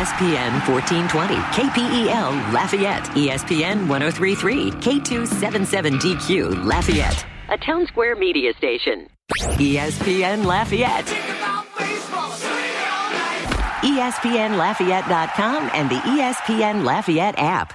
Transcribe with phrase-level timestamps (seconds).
[0.00, 9.08] ESPN 1420, KPEL Lafayette, ESPN 1033, K277DQ Lafayette, a Town Square media station.
[9.36, 11.04] ESPN Lafayette.
[13.84, 17.74] ESPNLafayette.com and the ESPN Lafayette app.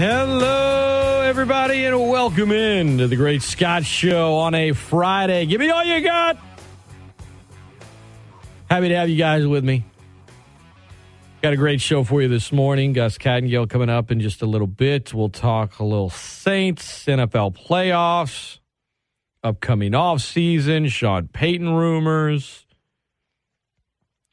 [0.00, 5.44] Hello, everybody, and welcome in to the Great Scott Show on a Friday.
[5.44, 6.38] Give me all you got.
[8.70, 9.84] Happy to have you guys with me.
[11.42, 12.94] Got a great show for you this morning.
[12.94, 15.12] Gus Kattengell coming up in just a little bit.
[15.12, 18.58] We'll talk a little Saints, NFL playoffs,
[19.44, 22.64] upcoming off season, Sean Payton rumors,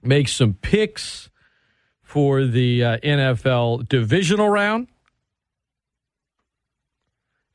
[0.01, 1.29] make some picks
[2.01, 4.87] for the uh, NFL divisional round.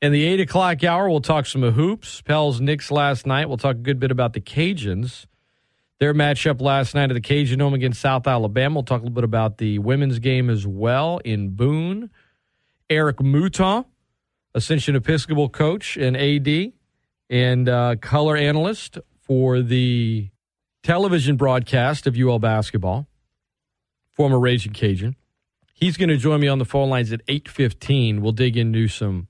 [0.03, 2.21] In the eight o'clock hour, we'll talk some hoops.
[2.23, 3.47] Pels Knicks last night.
[3.47, 5.27] We'll talk a good bit about the Cajuns.
[5.99, 8.75] Their matchup last night at the Cajun Home against South Alabama.
[8.75, 12.09] We'll talk a little bit about the women's game as well in Boone.
[12.89, 13.85] Eric Mouton,
[14.53, 16.73] Ascension Episcopal coach and AD
[17.29, 20.29] and uh, color analyst for the
[20.83, 23.07] television broadcast of UL basketball,
[24.11, 25.15] former Raging Cajun.
[25.73, 28.19] He's going to join me on the phone lines at 8.15.
[28.19, 29.29] We'll dig into some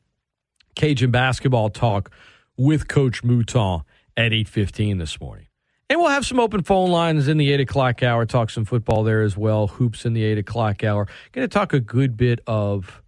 [0.76, 2.12] Cajun basketball talk
[2.58, 3.84] with Coach Mouton
[4.16, 5.48] at 8.15 this morning.
[5.90, 9.04] And we'll have some open phone lines in the 8 o'clock hour, talk some football
[9.04, 11.08] there as well, hoops in the 8 o'clock hour.
[11.32, 13.04] Going to talk a good bit of,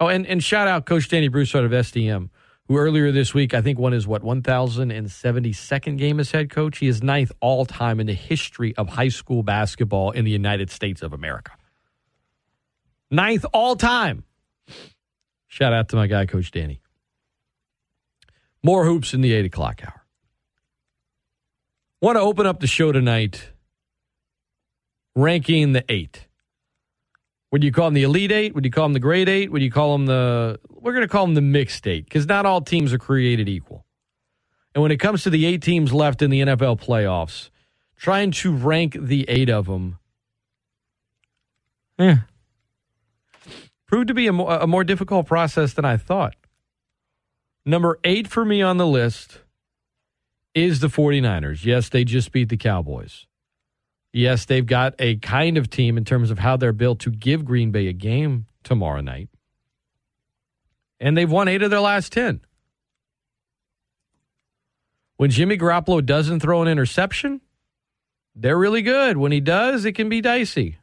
[0.00, 2.30] oh, and, and shout out Coach Danny Broussard of SDM,
[2.66, 6.78] who earlier this week, I think, won his, what, 1,072nd game as head coach.
[6.78, 10.70] He is ninth all time in the history of high school basketball in the United
[10.70, 11.52] States of America.
[13.10, 14.24] Ninth all time.
[15.46, 16.80] Shout out to my guy, Coach Danny.
[18.66, 20.04] More hoops in the 8 o'clock hour.
[22.02, 23.50] Want to open up the show tonight
[25.14, 26.26] ranking the eight.
[27.52, 28.56] Would you call them the Elite Eight?
[28.56, 29.52] Would you call them the Grade Eight?
[29.52, 32.44] Would you call them the, we're going to call them the Mixed Eight because not
[32.44, 33.86] all teams are created equal.
[34.74, 37.50] And when it comes to the eight teams left in the NFL playoffs,
[37.96, 40.00] trying to rank the eight of them,
[42.00, 42.16] eh,
[43.86, 46.34] proved to be a more, a more difficult process than I thought.
[47.68, 49.40] Number eight for me on the list
[50.54, 51.64] is the 49ers.
[51.64, 53.26] Yes, they just beat the Cowboys.
[54.12, 57.44] Yes, they've got a kind of team in terms of how they're built to give
[57.44, 59.28] Green Bay a game tomorrow night.
[61.00, 62.40] And they've won eight of their last 10.
[65.16, 67.40] When Jimmy Garoppolo doesn't throw an interception,
[68.34, 69.16] they're really good.
[69.16, 70.78] When he does, it can be dicey.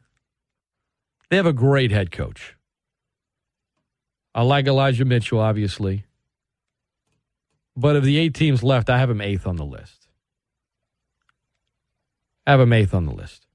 [1.30, 2.56] They have a great head coach.
[4.34, 6.04] I like Elijah Mitchell, obviously.
[7.76, 10.08] But of the eight teams left, I have him eighth on the list.
[12.46, 13.46] I have him eighth on the list.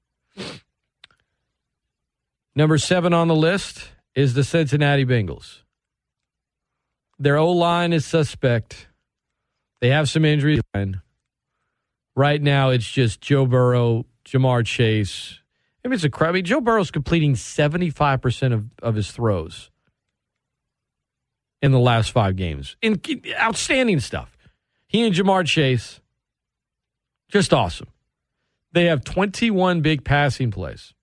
[2.54, 5.60] Number seven on the list is the Cincinnati Bengals.
[7.18, 8.88] Their O line is suspect.
[9.80, 10.60] They have some injuries.
[12.16, 15.38] Right now, it's just Joe Burrow, Ja'Marr Chase.
[15.84, 16.30] I mean, it's a crap.
[16.30, 19.70] I mean, Joe Burrow's completing 75% of, of his throws
[21.62, 22.76] in the last five games.
[22.82, 23.00] In
[23.38, 24.36] outstanding stuff.
[24.86, 26.00] He and Ja'Marr Chase,
[27.28, 27.88] just awesome.
[28.72, 30.94] They have 21 big passing plays.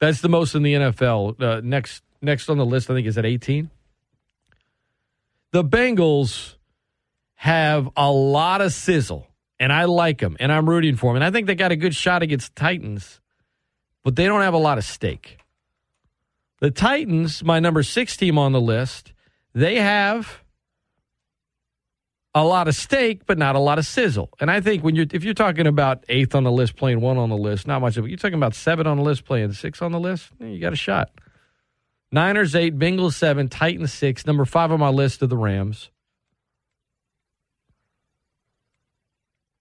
[0.00, 1.40] That's the most in the NFL.
[1.40, 3.70] Uh, next, next on the list, I think, is at 18.
[5.50, 6.54] The Bengals
[7.34, 9.26] have a lot of sizzle,
[9.58, 11.16] and I like them, and I'm rooting for them.
[11.16, 13.20] And I think they got a good shot against Titans,
[14.04, 15.38] but they don't have a lot of steak.
[16.60, 19.12] The Titans, my number six team on the list,
[19.54, 20.42] they have
[22.34, 24.30] a lot of steak, but not a lot of sizzle.
[24.40, 27.16] And I think when you're if you're talking about eighth on the list, playing one
[27.16, 28.08] on the list, not much of it.
[28.08, 30.72] You're talking about seven on the list, playing six on the list, eh, you got
[30.72, 31.10] a shot.
[32.10, 34.26] Niners eight, Bengals seven, Titans six.
[34.26, 35.90] Number five on my list of the Rams.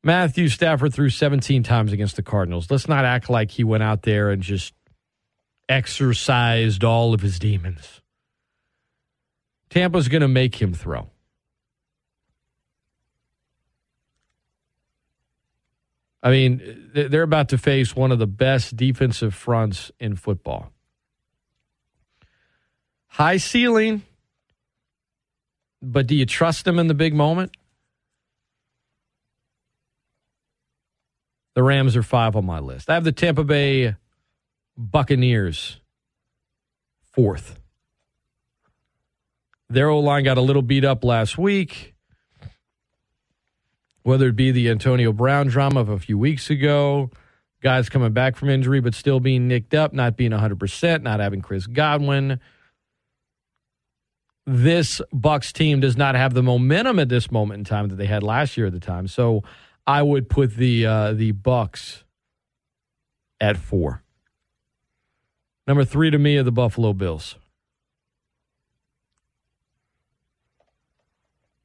[0.04, 2.72] Matthew Stafford threw 17 times against the Cardinals.
[2.72, 4.74] Let's not act like he went out there and just
[5.69, 8.02] exorcised all of his demons.
[9.69, 11.10] Tampa's going to make him throw.
[16.24, 20.72] I mean, they're about to face one of the best defensive fronts in football.
[23.08, 24.02] High ceiling,
[25.81, 27.56] but do you trust them in the big moment?
[31.54, 32.90] The Rams are five on my list.
[32.90, 33.96] I have the Tampa Bay
[34.77, 35.79] Buccaneers
[37.12, 37.59] fourth.
[39.69, 41.95] Their O line got a little beat up last week
[44.07, 47.12] whether it be the Antonio Brown drama of a few weeks ago,
[47.62, 51.41] guys coming back from injury but still being nicked up, not being 100%, not having
[51.41, 52.39] Chris Godwin.
[54.45, 58.06] This Bucks team does not have the momentum at this moment in time that they
[58.06, 59.09] had last year at the time.
[59.09, 59.44] So
[59.85, 62.06] I would put the uh, the Bucks
[63.41, 64.03] at four.
[65.68, 67.36] Number three to me are the Buffalo Bills.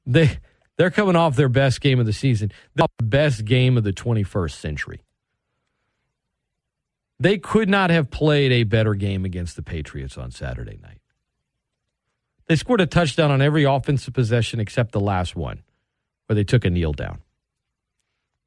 [0.05, 0.39] They
[0.77, 4.53] they're coming off their best game of the season, the best game of the 21st
[4.53, 5.03] century.
[7.21, 10.99] They could not have played a better game against the Patriots on Saturday night.
[12.49, 15.63] They scored a touchdown on every offensive possession except the last one,
[16.27, 17.21] where they took a kneel down.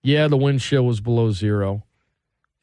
[0.04, 1.85] Yeah, the wind chill was below zero.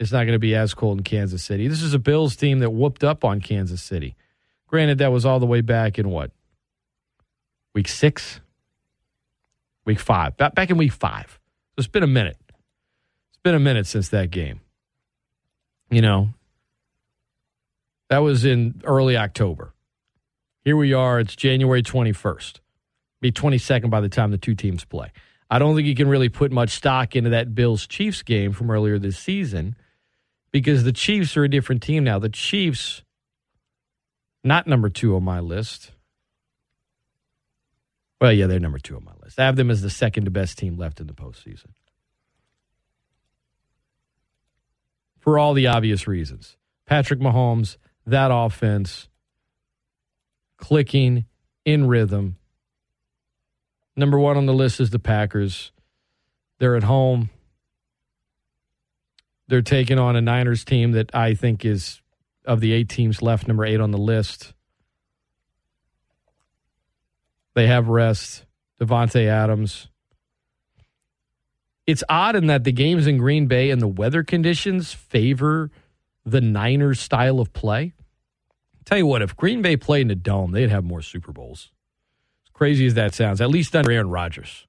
[0.03, 1.69] It's not going to be as cold in Kansas City.
[1.69, 4.17] This is a Bills team that whooped up on Kansas City.
[4.67, 6.33] Granted, that was all the way back in what?
[7.73, 8.41] Week six?
[9.85, 10.37] Week five.
[10.37, 11.39] Back, in week five.
[11.71, 12.37] So it's been a minute.
[12.49, 14.61] It's been a minute since that game.
[15.89, 16.31] You know,
[18.11, 19.73] that was in early October.
[20.65, 21.21] Here we are.
[21.21, 22.59] It's January 21st.
[23.21, 25.13] Be 22nd by the time the two teams play.
[25.49, 28.69] I don't think you can really put much stock into that Bills Chiefs game from
[28.69, 29.77] earlier this season
[30.53, 32.19] because the Chiefs are a different team now.
[32.19, 33.03] The Chiefs,
[34.45, 35.93] not number two on my list.
[38.21, 39.41] Well, yeah, they're number two on my list.
[39.41, 41.71] I have them as the second best team left in the postseason.
[45.19, 46.57] For all the obvious reasons.
[46.87, 47.77] Patrick Mahomes,
[48.07, 49.09] that offense,
[50.57, 51.27] clicking,
[51.65, 52.37] in rhythm.
[53.97, 55.73] Number one on the list is the Packers.
[56.59, 57.31] They're at home.
[59.53, 62.01] They're taking on a Niners team that I think is,
[62.47, 64.55] of the eight teams left, number eight on the list.
[67.53, 68.47] They have rest.
[68.81, 69.89] Davante Adams.
[71.87, 75.71] It's odd in that the games in Green Bay and the weather conditions favor
[76.25, 77.93] the Niners style of play.
[78.87, 81.73] Tell you what, if Green Bay played in a dome, they'd have more Super Bowls.
[82.47, 84.67] As crazy as that sounds, at least under Aaron Rodgers.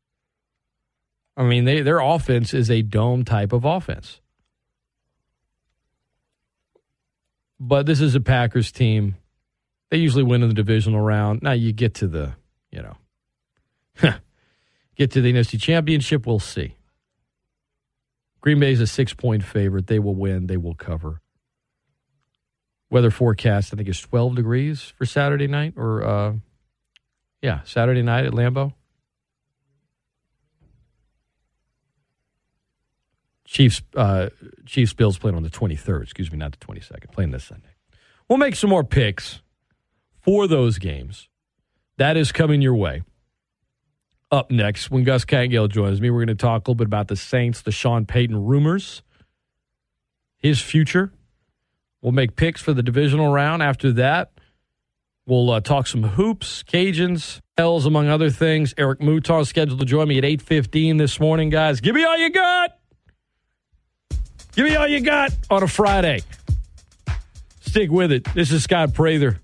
[1.37, 4.19] I mean, they, their offense is a dome type of offense.
[7.65, 9.15] But this is a Packers team.
[9.89, 11.41] They usually win in the divisional round.
[11.41, 12.33] Now you get to the
[12.73, 12.97] you know,
[14.97, 16.75] get to the NFC Championship, we'll see.
[18.41, 19.87] Green Bay is a six point favorite.
[19.87, 21.21] They will win, they will cover.
[22.89, 26.33] Weather forecast, I think, is 12 degrees for Saturday night, or, uh,
[27.41, 28.73] yeah, Saturday night at Lambeau.
[33.53, 34.29] Chiefs, uh,
[34.65, 37.69] Chiefs Bills playing on the 23rd, excuse me, not the 22nd, playing this Sunday.
[38.27, 39.43] We'll make some more picks
[40.21, 41.29] for those games.
[41.97, 43.03] That is coming your way.
[44.31, 47.09] Up next, when Gus Kattengell joins me, we're going to talk a little bit about
[47.09, 49.03] the Saints, the Sean Payton rumors,
[50.39, 51.13] his future.
[52.01, 53.61] We'll make picks for the divisional round.
[53.61, 54.31] After that,
[55.27, 58.73] we'll uh, talk some hoops, Cajuns, L's, among other things.
[58.79, 61.81] Eric Mouton scheduled to join me at 8.15 this morning, guys.
[61.81, 62.79] Give me all you got.
[64.55, 66.21] Give me all you got on a Friday.
[67.61, 68.23] Stick with it.
[68.35, 69.39] This is Scott Prather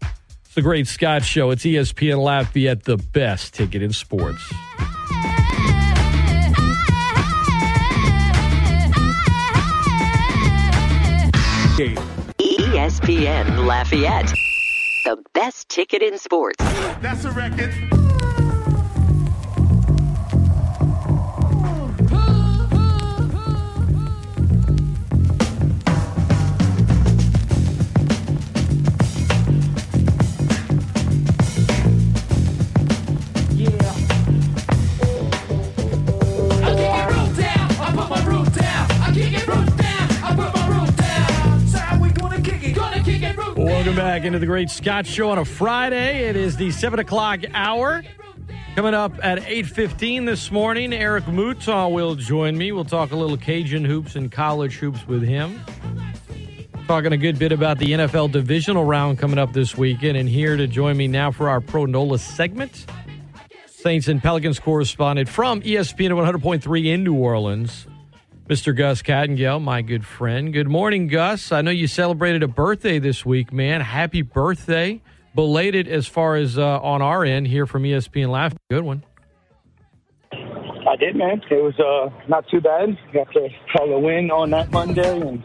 [0.45, 1.49] It's the Great Scott Show.
[1.49, 4.53] It's ESPN Lafayette, the best ticket in sports.
[12.37, 14.31] ESPN Lafayette,
[15.05, 16.57] the best ticket in sports.
[17.01, 17.98] That's a record.
[44.19, 46.27] Back into the Great Scott Show on a Friday.
[46.27, 48.03] It is the seven o'clock hour.
[48.75, 52.73] Coming up at eight fifteen this morning, Eric Mouton will join me.
[52.73, 55.61] We'll talk a little Cajun hoops and college hoops with him.
[56.85, 60.57] Talking a good bit about the NFL divisional round coming up this weekend, and here
[60.57, 62.87] to join me now for our Pro Nola segment,
[63.67, 67.87] Saints and Pelicans correspondent from ESPN 100.3 in New Orleans,
[68.49, 68.75] Mr.
[68.75, 70.51] Gus Kattengell, my good friend.
[70.51, 71.51] Good morning, Gus.
[71.51, 73.79] I know you celebrated a birthday this week, man.
[73.81, 75.03] Happy birthday.
[75.35, 78.55] Belated as far as uh, on our end here from ESPN Laugh.
[78.71, 79.03] Good one.
[80.33, 81.43] I did, man.
[81.51, 82.97] It was uh, not too bad.
[83.13, 85.43] Got to call a win on that Monday and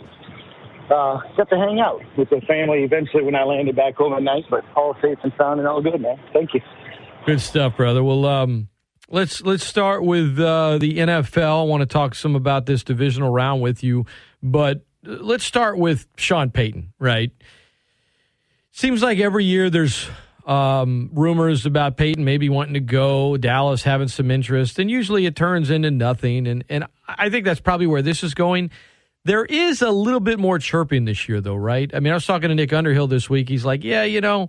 [0.91, 4.23] uh, got to hang out with the family eventually when I landed back home at
[4.23, 6.19] night, but all safe and sound and all good, man.
[6.33, 6.61] Thank you.
[7.27, 8.03] Good stuff, brother.
[8.03, 8.69] Well, um,
[9.15, 11.61] let's let's start with uh, the NFL.
[11.61, 14.07] I want to talk some about this divisional round with you,
[14.43, 16.93] but let's start with Sean Payton.
[16.99, 17.31] Right?
[18.73, 20.09] Seems like every year there's
[20.47, 25.37] um, rumors about Payton maybe wanting to go, Dallas having some interest, and usually it
[25.37, 26.49] turns into nothing.
[26.49, 28.71] And and I think that's probably where this is going.
[29.25, 31.91] There is a little bit more chirping this year, though, right?
[31.95, 33.49] I mean, I was talking to Nick Underhill this week.
[33.49, 34.49] He's like, "Yeah, you know,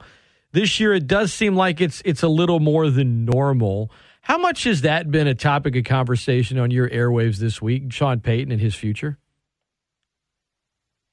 [0.54, 3.92] this year it does seem like it's it's a little more than normal."
[4.26, 8.22] How much has that been a topic of conversation on your airwaves this week, Sean
[8.22, 9.20] Payton and his future?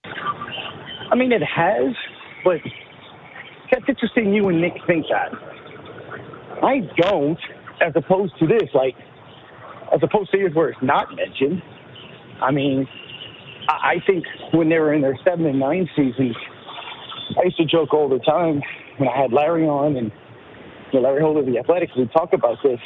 [0.06, 1.94] I mean, it has,
[2.42, 2.56] but
[3.70, 5.30] that's interesting you and Nick think that.
[6.62, 7.38] I don't,
[7.82, 8.94] as opposed to this, like,
[9.94, 11.60] as opposed to years where it's not mentioned.
[12.40, 12.88] I mean,
[13.68, 16.34] I think when they were in their seven and nine seasons,
[17.38, 18.62] I used to joke all the time
[18.96, 20.10] when I had Larry on and
[20.94, 22.80] Larry Holder, the Athletics, We'd talk about this,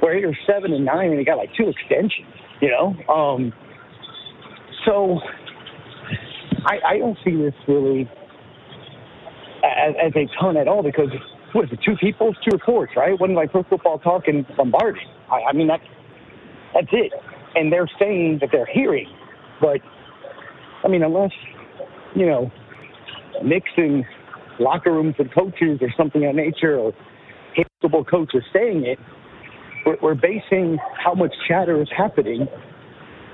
[0.00, 2.28] where he was seven and nine and he got like two extensions,
[2.60, 2.94] you know?
[3.12, 3.52] Um,
[4.84, 5.20] so
[6.66, 8.08] I, I don't see this really
[9.64, 11.08] as, as a ton at all because
[11.52, 13.18] what is it, two people, two reports, right?
[13.18, 15.00] One like Pro Football Talk and Lombardi.
[15.30, 15.80] I, I mean, that,
[16.74, 17.12] that's it.
[17.54, 19.08] And they're saying that they're hearing,
[19.60, 19.80] but
[20.84, 21.32] I mean, unless,
[22.14, 22.50] you know,
[23.42, 24.04] mixing
[24.60, 26.92] locker rooms and coaches or something of that nature or
[27.54, 28.98] capable coaches saying it,
[29.86, 32.48] we're, we're basing how much chatter is happening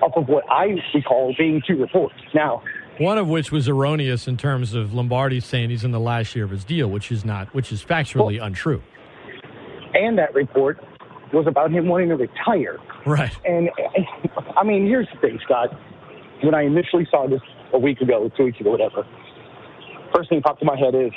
[0.03, 2.15] off of what I recall being two reports.
[2.35, 2.63] Now,
[2.99, 6.45] one of which was erroneous in terms of Lombardi saying he's in the last year
[6.45, 8.83] of his deal, which is not, which is factually well, untrue.
[9.95, 10.79] And that report
[11.33, 12.79] was about him wanting to retire.
[13.07, 13.33] Right.
[13.45, 13.71] And
[14.57, 15.71] I mean, here's the thing, Scott.
[16.43, 17.41] When I initially saw this
[17.73, 19.07] a week ago, two weeks ago, whatever,
[20.15, 21.13] first thing that popped in my head is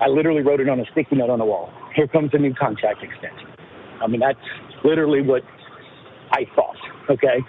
[0.00, 1.70] I literally wrote it on a sticky note on the wall.
[1.94, 3.57] Here comes a new contract extension.
[4.02, 4.38] I mean, that's
[4.84, 5.42] literally what
[6.32, 6.76] I thought.
[7.10, 7.44] Okay.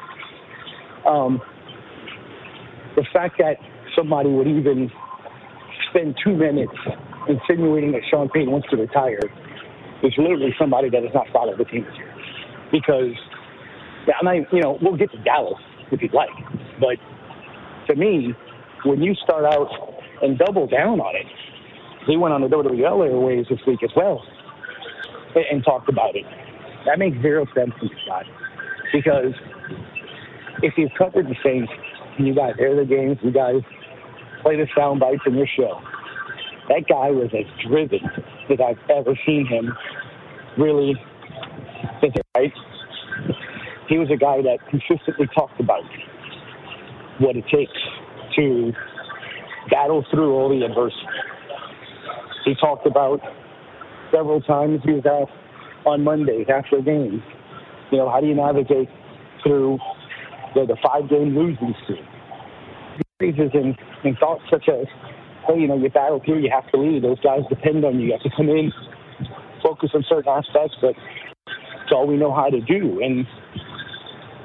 [1.08, 1.42] Um,
[2.96, 3.58] the fact that
[3.96, 4.92] somebody would even
[5.90, 6.74] spend two minutes
[7.28, 9.20] insinuating that Sean Payton wants to retire
[10.04, 12.16] is literally somebody that has not followed the team this year.
[12.72, 13.16] Because,
[14.20, 15.60] I'm not, you know, we'll get to Dallas
[15.92, 16.30] if you'd like,
[16.80, 16.98] but
[17.88, 18.34] to me,
[18.86, 19.68] when you start out
[20.22, 21.26] and double down on it,
[22.08, 24.24] he went on the WWL Airways this week as well
[25.36, 26.26] and, talked about it.
[26.86, 28.26] That makes zero sense to me, Scott.
[28.94, 29.34] Because
[30.64, 31.72] if you've covered the Saints
[32.18, 33.62] and you guys air the games, you guys
[34.42, 35.80] play the sound bites in your show,
[36.70, 38.00] that guy was as driven
[38.50, 39.74] as I've ever seen him
[40.58, 40.96] really
[42.02, 42.54] think right?
[43.88, 45.84] He was a guy that consistently talked about
[47.20, 47.72] what it takes
[48.36, 48.72] to
[49.70, 51.06] battle through all the adversity.
[52.46, 53.20] He talked about
[54.12, 55.38] several times he was asked
[55.86, 57.22] on Mondays after games,
[57.92, 58.90] you know, how do you navigate
[59.44, 59.80] through
[60.56, 62.04] the, the five game losing streak?
[63.18, 64.86] Phrases and, and thoughts such as,
[65.48, 67.04] hey, you know, you battle here, you have to lead.
[67.04, 68.08] Those guys depend on you.
[68.08, 68.72] You have to come in,
[69.64, 70.96] focus on certain aspects, but
[71.84, 73.02] it's all we know how to do.
[73.04, 73.26] And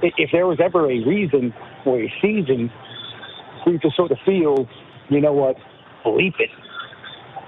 [0.03, 1.53] if there was ever a reason
[1.85, 2.71] or a season
[3.63, 4.69] for you to sort of feel,
[5.11, 5.57] you know what,
[6.05, 6.51] bleep it,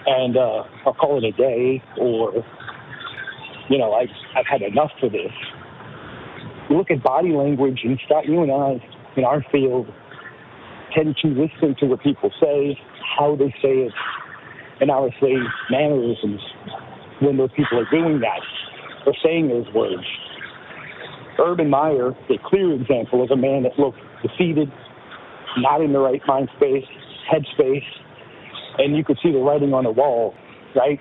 [0.06, 2.32] and uh, I'll call it a day, or
[3.68, 5.32] you know, I've I've had enough for this.
[6.70, 8.82] You look at body language, and Scott, you and I
[9.16, 9.86] in our field
[10.94, 12.78] tend to listen to what people say,
[13.18, 13.92] how they say it,
[14.80, 15.34] and obviously
[15.70, 16.40] mannerisms
[17.20, 18.40] when those people are doing that
[19.06, 20.04] or saying those words.
[21.38, 24.72] Urban Meyer, a clear example of a man that looked defeated,
[25.58, 26.84] not in the right mind space,
[27.30, 27.84] headspace,
[28.78, 30.35] and you could see the writing on the wall,
[30.75, 31.00] right?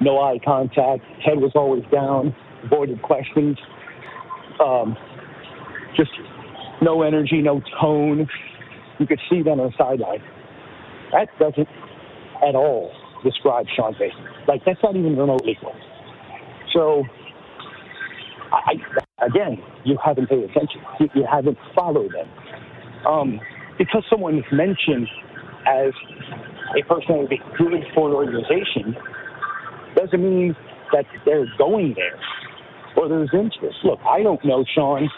[0.00, 3.58] No eye contact, head was always down, avoided questions,
[4.64, 4.96] um,
[5.96, 6.10] just
[6.82, 8.28] no energy, no tone.
[8.98, 10.22] You could see them on the sideline.
[11.12, 11.68] That doesn't
[12.46, 12.92] at all
[13.24, 14.24] describe Sean Payton.
[14.48, 15.74] Like, that's not even remotely close.
[16.72, 17.04] So,
[18.52, 18.74] I,
[19.24, 20.80] again, you haven't paid attention.
[20.98, 22.28] You, you haven't followed them.
[23.06, 23.40] Um,
[23.78, 25.08] because someone is mentioned
[25.66, 25.92] as
[26.78, 28.96] a person that would be good for an organization
[29.96, 30.54] doesn't mean
[30.92, 32.18] that they're going there
[32.96, 33.78] or there's interest.
[33.84, 35.08] Look, I don't know Sean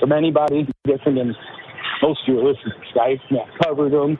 [0.00, 1.34] from anybody different than
[2.02, 3.18] most of your listeners, guys.
[3.30, 4.18] I covered him.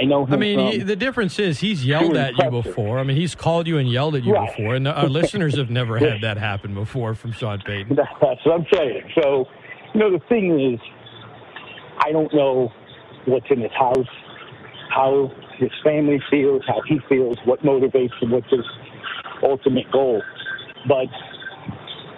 [0.00, 0.32] I know him.
[0.32, 2.98] I mean, he, the difference is he's yelled at you before.
[2.98, 4.48] I mean, he's called you and yelled at you Right.
[4.56, 7.94] before, and uh, our listeners have never had that happen before from Sean Payton.
[8.20, 9.02] That's what I'm saying.
[9.20, 9.44] So,
[9.92, 10.80] you know, the thing is,
[11.98, 12.72] I don't know
[13.26, 14.06] what's in his house,
[14.88, 18.66] how his family feels, how he feels, what motivates him, what's his
[19.42, 20.22] ultimate goal.
[20.88, 21.08] But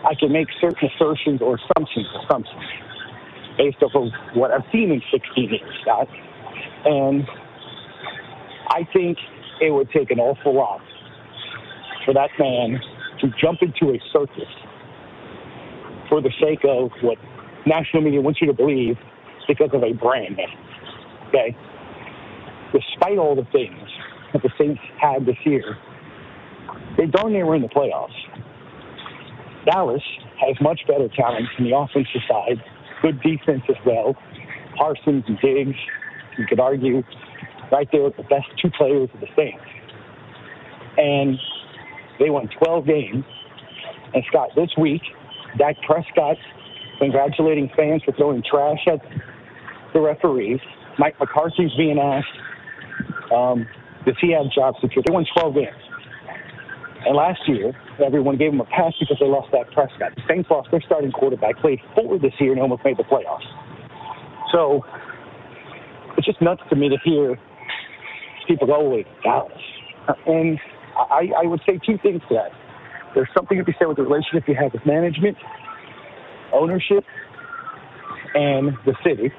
[0.04, 2.64] I can make certain assertions or assumptions, assumptions,
[3.58, 6.08] based off of what I've seen in 16 years, Scott.
[6.84, 7.26] And
[8.68, 9.18] I think
[9.60, 10.80] it would take an awful lot
[12.04, 12.80] for that man
[13.20, 14.48] to jump into a circus
[16.08, 17.18] for the sake of what
[17.66, 18.96] national media wants you to believe
[19.48, 20.48] because of a brand name.
[21.28, 21.56] Okay?
[22.72, 23.88] Despite all the things
[24.32, 25.76] that the Saints had this year,
[26.96, 28.14] they darn near were in the playoffs.
[29.64, 30.02] Dallas
[30.40, 32.62] has much better talent from the offensive side,
[33.02, 34.14] good defense as well.
[34.76, 35.76] Parsons and Diggs,
[36.38, 37.02] you could argue,
[37.72, 39.64] right there with the best two players of the Saints.
[40.98, 41.38] And
[42.18, 43.24] they won 12 games.
[44.14, 45.02] And Scott, this week,
[45.58, 46.36] Dak Prescott
[46.98, 49.00] congratulating fans for throwing trash at
[49.92, 50.60] the referees.
[50.98, 52.28] Mike McCarthy's being asked,
[53.34, 53.66] um,
[54.04, 55.02] does he have job security?
[55.06, 55.82] They won 12 games.
[57.06, 57.72] And last year,
[58.04, 60.12] everyone gave him a pass because they lost Dak Prescott.
[60.28, 63.46] Saints lost their starting quarterback, played forward this year, and almost made the playoffs.
[64.52, 64.84] So
[66.16, 67.38] it's just nuts to me to hear
[68.48, 69.52] people go, wait, Dallas.
[70.26, 70.58] And
[70.96, 72.50] I, I would say two things to that.
[73.14, 75.36] There's something to be said with the relationship you have with management,
[76.52, 77.04] ownership,
[78.34, 79.32] and the city,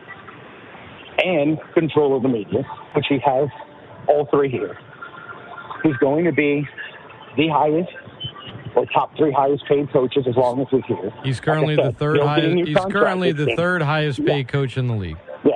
[1.23, 2.63] and control of the media,
[2.95, 3.49] which he has
[4.07, 4.77] all three here.
[5.83, 6.67] He's going to be
[7.37, 7.91] the highest
[8.75, 11.11] or top three highest paid coaches as long as he's here.
[11.23, 12.67] He's currently Like I the third they'll get a highest.
[12.67, 14.51] He's currently the third highest paid Yeah.
[14.51, 15.17] coach in the league.
[15.43, 15.53] Yeah,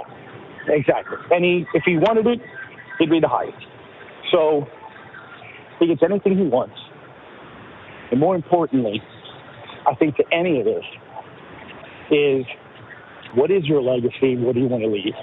[0.67, 1.17] exactly.
[1.31, 2.39] And he, if he wanted it,
[2.99, 3.57] he'd be the highest.
[4.31, 4.67] So
[5.79, 6.75] he gets anything he wants.
[8.11, 9.01] And more importantly,
[9.89, 10.83] I think to any of this
[12.11, 12.45] is
[13.33, 14.35] what is your legacy?
[14.37, 15.13] What do you want to leave?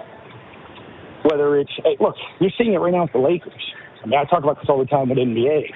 [1.24, 3.74] Whether it's, hey, look, you're seeing it right now with the Lakers.
[4.02, 5.70] I mean, I talk about this all the time with NBA.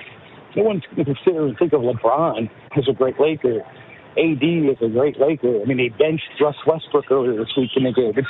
[0.57, 3.61] No one's going to consider and think of LeBron as a great Laker.
[4.19, 5.61] AD is a great Laker.
[5.61, 8.13] I mean, they benched Russ Westbrook earlier this week in the game.
[8.17, 8.29] It's,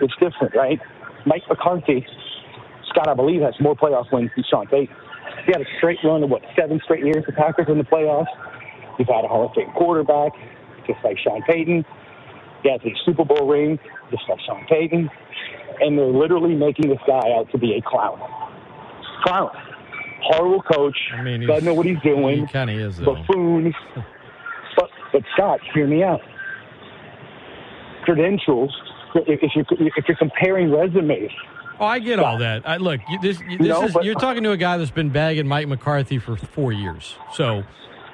[0.00, 0.80] it's different, right?
[1.24, 2.06] Mike McCarthy,
[2.90, 4.94] Scott, I believe, has more playoff wins than Sean Payton.
[5.46, 8.26] He had a straight run of, what, seven straight years the Packers in the playoffs.
[8.98, 10.32] He's had a Hall of Fame quarterback,
[10.86, 11.84] just like Sean Payton.
[12.62, 13.78] He has a Super Bowl ring,
[14.10, 15.10] just like Sean Payton.
[15.80, 18.18] And they're literally making this guy out to be a clown.
[19.24, 19.50] Clown.
[20.22, 20.96] Horrible coach.
[21.14, 22.46] I mean, he's- doesn't know what he's doing.
[22.46, 23.14] He kind of is though.
[23.16, 23.74] Buffoon.
[24.76, 26.20] But, but Scott, hear me out.
[28.04, 28.74] Credentials,
[29.14, 29.64] if, if, you,
[29.96, 31.30] if you're comparing resumes,
[31.78, 32.66] Oh, I get all that.
[32.66, 34.90] I, look, you, this, you- this know, is but- you're talking to a guy that's
[34.90, 37.16] been bagging Mike McCarthy for four years.
[37.34, 37.64] So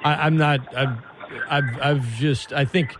[0.03, 0.75] I, I'm not.
[0.75, 0.97] I've,
[1.49, 2.51] I've, I've just.
[2.51, 2.93] I think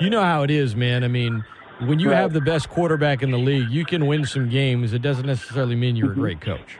[0.00, 1.04] you know how it is, man.
[1.04, 1.44] I mean,
[1.80, 2.16] when you Right.
[2.16, 4.92] have the best quarterback in the league, you can win some games.
[4.92, 6.56] It doesn't necessarily mean you're a great mm-hmm.
[6.56, 6.78] coach.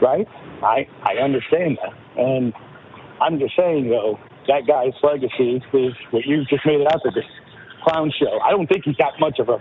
[0.00, 0.26] right?
[0.62, 1.92] I I understand that,
[2.22, 2.52] and
[3.20, 4.18] I'm just saying though
[4.48, 7.24] that guy's legacy is what you just made it out to this
[7.84, 8.38] clown show.
[8.40, 9.58] I don't think he's got much of a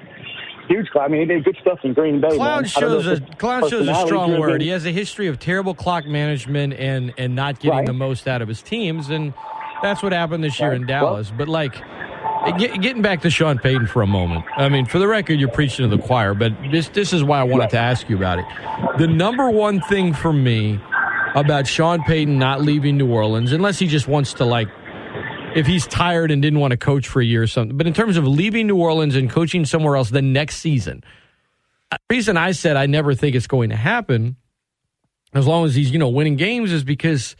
[0.67, 1.05] huge clown.
[1.05, 2.35] I mean, he did good stuff in Green Bay.
[2.35, 4.61] Clown shows a clown shows a strong word.
[4.61, 7.85] He has a history of terrible clock management and and not getting Right.
[7.85, 9.33] the most out of his teams, and
[9.81, 10.81] that's what happened this year Right.
[10.81, 11.31] in Dallas.
[11.35, 11.81] but like.
[12.57, 14.45] Get, getting back to Sean Payton for a moment.
[14.57, 17.39] I mean, for the record, you're preaching to the choir, but this this is why
[17.39, 18.45] I wanted to ask you about it.
[18.97, 20.79] The number one thing for me
[21.35, 24.67] about Sean Payton not leaving New Orleans, unless he just wants to like,
[25.55, 27.93] if he's tired and didn't want to coach for a year or something, but in
[27.93, 31.03] terms of leaving New Orleans and coaching somewhere else the next season,
[31.91, 34.35] the reason I said I never think it's going to happen,
[35.33, 37.35] as long as he's you know winning games, is because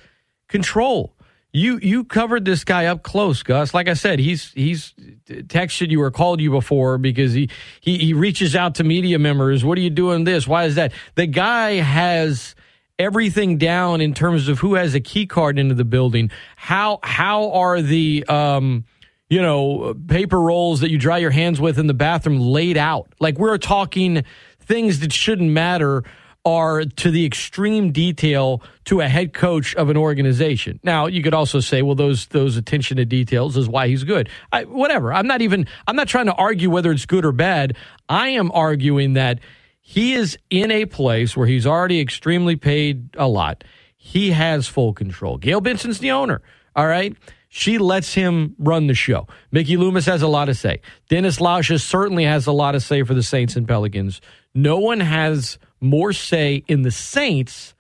[0.48, 1.14] control.
[1.56, 3.76] You you covered this guy up close, Gus.
[3.76, 4.96] Like I said, he's he's
[5.28, 7.48] texted you or called you before because he
[7.80, 9.64] he he reaches out to media members.
[9.64, 10.48] What are you doing this?
[10.48, 10.94] Why is that?
[11.14, 12.56] The guy has
[12.98, 16.32] everything down in terms of who has a key card into the building.
[16.56, 18.86] How how are the um
[19.30, 23.14] you know paper rolls that you dry your hands with in the bathroom laid out?
[23.20, 24.24] Like we're talking
[24.60, 26.04] things that shouldn't matter
[26.46, 30.80] are to the extreme detail to a head coach of an organization.
[30.84, 34.30] Now, you could also say, well, those those attention to details is why he's good.
[34.52, 35.14] I, whatever.
[35.14, 35.68] I'm not even.
[35.88, 37.78] I'm not trying to argue whether it's good or bad.
[38.10, 39.40] I am arguing that
[39.80, 43.64] he is in a place where he's already extremely paid a lot.
[43.96, 45.38] He has full control.
[45.38, 46.42] Gayle Benson's the owner.
[46.76, 47.16] All right.
[47.56, 49.28] She lets him run the show.
[49.52, 50.82] Mickey Loomis has a lot to say.
[51.08, 54.22] Dennis Lauscha certainly has a lot to say for the Saints and Pelicans.
[54.56, 57.76] No one has more say in the Saints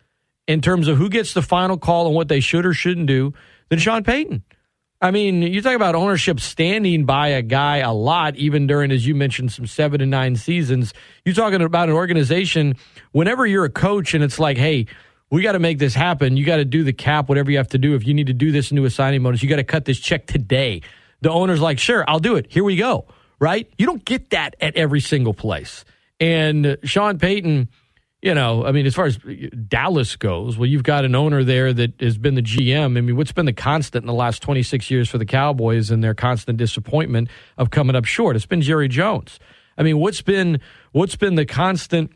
[0.47, 3.33] in terms of who gets the final call and what they should or shouldn't do
[3.69, 4.43] than Sean Payton.
[5.01, 9.05] I mean, you talk about ownership standing by a guy a lot, even during, as
[9.05, 10.93] you mentioned, some seven and nine seasons.
[11.25, 12.75] You're talking about an organization,
[13.11, 14.87] whenever you're a coach and it's like, hey,
[15.29, 16.37] we got to make this happen.
[16.37, 17.95] You got to do the cap, whatever you have to do.
[17.95, 20.25] If you need to do this new assigning bonus, you got to cut this check
[20.25, 20.81] today.
[21.21, 22.47] The owner's like, sure, I'll do it.
[22.49, 23.05] Here we go.
[23.39, 23.69] Right?
[23.77, 25.83] You don't get that at every single place.
[26.19, 27.67] And Sean Payton,
[28.23, 31.43] you know, I mean, as far as uh, Dallas goes, well, you've got an owner
[31.43, 32.97] there that has been the GM.
[32.97, 36.01] I mean, what's been the constant in the last 26 years for the Cowboys and
[36.01, 38.37] their constant disappointment of coming up short?
[38.37, 39.41] It's been Jerry Jones.
[39.77, 40.61] I mean, what's been
[40.93, 42.11] what's been the constant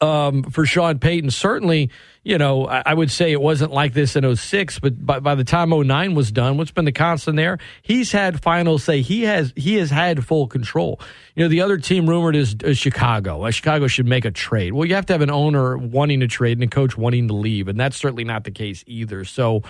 [0.00, 1.30] um, for Sean Payton.
[1.30, 1.90] Certainly,
[2.22, 5.34] you know, I, I, would say it wasn't like this in 06, but by, by
[5.34, 7.58] the time 09 was done, what's been the constant there?
[7.82, 9.00] He's had final say.
[9.00, 11.00] He has he has had full control.
[11.34, 13.44] You know, the other team rumored is, is Chicago.
[13.44, 14.74] Uh, Chicago should make a trade.
[14.74, 17.34] Well, you have to have an owner wanting to trade and a coach wanting to
[17.34, 19.24] leave, and that's certainly not the case either.
[19.24, 19.62] So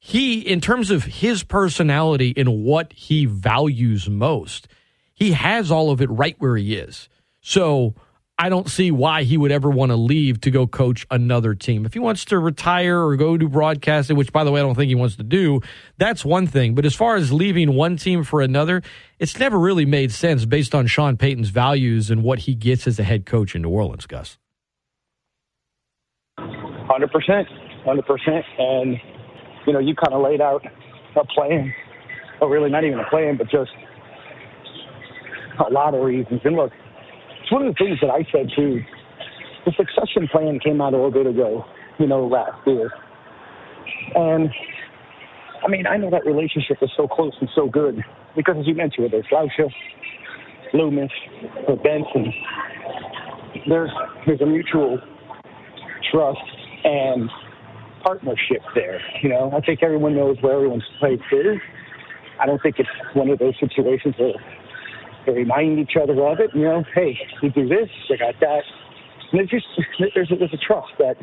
[0.00, 4.68] he, in terms of his personality and what he values most,
[5.12, 7.08] he has all of it right where he is.
[7.40, 7.94] So
[8.40, 11.84] I don't see why he would ever want to leave to go coach another team.
[11.84, 14.76] If he wants to retire or go do broadcasting, which by the way I don't
[14.76, 15.60] think he wants to do,
[15.96, 16.76] that's one thing.
[16.76, 18.82] But as far as leaving one team for another,
[19.18, 23.00] it's never really made sense based on Sean Payton's values and what he gets as
[23.00, 24.38] a head coach in New Orleans, Gus.
[26.38, 27.48] Hundred percent,
[27.84, 28.96] hundred percent, and
[29.66, 30.64] you know you kind of laid out
[31.16, 31.74] a plan,
[32.40, 33.70] or really not even a plan, but just
[35.58, 36.40] a lot of reasons.
[36.44, 36.72] And look,
[37.48, 38.82] it's one of the things that I said too.
[39.64, 41.64] The succession plan came out a little bit ago,
[41.98, 42.90] you know, last year.
[44.14, 44.50] And
[45.64, 48.04] I mean, I know that relationship is so close and so good
[48.36, 49.72] because, as you mentioned, there's Lauscha,
[50.74, 51.10] Loomis,
[51.66, 52.34] or Benson.
[53.66, 53.90] There's
[54.26, 55.00] there's a mutual
[56.12, 56.38] trust
[56.84, 57.30] and
[58.04, 59.00] partnership there.
[59.22, 61.56] You know, I think everyone knows where everyone's place is.
[62.38, 64.34] I don't think it's one of those situations where
[65.32, 66.50] to remind each other of it.
[66.54, 68.62] You know, hey, you do this, I got that.
[69.32, 69.66] And there's just
[70.14, 71.16] there's a, there's a trust that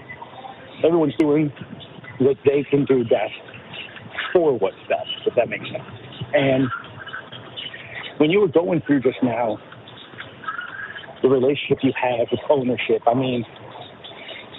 [0.84, 1.52] everyone's doing
[2.20, 3.34] what they can do best
[4.34, 5.84] for what's best, if that makes sense.
[6.34, 6.68] And
[8.18, 9.58] when you were going through just now
[11.22, 13.46] the relationship you have with ownership, I mean,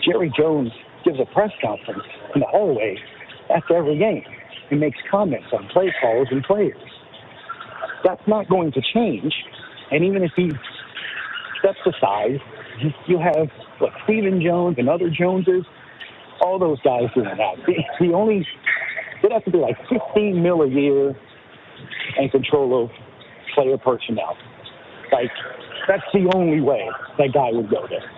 [0.04, 0.70] Jerry Jones
[1.04, 2.02] gives a press conference
[2.34, 2.98] in the hallway
[3.54, 4.24] after every game
[4.70, 6.76] and makes comments on play calls and players.
[8.06, 9.34] That's not going to change.
[9.90, 10.50] And even if he
[11.58, 12.40] steps aside,
[13.08, 15.64] you have what Stephen Jones and other Joneses,
[16.40, 17.56] all those guys doing that.
[17.66, 17.74] The,
[18.06, 18.46] the only
[19.22, 21.16] it has to be like 15 mil a year
[22.18, 22.90] and control of
[23.54, 24.36] player personnel.
[25.10, 25.30] Like
[25.88, 26.88] that's the only way
[27.18, 28.08] that guy would go there.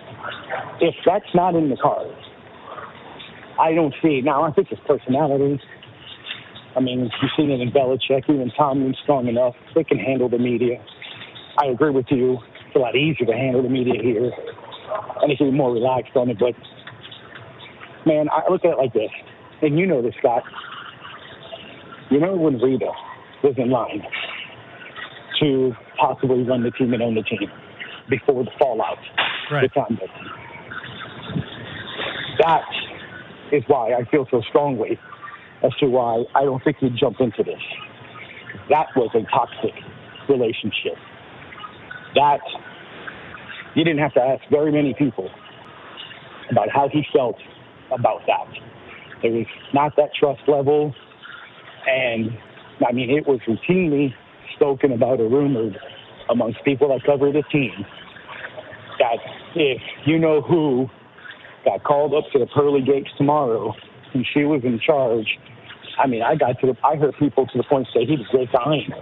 [0.81, 2.13] If that's not in the cards,
[3.59, 4.21] I don't see.
[4.21, 5.59] Now I think his personality
[6.75, 9.55] I mean, you've seen it in Belichick, even Tomlin's strong enough.
[9.75, 10.83] They can handle the media.
[11.61, 12.37] I agree with you.
[12.67, 14.31] It's a lot easier to handle the media here.
[15.21, 16.37] And they can be more relaxed on it.
[16.39, 16.55] But,
[18.05, 19.11] man, I look at it like this.
[19.61, 20.43] And you know this, Scott.
[22.09, 22.91] You remember when Rita
[23.43, 24.03] was in line
[25.41, 27.49] to possibly run the team and own the team
[28.09, 28.97] before the fallout,
[29.51, 29.69] right.
[29.73, 29.99] the time
[32.39, 32.63] that
[33.51, 34.97] is why I feel so strongly
[35.63, 37.61] as to why I don't think he'd jump into this.
[38.69, 39.73] That was a toxic
[40.27, 40.95] relationship.
[42.15, 42.41] That
[43.75, 45.29] you didn't have to ask very many people
[46.49, 47.37] about how he felt
[47.91, 48.47] about that.
[49.21, 50.93] There was not that trust level,
[51.87, 52.31] and
[52.87, 54.13] I mean, it was routinely
[54.55, 55.77] spoken about or rumored
[56.29, 57.85] amongst people that cover the team
[58.99, 59.17] that
[59.55, 60.87] if you know who
[61.65, 63.73] got called up to the pearly gates tomorrow
[64.13, 65.27] and she was in charge,
[65.97, 68.27] I mean, I got to the, I heard people to the point say he was
[68.33, 68.93] resign,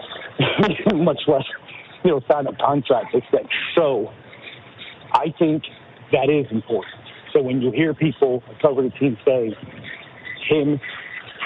[1.03, 1.43] much less,
[2.03, 3.13] you know, sign a contract.
[3.13, 4.11] Except so,
[5.13, 5.63] I think
[6.11, 6.95] that is important.
[7.33, 9.55] So when you hear people cover the team say
[10.49, 10.79] him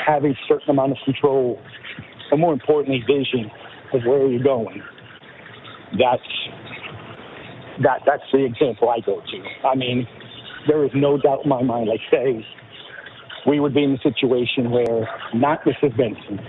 [0.05, 1.59] having a certain amount of control,
[2.31, 3.51] and more importantly, vision
[3.93, 4.81] of where you're going,
[5.99, 6.21] that's
[7.83, 9.67] that that's the example I go to.
[9.67, 10.07] I mean,
[10.67, 11.89] there is no doubt in my mind.
[11.89, 12.45] Like say
[13.47, 15.95] we would be in a situation where not Mrs.
[15.97, 16.39] Benson,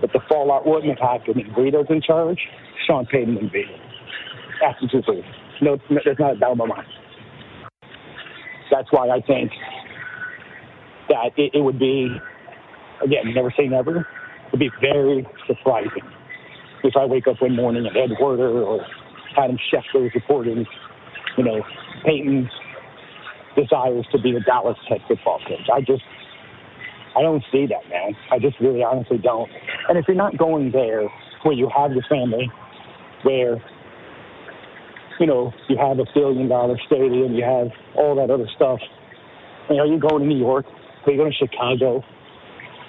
[0.00, 2.38] but the fallout wouldn't have happened Rita's in charge,
[2.86, 3.64] Sean Payton would be.
[4.90, 5.24] Two three.
[5.62, 6.86] No, there's not a doubt in my mind.
[8.70, 9.50] That's why I think
[11.08, 12.08] that it, it would be,
[13.02, 14.06] again, never say never,
[14.50, 16.02] It'd be very surprising
[16.82, 18.84] if I wake up one morning and Ed Werder or
[19.38, 20.66] Adam Schefter is reporting,
[21.38, 21.62] you know,
[22.04, 22.50] Payton
[23.56, 25.68] desires to be the Dallas head football coach.
[25.72, 26.02] I just,
[27.16, 28.16] I don't see that, man.
[28.30, 29.50] I just really honestly don't.
[29.88, 31.08] And if you're not going there
[31.42, 32.50] where you have your family,
[33.22, 33.62] where,
[35.18, 38.80] you know, you have a billion dollar stadium, you have all that other stuff,
[39.68, 40.66] you know, you're going to New York,
[41.06, 42.02] or you're going to Chicago,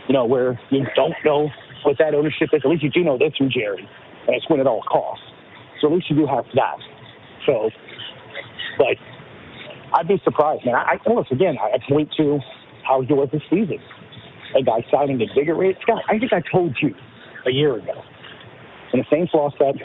[0.08, 1.50] you know, where you don't know
[1.84, 2.62] what that ownership is.
[2.63, 3.88] At least you do know they're through Jerry,
[4.28, 5.26] and it's when it all costs.
[5.80, 6.78] So at least you do have that.
[7.45, 7.69] So,
[8.78, 8.97] but
[9.93, 10.75] I'd be surprised, man.
[10.75, 11.58] I, I again.
[11.60, 12.39] I point to
[12.88, 13.80] how he was this season.
[14.58, 15.77] A guy signing a bigger rate.
[15.82, 16.93] Scott, I think I told you
[17.45, 17.93] a year ago.
[18.93, 19.75] And the Saints lost that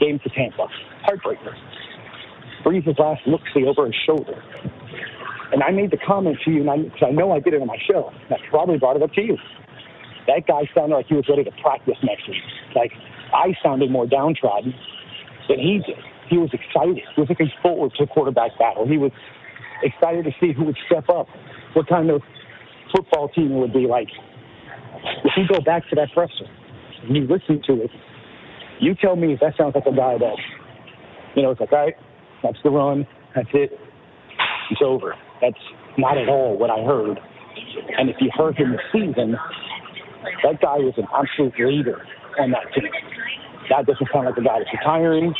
[0.00, 0.66] game to Tampa.
[1.06, 1.54] Heartbreaker.
[2.64, 4.42] Brees' last look see over his shoulder.
[5.52, 7.60] And I made the comment to you, and I, cause I know I did it
[7.60, 8.10] on my show.
[8.30, 9.36] I probably brought it up to you.
[10.26, 12.42] That guy sounded like he was ready to practice next week.
[12.74, 12.92] Like
[13.32, 14.74] I sounded more downtrodden
[15.48, 16.00] than he did.
[16.30, 17.04] He was excited.
[17.14, 18.88] He was looking forward to quarterback battle.
[18.88, 19.12] He was
[19.84, 21.28] excited to see who would step up,
[21.74, 22.22] what kind of
[22.94, 24.08] football team it would be like.
[25.24, 26.48] If you go back to that presser
[27.08, 27.90] you listen to it,
[28.80, 30.36] you tell me if that sounds like a guy that,
[31.36, 31.94] you know, it's like, all right,
[32.42, 33.72] that's the run, that's it,
[34.70, 35.14] it's over.
[35.40, 35.58] That's
[35.98, 37.18] not at all what I heard.
[37.98, 39.36] And if you heard him this season,
[40.42, 42.02] that guy is an absolute leader
[42.40, 42.90] on that team.
[43.70, 45.34] That doesn't sound like a guy that's retiring.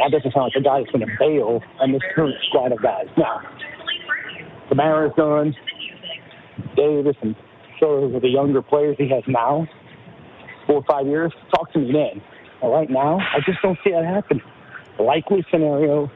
[0.00, 2.82] That doesn't sound like a guy that's going to bail on this current squad of
[2.82, 3.06] guys.
[3.16, 3.40] Now,
[4.70, 5.54] Kamara's done.
[6.76, 7.34] Davis and
[7.80, 9.66] so of the younger players he has now,
[10.66, 12.22] four or five years, talk to me then.
[12.60, 14.42] But right now, I just don't see that happening.
[14.98, 16.10] Likely scenario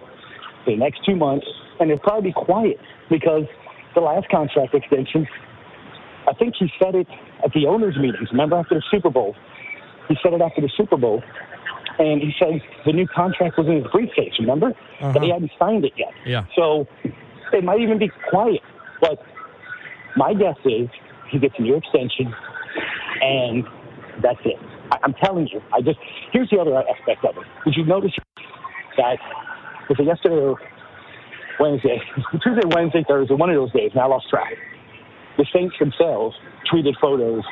[0.66, 1.46] the next two months,
[1.78, 2.78] and it'll probably be quiet
[3.10, 3.44] because
[3.94, 5.26] the last contract extension,
[6.28, 7.08] I think he said it
[7.44, 8.28] at the owners' meetings.
[8.30, 9.34] Remember after the Super Bowl?
[10.08, 11.22] He said it after the Super Bowl,
[11.98, 14.32] and he said the new contract was in his briefcase.
[14.38, 15.12] Remember, uh-huh.
[15.12, 16.12] but he hadn't signed it yet.
[16.24, 16.46] Yeah.
[16.56, 16.88] So
[17.52, 18.60] it might even be quiet.
[19.00, 19.18] But
[20.16, 20.88] my guess is
[21.30, 22.34] he gets a new extension,
[23.20, 23.64] and
[24.22, 24.58] that's it.
[24.92, 25.60] I, I'm telling you.
[25.72, 25.98] I just
[26.32, 27.44] here's the other aspect of it.
[27.64, 28.12] Did you notice
[28.96, 29.18] that
[29.88, 30.56] was it yesterday or
[31.58, 32.00] Wednesday,
[32.42, 34.54] Tuesday, Wednesday, Thursday, one of those days, and I lost track.
[35.36, 36.36] The Saints themselves
[36.72, 37.44] tweeted photos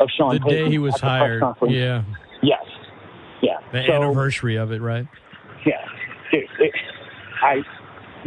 [0.00, 1.42] of Sean the Payton day he was hired.
[1.68, 2.04] Yeah.
[2.42, 2.64] Yes.
[3.42, 3.58] Yeah.
[3.72, 5.06] The so, anniversary of it, right?
[5.66, 5.84] Yeah.
[6.30, 6.72] Dude, it,
[7.42, 7.62] I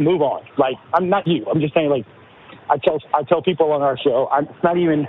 [0.00, 0.42] move on.
[0.58, 1.46] Like I'm not you.
[1.50, 1.90] I'm just saying.
[1.90, 2.06] Like
[2.70, 4.28] I tell I tell people on our show.
[4.32, 5.06] I'm it's not even.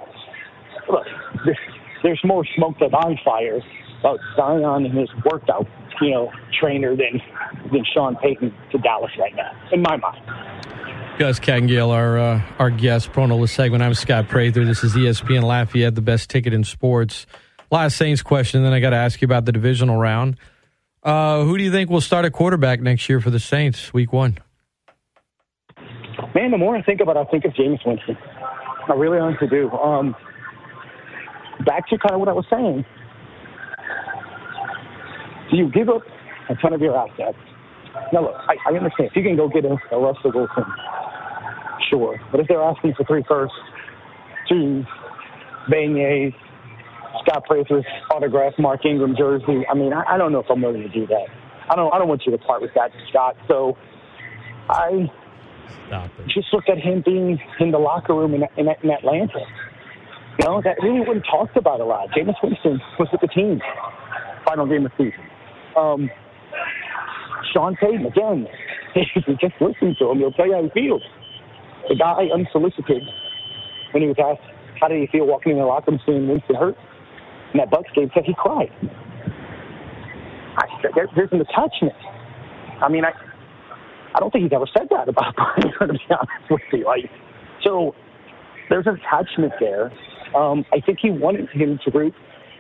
[0.90, 1.04] Look,
[1.44, 1.58] there's,
[2.04, 3.60] there's more smoke than bonfire
[4.00, 5.68] about Zion and his workout,
[6.02, 7.22] you know, trainer than
[7.72, 10.22] than Sean Payton to Dallas right now, in my mind.
[11.18, 13.84] Gus Kattengell, our uh, our guest, prono this segment.
[13.84, 14.66] I'm Scott Prather.
[14.66, 17.26] This is ESPN Lafayette, the best ticket in sports.
[17.72, 20.38] Last Saints question, then I got to ask you about the divisional round.
[21.04, 24.14] Uh, who do you think will start at quarterback next year for the Saints, Week
[24.14, 24.38] One?
[26.34, 28.18] Man, the more I think about it, I think of Jameis Winston.
[28.90, 29.70] I really honestly do.
[29.72, 30.16] Um,
[31.66, 32.86] back to kind of what I was saying.
[35.52, 36.02] Do you give up
[36.50, 37.38] a ton of your assets?
[38.14, 39.10] Now, look, I, I understand.
[39.12, 40.66] If you can go get a, a Russell Wilson,
[41.90, 42.20] sure.
[42.32, 43.56] But if they're asking for three firsts,
[44.50, 44.84] two
[45.70, 46.36] beignets,
[47.24, 50.84] Scott Prather's autograph, Mark Ingram jersey, I mean, I, I don't know if I'm willing
[50.84, 51.28] to do that.
[51.70, 51.94] I don't.
[51.94, 53.36] I don't want you to part with that, Scott.
[53.48, 53.78] So,
[54.70, 55.10] I
[56.28, 59.40] just look at him being in the locker room in, in, in Atlanta.
[60.40, 62.10] You know, that really wasn't talked about a lot.
[62.10, 63.62] Jameis Winston was with the team
[64.48, 65.26] final game of the season.
[65.76, 66.10] Um,
[67.54, 68.48] Sean Payton, again,
[68.96, 71.04] if you just listen to him, he'll tell you how he feels.
[71.90, 73.04] The guy, unsolicited,
[73.92, 74.48] when he was asked,
[74.80, 76.78] how did he feel walking in the locker room seeing Winston hurt?
[77.54, 78.72] In that Bucks game, said he cried.
[80.58, 81.96] I, there, there's an attachment.
[82.82, 83.12] I mean, I,
[84.18, 86.86] I don't think he's ever said that about Brian, to be honest with you.
[86.86, 87.06] Like,
[87.64, 87.94] so
[88.68, 89.94] there's an attachment there.
[90.36, 92.16] Um, I think he wanted him to root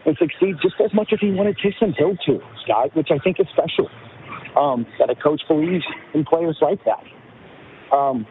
[0.05, 3.39] and succeed just as much as he wanted Taysom Hill to, Scott, which I think
[3.39, 3.89] is special
[4.55, 7.03] um, that a coach believes in players like that.
[7.95, 8.27] Um,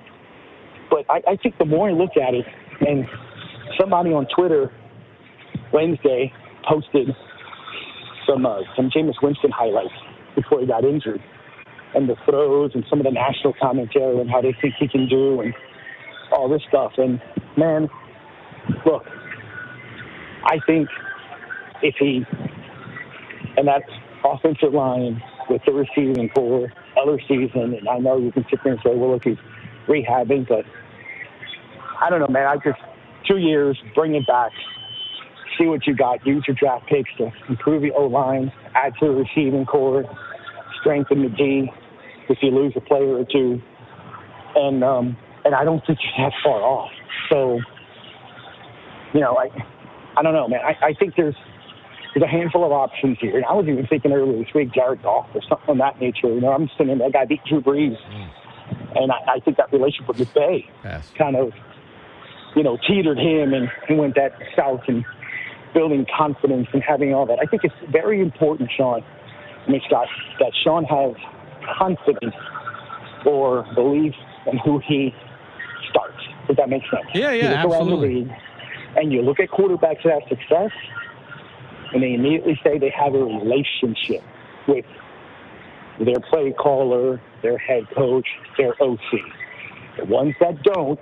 [0.89, 2.47] but I, I think the more I look at it,
[2.87, 3.07] and
[3.79, 4.73] somebody on Twitter
[5.73, 6.33] Wednesday
[6.69, 7.09] posted
[8.29, 9.95] some uh, some Jameis Winston highlights
[10.37, 11.21] before he got injured,
[11.94, 15.09] and the throws and some of the national commentary and how they think he can
[15.09, 15.55] do and
[16.33, 16.92] all this stuff.
[16.99, 17.20] And
[17.57, 17.88] man,
[18.85, 19.05] look,
[20.44, 20.88] I think
[21.83, 22.25] if he
[23.57, 23.83] and that
[24.25, 27.75] offensive line with the receiving corps other season.
[27.75, 29.38] And I know you can sit there and say, well, look, he's
[29.87, 30.64] rehabbing, but
[32.01, 32.46] I don't know, man.
[32.46, 32.81] I just,
[33.29, 34.53] two years, bring it back,
[35.59, 36.27] see what you got.
[36.27, 40.05] Use your draft picks to improve your O line, add to the receiving corps,
[40.87, 41.70] strengthen the D
[42.29, 43.61] if you lose a player or two.
[44.55, 46.90] And um, and I don't think you're that far off.
[47.31, 47.61] So,
[49.12, 49.49] you know, I
[50.16, 50.61] I don't know, man.
[50.64, 51.35] I, I think there's
[52.14, 53.37] there's a handful of options here.
[53.37, 56.29] And I was even thinking earlier this week, Jared Goff or something of that nature.
[56.29, 57.96] You know, I'm just thinking that guy beat Drew Brees.
[58.94, 61.12] And I, I think that relationship with McVay Pass.
[61.18, 61.53] kind of,
[62.57, 65.05] you know, teetered him and he went that south and
[65.75, 67.38] building confidence and having all that.
[67.40, 69.05] I think it's very important, Sean,
[69.71, 70.07] mean, Scott,
[70.41, 71.15] that Sean has
[71.79, 72.35] confidence
[73.25, 74.15] or belief
[74.51, 75.15] in who he
[75.91, 76.23] starts.
[76.47, 77.07] Does that make sense?
[77.15, 78.15] Yeah, yeah, you look around the absolutely.
[78.15, 78.33] league
[78.97, 80.71] and you look at quarterbacks that have success,
[81.93, 84.23] and they immediately say they have a relationship
[84.67, 84.85] with
[86.05, 88.27] their play caller, their head coach,
[88.59, 88.99] their OC.
[89.99, 91.01] The ones that don't,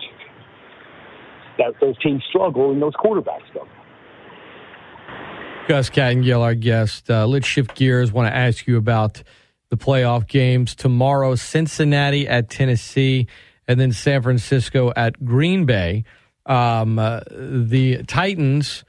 [1.58, 3.68] that those teams struggle and those quarterbacks struggle.
[5.66, 7.10] Gus Kattengell, our guest.
[7.10, 8.12] Uh, let's shift gears.
[8.12, 9.22] Want to ask you about
[9.70, 13.28] the playoff games tomorrow: Cincinnati at Tennessee,
[13.66, 16.04] and then San Francisco at Green Bay.
[16.44, 18.84] Um, uh, the Titans,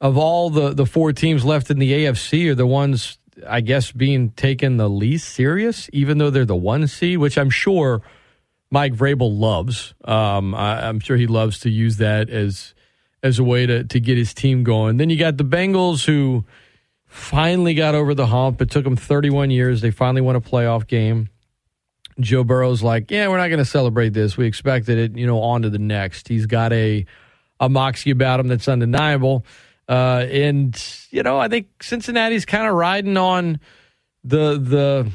[0.00, 3.92] of all the the four teams left in the AFC, are the ones I guess
[3.92, 8.02] being taken the least serious, even though they're the one seed, which I'm sure
[8.72, 9.94] Mike Vrabel loves.
[10.04, 12.74] Um, I, I'm sure he loves to use that as
[13.22, 14.96] as a way to to get his team going.
[14.96, 16.44] Then you got the Bengals who
[17.06, 18.60] finally got over the hump.
[18.60, 19.80] It took them 31 years.
[19.80, 21.30] They finally won a playoff game.
[22.20, 24.36] Joe Burrow's like, yeah, we're not going to celebrate this.
[24.36, 25.16] We expected it.
[25.16, 26.28] You know, on to the next.
[26.28, 27.06] He's got a
[27.60, 29.44] a moxie about him that's undeniable.
[29.88, 33.60] Uh, and you know, I think Cincinnati's kind of riding on
[34.24, 35.10] the the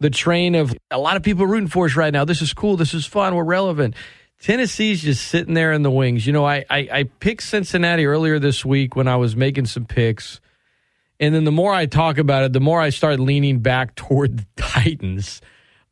[0.00, 2.24] the train of a lot of people rooting for us right now.
[2.24, 2.76] This is cool.
[2.76, 3.34] This is fun.
[3.34, 3.94] We're relevant.
[4.46, 6.24] Tennessee's just sitting there in the wings.
[6.24, 9.86] You know, I, I, I picked Cincinnati earlier this week when I was making some
[9.86, 10.40] picks.
[11.18, 14.38] And then the more I talk about it, the more I start leaning back toward
[14.38, 15.40] the Titans.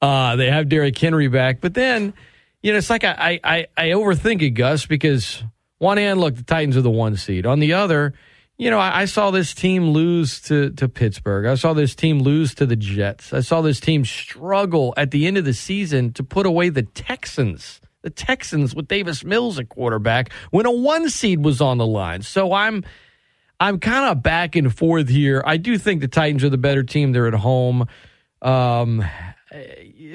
[0.00, 1.60] Uh, they have Derrick Henry back.
[1.60, 2.14] But then,
[2.62, 5.42] you know, it's like I, I, I overthink it, Gus, because
[5.78, 7.46] one hand, look, the Titans are the one seed.
[7.46, 8.14] On the other,
[8.56, 11.46] you know, I, I saw this team lose to, to Pittsburgh.
[11.46, 13.32] I saw this team lose to the Jets.
[13.32, 16.84] I saw this team struggle at the end of the season to put away the
[16.84, 17.80] Texans.
[18.04, 22.20] The Texans with Davis Mills at quarterback when a one seed was on the line.
[22.20, 22.84] So I'm
[23.58, 25.42] I'm kind of back and forth here.
[25.46, 27.12] I do think the Titans are the better team.
[27.12, 27.86] They're at home.
[28.42, 29.02] Um,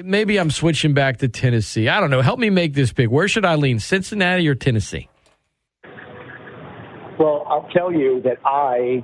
[0.04, 1.88] maybe I'm switching back to Tennessee.
[1.88, 2.20] I don't know.
[2.20, 3.10] Help me make this pick.
[3.10, 5.08] Where should I lean, Cincinnati or Tennessee?
[7.18, 9.02] Well, I'll tell you that I,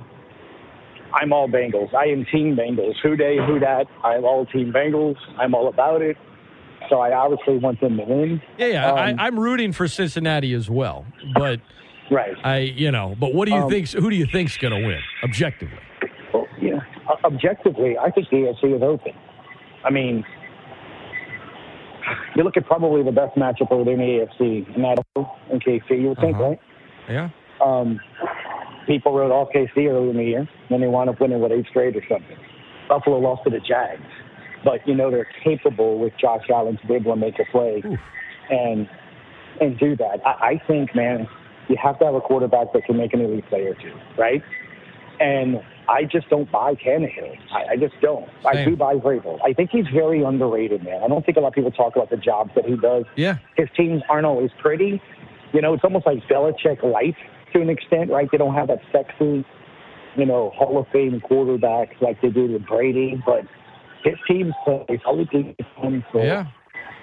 [1.13, 1.93] I'm all Bengals.
[1.93, 2.93] I am Team Bengals.
[3.03, 3.87] Who day, who dat.
[4.01, 5.17] I'm all Team Bengals.
[5.37, 6.15] I'm all about it.
[6.89, 8.41] So I obviously want them to win.
[8.57, 8.91] Yeah, yeah.
[8.91, 11.59] Um, I, I'm rooting for Cincinnati as well, but
[12.09, 12.35] Right.
[12.43, 13.89] I, you know, but what do you Um, think?
[13.89, 15.77] Who do you think's going to win objectively?
[16.33, 16.79] Well, yeah.
[17.25, 19.11] Objectively, I think the AFC is open.
[19.83, 20.23] I mean,
[22.35, 24.99] you look at probably the best matchup over there in the AFC, and that
[25.51, 26.49] in KC, you would think, Uh-huh.
[26.49, 26.59] right?
[27.09, 27.29] Yeah.
[27.61, 27.99] Um,
[28.85, 31.51] people wrote off KC early in the year, and then they wound up winning with
[31.51, 32.37] eight straight or something.
[32.87, 34.01] Buffalo lost to the Jags,
[34.63, 37.83] but you know they're capable with Josh Allen to be able to make a play
[38.49, 38.89] and
[39.59, 40.25] and do that.
[40.25, 41.27] I, I think, man,
[41.67, 44.43] you have to have a quarterback that can make an elite play or two, right?
[45.19, 47.37] And I just don't buy Tannehill.
[47.51, 48.29] I, I just don't.
[48.45, 49.39] I do buy Vrabel.
[49.43, 51.01] I think he's very underrated, man.
[51.03, 53.05] I don't think a lot of people talk about the jobs that he does.
[53.15, 53.37] Yeah.
[53.55, 55.01] His teams aren't always pretty.
[55.53, 57.15] You know, it's almost like Belichick light
[57.53, 58.27] to an extent, right?
[58.31, 59.45] They don't have that sexy,
[60.17, 63.45] you know, Hall of Fame quarterback like they do with Brady, but
[64.03, 65.55] his teams play solidly.
[66.11, 66.47] So, Yeah.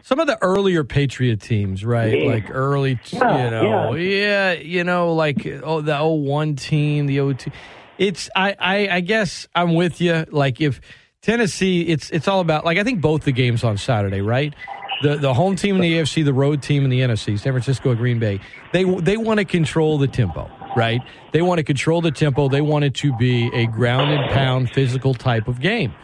[0.03, 2.19] Some of the earlier Patriot teams, right?
[2.21, 2.31] Yeah.
[2.31, 4.53] Like early, Yeah, you know, yeah.
[4.53, 7.51] you know, like oh the 01 team, the 02.
[7.97, 10.27] It's I, I I guess I'm with you.
[10.31, 10.81] Like if
[11.23, 14.53] Tennessee, it's it's all about like I think both the games on Saturday, right?
[15.03, 17.91] The the home team in the AFC, the road team in the NFC, San Francisco,
[17.91, 18.41] and Green Bay.
[18.75, 21.01] They they want to control the tempo, right?
[21.33, 22.49] They want to control the tempo.
[22.51, 25.95] They want it to be a ground and pound physical type of game.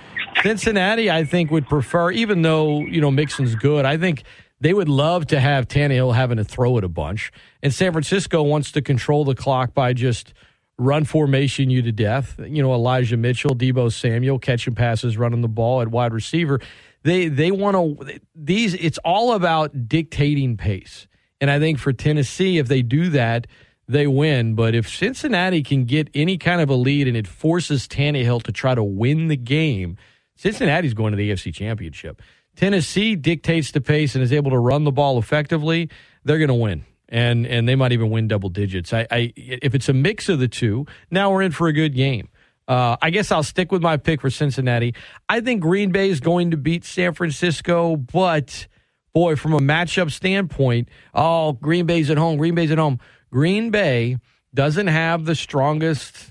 [0.43, 4.25] Cincinnati, I think, would prefer, even though, you know, Mixon's good, I think
[4.61, 7.33] they would love to have Tannehill having to throw it a bunch.
[7.63, 10.35] And San Francisco wants to control the clock by just
[10.79, 12.39] run formation you to death.
[12.39, 16.61] You know, Elijah Mitchell, Deebo Samuel, catching passes, running the ball at wide receiver.
[17.03, 21.07] They they want to these it's all about dictating pace.
[21.41, 23.47] And I think for Tennessee, if they do that,
[23.89, 24.55] they win.
[24.55, 28.53] But if Cincinnati can get any kind of a lead and it forces Tannehill to
[28.53, 29.97] try to win the game,
[30.41, 32.23] Cincinnati's going to the AFC Championship.
[32.57, 35.91] Tennessee dictates the pace and is able to run the ball effectively.
[36.25, 36.85] They're going to win.
[37.11, 38.93] and and they might even win double digits.
[38.93, 41.95] I, I if it's a mix of the two, now we're in for a good
[41.95, 42.29] game.
[42.69, 44.95] Uh, I guess I'll stick with my pick for Cincinnati.
[45.29, 48.69] I think Green Bay is going to beat San Francisco, but
[49.13, 52.39] boy, from a matchup standpoint, oh, Green Bay's at home.
[52.39, 53.01] Green Bay's at home.
[53.31, 54.19] Green Bay
[54.55, 56.30] doesn't have the strongest,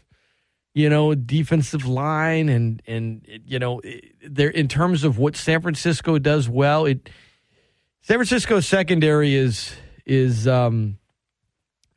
[0.80, 3.82] you know, defensive line, and and you know,
[4.26, 6.86] there in terms of what San Francisco does well.
[6.86, 7.10] It
[8.02, 9.76] San Francisco's secondary is
[10.06, 10.98] is um,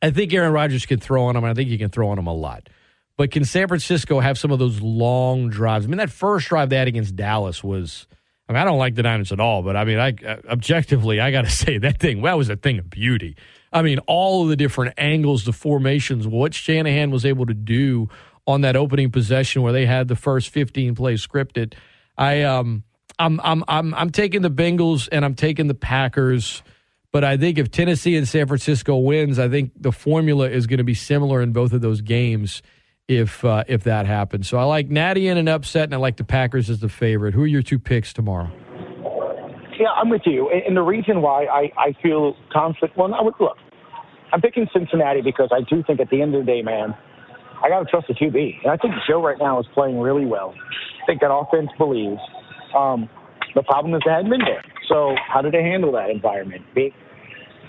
[0.01, 1.45] I think Aaron Rodgers can throw on them.
[1.45, 2.67] I think he can throw on them a lot.
[3.15, 5.85] But can San Francisco have some of those long drives?
[5.85, 8.05] I mean, that first drive they had against Dallas was.
[8.49, 10.13] I mean, I don't like the Niners at all, but I mean, I
[10.49, 13.37] objectively, I got to say that thing that was a thing of beauty.
[13.71, 18.09] I mean, all of the different angles, the formations, what Shanahan was able to do
[18.45, 21.73] on that opening possession where they had the first 15 plays scripted.
[22.17, 22.83] I um,
[23.19, 26.63] I'm I'm I'm I'm taking the Bengals and I'm taking the Packers.
[27.11, 30.79] But I think if Tennessee and San Francisco wins, I think the formula is going
[30.79, 32.63] to be similar in both of those games
[33.07, 34.47] if uh, if that happens.
[34.47, 37.33] So I like Natty in an upset, and I like the Packers as the favorite.
[37.33, 38.51] Who are your two picks tomorrow?
[39.79, 40.49] Yeah, I'm with you.
[40.49, 43.57] And the reason why I, I feel confident, well, I would, look,
[44.31, 46.95] I'm picking Cincinnati because I do think at the end of the day, man,
[47.63, 48.63] I got to trust the QB.
[48.63, 50.53] And I think Joe right now is playing really well.
[51.01, 52.19] I think that offense believes.
[52.77, 53.09] Um,
[53.55, 54.63] the problem is they hadn't been there.
[54.89, 56.63] So how did they handle that environment?
[56.75, 56.93] Be,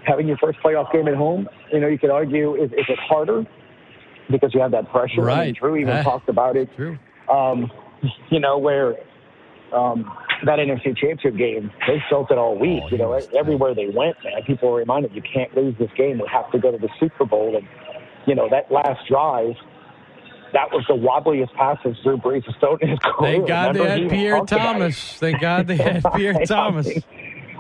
[0.07, 2.99] having your first playoff game at home, you know, you could argue, is, is it
[2.99, 3.45] harder?
[4.30, 5.22] because you have that pressure.
[5.22, 5.40] Right.
[5.40, 6.68] I mean, Drew even Ah, talked about it.
[6.76, 6.99] True.
[7.30, 7.70] Um,
[8.30, 8.95] you know, where
[9.74, 10.11] um,
[10.45, 12.82] that NFC Championship game, they felt it all week.
[12.84, 15.90] Oh, you know, he everywhere they went, man, people were reminded you can't lose this
[15.97, 16.18] game.
[16.18, 17.57] We have to go to the Super Bowl.
[17.57, 17.66] And,
[18.26, 19.55] you know, that last drive,
[20.55, 23.33] that was the wobbliest passes Drew Brees has thrown in his career.
[23.33, 24.45] Thank God they Remember, he had Pierre.
[24.45, 25.13] Thomas.
[25.15, 26.89] Thank God they had Pierre Thomas.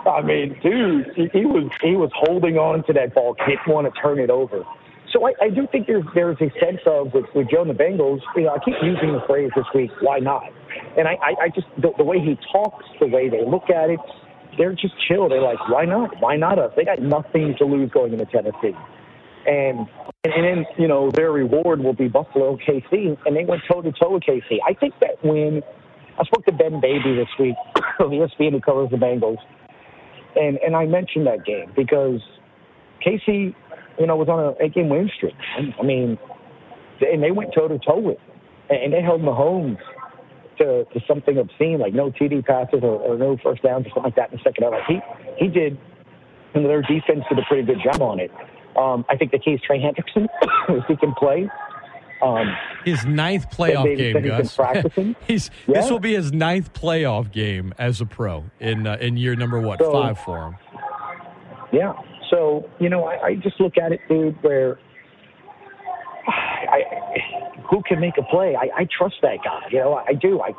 [0.06, 3.92] I mean, dude, he, he was he was holding on to that ball, didn't want
[3.92, 4.64] to turn it over.
[5.12, 7.74] So I, I do think there's there's a sense of with, with Joe and the
[7.74, 8.20] Bengals.
[8.36, 9.90] You know, I keep using the phrase this week.
[10.00, 10.44] Why not?
[10.96, 13.90] And I, I, I just the, the way he talks, the way they look at
[13.90, 14.00] it,
[14.58, 15.28] they're just chill.
[15.28, 16.20] They're like, why not?
[16.20, 16.72] Why not us?
[16.76, 18.76] They got nothing to lose going into Tennessee.
[19.46, 19.86] And
[20.24, 23.92] and then you know their reward will be Buffalo KC, and they went toe to
[23.92, 24.58] toe with KC.
[24.66, 25.62] I think that when
[26.18, 27.56] I spoke to Ben Baby this week
[28.00, 29.38] of ESPN who covers the Bengals,
[30.36, 32.20] and and I mentioned that game because
[33.06, 33.54] KC,
[33.98, 35.34] you know, was on a eight game win streak.
[35.78, 36.18] I mean,
[37.00, 38.18] and they went toe to toe with
[38.70, 39.78] and they held Mahomes
[40.58, 44.04] to, to something obscene like no TD passes or, or no first downs or something
[44.04, 44.72] like that in the second half.
[44.72, 45.78] Like he he did,
[46.54, 48.30] and their defense did a pretty good job on it.
[48.76, 50.26] Um, I think the key is Trey Hendrickson
[50.68, 51.48] if he can play.
[52.22, 52.54] Um,
[52.84, 54.56] His ninth playoff game, said he's been Gus.
[54.56, 55.16] practicing.
[55.26, 59.36] He's this will be his ninth playoff game as a pro in uh, in year
[59.36, 60.56] number what So- five for him.
[61.72, 61.92] Yeah.
[62.30, 64.78] So, you know, I, I just look at it, dude, where
[66.26, 66.82] I,
[67.70, 68.56] who can make a play?
[68.56, 69.60] I, I trust that guy.
[69.70, 70.40] You know, I, I do.
[70.40, 70.50] I,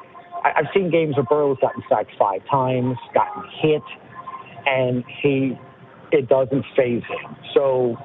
[0.43, 3.82] I, I've seen games where Burrow's gotten sacked five times, gotten hit,
[4.66, 5.57] and he,
[6.12, 7.36] it doesn't faze him.
[7.53, 7.97] So,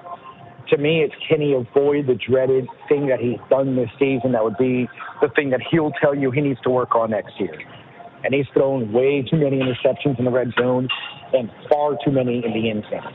[0.70, 4.32] to me, it's can he avoid the dreaded thing that he's done this season?
[4.32, 4.88] That would be
[5.20, 7.59] the thing that he'll tell you he needs to work on next year.
[8.22, 10.88] And he's thrown way too many interceptions in the red zone
[11.32, 13.14] and far too many in the end zone.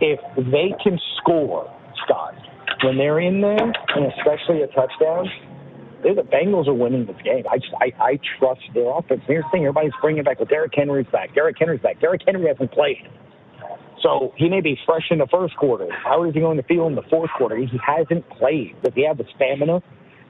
[0.00, 1.70] If they can score,
[2.04, 2.34] Scott,
[2.82, 5.28] when they're in there, and especially a touchdown,
[6.02, 7.44] the Bengals are winning this game.
[7.50, 9.22] I just I, I trust their offense.
[9.26, 10.38] Here's the thing: everybody's bringing back.
[10.38, 11.34] Well, Derrick Henry's back.
[11.34, 12.00] Derrick Henry's back.
[12.00, 13.08] Derrick Henry hasn't played.
[14.04, 15.88] So he may be fresh in the first quarter.
[16.04, 17.56] How is he going to feel in the fourth quarter?
[17.56, 18.76] He hasn't played.
[18.84, 19.82] Does he have the stamina?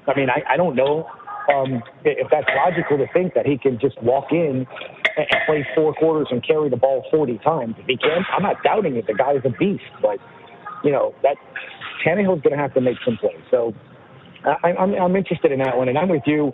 [0.07, 1.11] I mean, I, I don't know
[1.53, 4.65] um, if that's logical to think that he can just walk in
[5.17, 7.75] and play four quarters and carry the ball 40 times.
[7.79, 9.07] If he can, I'm not doubting it.
[9.09, 10.19] The guy is a beast, but
[10.85, 11.37] you know that
[12.07, 13.43] Tannehill's going to have to make some plays.
[13.51, 13.75] So
[14.45, 16.53] I, I'm, I'm interested in that one, and I'm with you.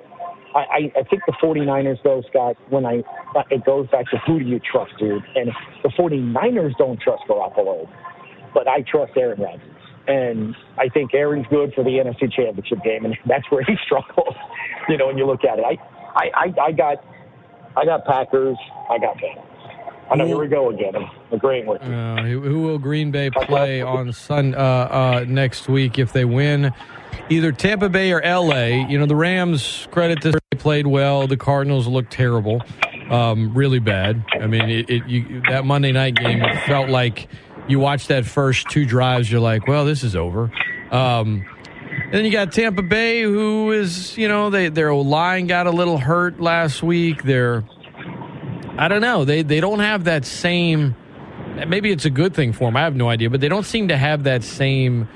[0.54, 3.02] I, I, I think the 49ers, though, Scott, when I
[3.50, 5.22] it goes back to who do you trust, dude?
[5.36, 5.50] And
[5.82, 7.88] the 49ers don't trust Garoppolo,
[8.52, 9.66] but I trust Aaron Rodgers.
[10.08, 14.34] And I think Aaron's good for the NFC Championship game, and that's where he struggles.
[14.88, 15.76] You know, when you look at it, I,
[16.16, 17.04] I, I, I got,
[17.76, 18.56] I got Packers,
[18.90, 19.50] I got Bengals.
[20.10, 20.96] I know here we go again.
[20.96, 21.92] I'm agreeing with you.
[21.92, 26.24] Uh, who who will Green Bay play on Sun uh, uh, next week if they
[26.24, 26.72] win?
[27.28, 28.84] Either Tampa Bay or L.A.
[28.88, 29.86] You know the Rams.
[29.92, 31.28] Credit to they played well.
[31.28, 32.60] The Cardinals looked terrible,
[33.08, 34.24] um, really bad.
[34.32, 37.28] I mean, it, it you, that Monday night game felt like
[37.68, 39.30] you watched that first two drives.
[39.30, 40.50] You're like, well, this is over.
[40.90, 41.46] Um,
[42.02, 45.70] and then you got Tampa Bay, who is you know they their line got a
[45.70, 47.22] little hurt last week.
[47.22, 47.62] They're
[48.76, 49.24] I don't know.
[49.24, 50.96] They they don't have that same
[51.68, 52.76] maybe it's a good thing for them.
[52.76, 55.08] I have no idea, but they don't seem to have that same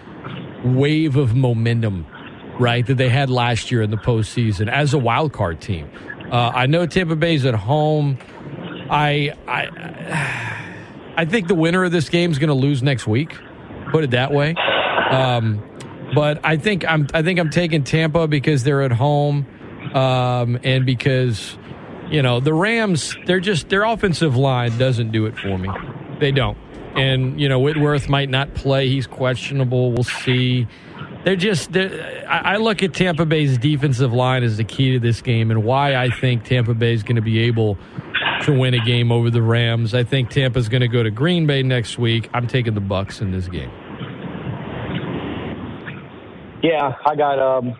[0.64, 2.06] wave of momentum,
[2.58, 5.90] right, that they had last year in the postseason as a wild card team.
[6.30, 8.18] Uh, I know Tampa Bay's at home.
[8.90, 10.60] I I
[11.16, 13.36] I think the winner of this game is going to lose next week.
[13.92, 14.54] Put it that way.
[15.10, 15.62] Um,
[16.14, 19.46] but I think I'm I think I'm taking Tampa because they're at home,
[19.94, 21.56] um, and because
[22.10, 25.68] you know the Rams they're just their offensive line doesn't do it for me.
[26.20, 26.58] They don't.
[26.96, 28.88] And you know Whitworth might not play.
[28.88, 29.92] He's questionable.
[29.92, 30.66] We'll see.
[31.24, 31.72] They're just.
[31.72, 35.64] They're, I look at Tampa Bay's defensive line as the key to this game, and
[35.64, 37.78] why I think Tampa Bay is going to be able
[38.42, 39.94] to win a game over the Rams.
[39.94, 42.28] I think Tampa's going to go to Green Bay next week.
[42.34, 43.70] I'm taking the Bucks in this game.
[46.62, 47.38] Yeah, I got.
[47.38, 47.74] um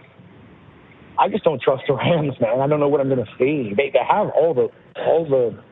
[1.18, 2.61] I just don't trust the Rams, man.
[2.61, 3.72] I don't know what I'm going to see.
[3.76, 4.68] They they have all the
[5.01, 5.62] all the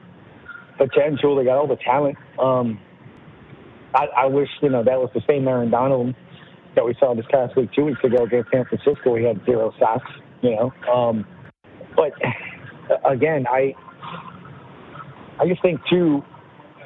[0.79, 1.37] potential.
[1.37, 2.17] They got all the talent.
[2.39, 2.79] Um,
[3.95, 6.15] I, I wish you know that was the same Aaron Donald
[6.75, 9.17] that we saw this past week, two weeks ago against San Francisco.
[9.17, 10.11] He had zero sacks.
[10.43, 11.25] You know, um,
[11.95, 12.13] but
[13.09, 13.75] again, I
[15.39, 16.23] I just think too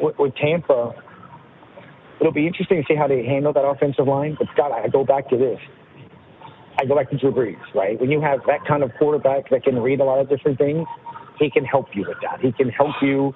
[0.01, 0.93] with, with Tampa,
[2.20, 4.37] it'll be interesting to see how they handle that offensive line.
[4.39, 5.59] But Scott, I go back to this.
[6.78, 7.99] I go back to Drew Brees, right?
[7.99, 10.87] When you have that kind of quarterback that can read a lot of different things,
[11.39, 12.41] he can help you with that.
[12.41, 13.34] He can help you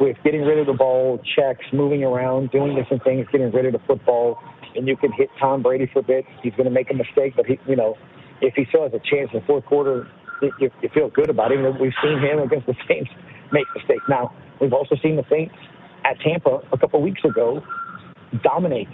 [0.00, 3.72] with getting rid of the ball, checks, moving around, doing different things, getting rid of
[3.72, 4.38] the football,
[4.76, 6.24] and you can hit Tom Brady for a bit.
[6.42, 7.96] He's going to make a mistake, but he, you know,
[8.40, 10.08] if he still has a chance in the fourth quarter,
[10.42, 11.62] you, you feel good about him.
[11.80, 13.10] We've seen him against the Saints
[13.52, 14.04] make mistakes.
[14.08, 15.54] Now, we've also seen the Saints
[16.04, 17.62] at Tampa a couple weeks ago
[18.42, 18.88] dominate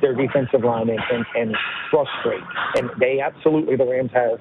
[0.00, 1.56] their defensive line and, and, and
[1.90, 2.42] frustrate.
[2.74, 4.38] And they absolutely, the Rams have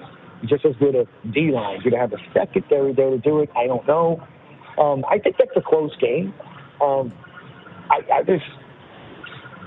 [0.47, 1.81] just as good a D line.
[1.83, 3.49] Do they have the secondary there to do it?
[3.55, 4.21] I don't know.
[4.77, 6.33] Um, I think that's a close game.
[6.81, 7.13] Um,
[7.89, 8.43] I, I just,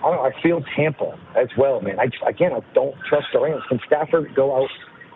[0.04, 0.20] I know.
[0.22, 1.98] I feel Tampa as well, man.
[1.98, 3.62] I just, again, I don't trust the Rams.
[3.68, 4.70] Can Stafford go out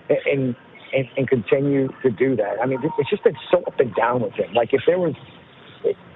[0.08, 0.56] and,
[0.92, 2.60] and and continue to do that?
[2.62, 4.52] I mean, it's just been so up and down with him.
[4.54, 5.14] Like if there was,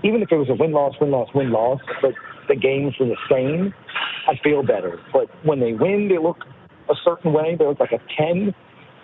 [0.02, 2.14] even if it was a win loss, win loss, win loss, but
[2.48, 3.72] the games were the same,
[4.28, 5.00] I feel better.
[5.12, 6.44] But when they win, they look
[6.88, 7.56] a certain way.
[7.56, 8.54] They look like a ten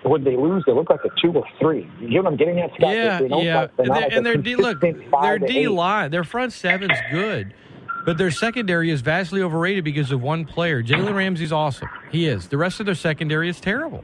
[0.02, 1.88] when they lose, they look like a two or three.
[2.00, 2.94] You know what I'm getting at, Scott?
[2.94, 3.66] Yeah, yeah.
[3.78, 7.54] Like and their D look, their D line, their front seven's good,
[8.10, 10.82] but their secondary is vastly overrated because of one player.
[10.82, 11.88] Jalen Ramsey's awesome.
[12.10, 12.48] He is.
[12.48, 14.02] The rest of their secondary is terrible.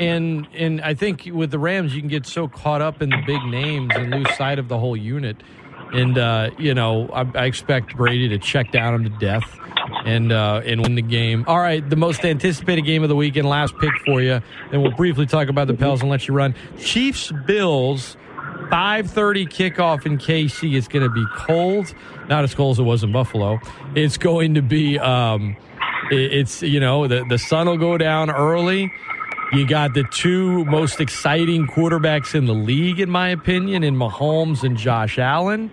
[0.00, 3.22] And and I think with the Rams, you can get so caught up in the
[3.24, 5.36] big names and lose sight of the whole unit.
[5.92, 9.56] And uh, you know, I, I expect Brady to check down him to death
[10.04, 11.44] and uh, and win the game.
[11.46, 13.48] All right, the most anticipated game of the weekend.
[13.48, 14.40] Last pick for you,
[14.72, 16.56] and we'll briefly talk about the Pels and let you run.
[16.80, 18.16] Chiefs Bills.
[18.70, 20.76] 5:30 kickoff in KC.
[20.76, 21.94] It's going to be cold,
[22.28, 23.58] not as cold as it was in Buffalo.
[23.94, 25.56] It's going to be, um,
[26.10, 28.92] it's you know the the sun will go down early.
[29.52, 34.64] You got the two most exciting quarterbacks in the league, in my opinion, in Mahomes
[34.64, 35.70] and Josh Allen.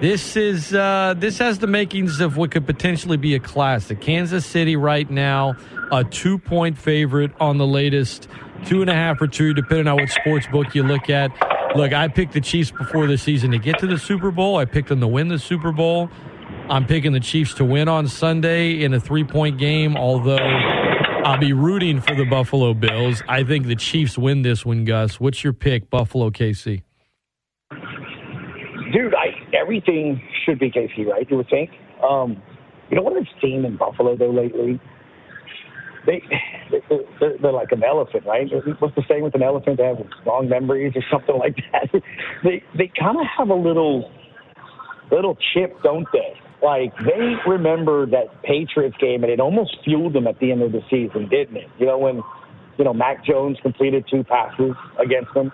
[0.00, 4.00] This is uh, this has the makings of what could potentially be a classic.
[4.00, 5.54] Kansas City right now,
[5.90, 8.28] a two point favorite on the latest
[8.66, 11.30] two and a half or two, depending on what sports book you look at.
[11.74, 14.56] Look, I picked the Chiefs before the season to get to the Super Bowl.
[14.56, 16.08] I picked them to win the Super Bowl.
[16.68, 21.38] I'm picking the Chiefs to win on Sunday in a three point game, although I'll
[21.38, 23.22] be rooting for the Buffalo Bills.
[23.28, 25.18] I think the Chiefs win this one, Gus.
[25.18, 26.82] What's your pick, Buffalo KC?
[28.92, 31.28] Dude, I everything should be KC, right?
[31.28, 31.70] You would think.
[32.08, 32.40] Um,
[32.88, 34.80] you know what I've seen in Buffalo though lately?
[36.06, 36.22] They
[37.20, 38.46] they're, they're like an elephant, right?
[38.78, 39.78] What's the saying with an elephant?
[39.78, 42.02] They have strong memories or something like that.
[42.44, 44.10] They they kind of have a little
[45.10, 46.34] little chip, don't they?
[46.62, 50.72] Like they remember that Patriots game, and it almost fueled them at the end of
[50.72, 51.68] the season, didn't it?
[51.78, 52.22] You know when
[52.78, 55.52] you know Mac Jones completed two passes against them,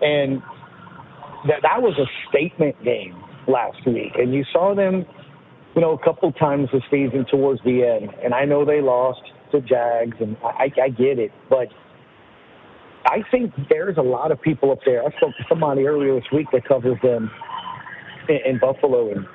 [0.00, 0.42] and
[1.46, 5.04] that that was a statement game last week, and you saw them,
[5.74, 8.10] you know, a couple times this season towards the end.
[8.22, 9.22] And I know they lost
[9.52, 11.68] to Jags, and I, I get it, but
[13.04, 15.02] I think there's a lot of people up there.
[15.02, 17.30] I spoke to somebody earlier this week that covers them
[18.28, 19.26] in, in Buffalo, and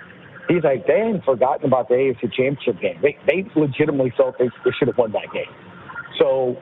[0.47, 2.99] he's like, they hadn't forgotten about the AFC Championship game.
[3.01, 5.51] They they legitimately thought they, they should have won that game.
[6.20, 6.57] So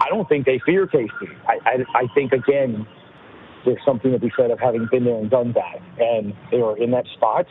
[0.00, 1.08] I don't think they fear KC.
[1.46, 2.86] I, I I think again
[3.64, 5.78] there's something to be said of having been there and done that.
[6.00, 7.46] And they were in that spot.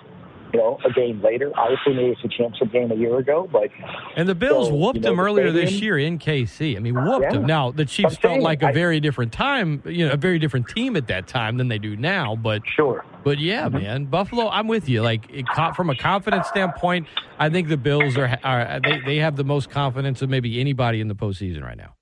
[0.54, 1.52] You know, a game later.
[1.58, 3.70] Obviously, maybe it's a championship game a year ago, but
[4.16, 6.76] And the Bills So, whooped you know, them the earlier this year in KC.
[6.76, 7.32] I mean, whooped Yeah.
[7.34, 7.45] them.
[7.45, 10.18] Now the Chiefs I'm felt saying, like a I- very different time, you know, a
[10.18, 12.36] very different team at that time than they do now.
[12.36, 13.04] But sure.
[13.24, 13.78] but yeah, Mm-hmm.
[13.78, 14.49] man, Buffalo.
[14.49, 15.02] I'm with you.
[15.02, 15.45] Like it,
[15.76, 17.08] from a confidence standpoint,
[17.39, 21.02] I think the Bills are, are they they have the most confidence of maybe anybody
[21.02, 21.93] in the postseason right now.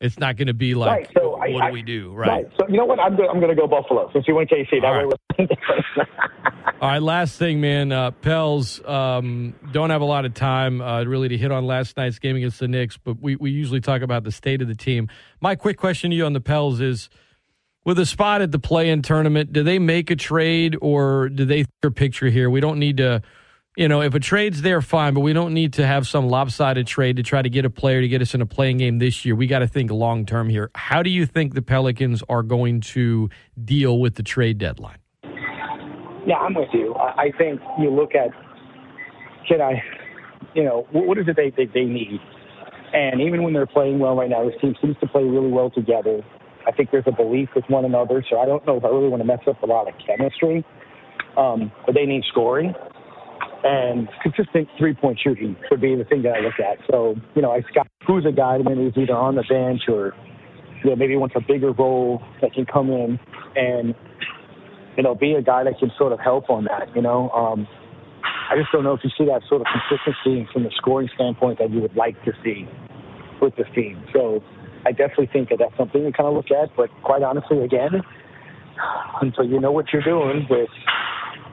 [0.00, 2.46] It's not going to be like Right, so what I- do we do, right?
[2.56, 3.00] So you know what?
[3.00, 4.80] I'm go- I'm going to go Buffalo since you went KC.
[4.80, 5.04] That All way,
[5.38, 5.48] right.
[5.48, 6.04] we're
[6.80, 7.90] All right, last thing, man.
[7.90, 11.96] Uh, Pels um, don't have a lot of time uh, really to hit on last
[11.96, 14.76] night's game against the Knicks, but we, we usually talk about the state of the
[14.76, 15.08] team.
[15.40, 17.10] My quick question to you on the Pels is
[17.84, 21.44] with a spot at the play in tournament, do they make a trade or do
[21.44, 22.48] they think picture here?
[22.48, 23.22] We don't need to,
[23.78, 26.84] you know, if a trade's there, fine, but we don't need to have some lopsided
[26.88, 29.24] trade to try to get a player to get us in a playing game this
[29.24, 29.36] year.
[29.36, 30.72] We got to think long term here.
[30.74, 33.30] How do you think the Pelicans are going to
[33.64, 34.98] deal with the trade deadline?
[36.26, 36.92] Yeah, I'm with you.
[36.96, 38.30] I, think you look at
[39.46, 39.80] can I,
[40.56, 42.18] you know, what, is it they, they they need?
[42.92, 45.70] And even when they're playing well right now, this team seems to play really well
[45.70, 46.20] together.
[46.66, 48.24] I think there's a belief with one another.
[48.28, 50.64] So I don't know if I really want to mess up a lot of chemistry.
[51.36, 52.74] Um, but they need scoring
[53.64, 56.78] and consistent three point shooting would be the thing that I look at.
[56.90, 59.82] So you know, I got who's a guy that maybe is either on the bench
[59.88, 60.14] or
[60.84, 63.18] you know maybe wants a bigger role that can come in
[63.56, 63.94] and
[64.98, 67.30] you know, be a guy that can sort of help on that, you know.
[67.30, 67.68] Um,
[68.50, 71.60] I just don't know if you see that sort of consistency from the scoring standpoint
[71.60, 72.66] that you would like to see
[73.40, 74.02] with this team.
[74.12, 74.42] So
[74.84, 76.74] I definitely think that that's something to kind of look at.
[76.76, 78.02] But quite honestly, again,
[79.22, 80.68] until you know what you're doing with,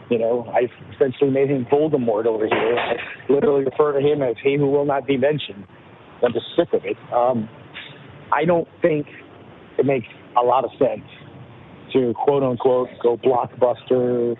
[0.09, 2.77] you know, I essentially made him Voldemort over here.
[2.77, 5.65] I literally refer to him as he who will not be mentioned.
[6.23, 6.97] I'm just sick of it.
[7.13, 7.49] Um,
[8.31, 9.07] I don't think
[9.77, 11.05] it makes a lot of sense
[11.93, 14.35] to quote unquote go blockbuster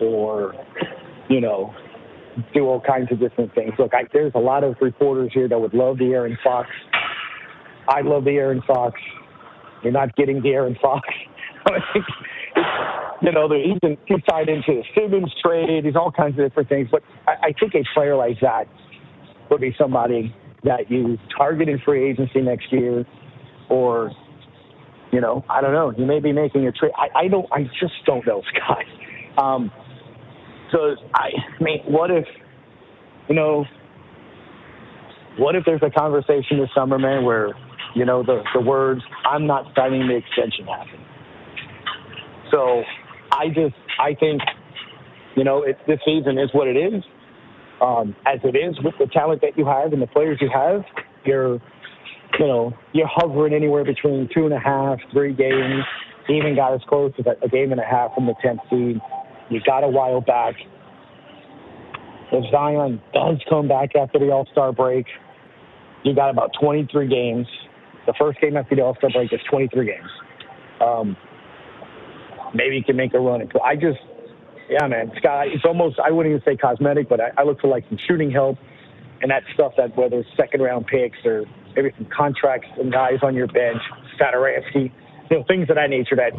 [0.00, 0.54] or
[1.28, 1.74] you know
[2.52, 3.72] do all kinds of different things.
[3.78, 6.68] Look, I, there's a lot of reporters here that would love De'Aaron Fox.
[7.88, 9.00] I love De'Aaron Fox.
[9.82, 11.08] You're not getting De'Aaron Fox.
[13.22, 15.84] you know, he's, been, he's tied into the Simmons trade.
[15.84, 16.88] He's all kinds of different things.
[16.90, 18.66] But I, I think a player like that
[19.50, 23.06] would be somebody that you target in free agency next year
[23.70, 24.10] or
[25.12, 25.92] you know, I don't know.
[25.96, 26.92] You may be making a trade.
[26.96, 27.46] I, I don't.
[27.52, 28.84] I just don't know, Scott.
[29.42, 29.70] Um,
[30.72, 32.26] so I, I mean, what if,
[33.28, 33.64] you know,
[35.38, 37.54] what if there's a conversation this summer, man, where
[37.94, 41.00] you know the the words "I'm not signing the extension" happen.
[42.50, 42.82] So
[43.32, 44.42] I just I think,
[45.36, 47.02] you know, it, this season is what it is.
[47.80, 50.82] Um, as it is with the talent that you have and the players you have,
[51.24, 51.60] you're
[52.38, 55.84] you know, you're hovering anywhere between two and a half, three games.
[56.28, 59.00] Even got as close as a, game and a half from the 10th seed.
[59.48, 60.54] You got a while back.
[62.32, 65.06] If Zion does come back after the All Star break,
[66.02, 67.46] you got about 23 games.
[68.06, 70.10] The first game after the All Star break is 23 games.
[70.80, 71.16] Um,
[72.56, 73.48] maybe you can make a run.
[73.64, 73.98] I just,
[74.68, 75.48] yeah, man, Scott.
[75.48, 78.30] It's almost I wouldn't even say cosmetic, but I, I look for like some shooting
[78.30, 78.58] help
[79.22, 81.44] and that stuff that whether it's second round picks or
[81.74, 83.80] maybe some contracts and guys on your bench,
[84.20, 84.92] Satoransky,
[85.30, 86.32] you know, things of that nature that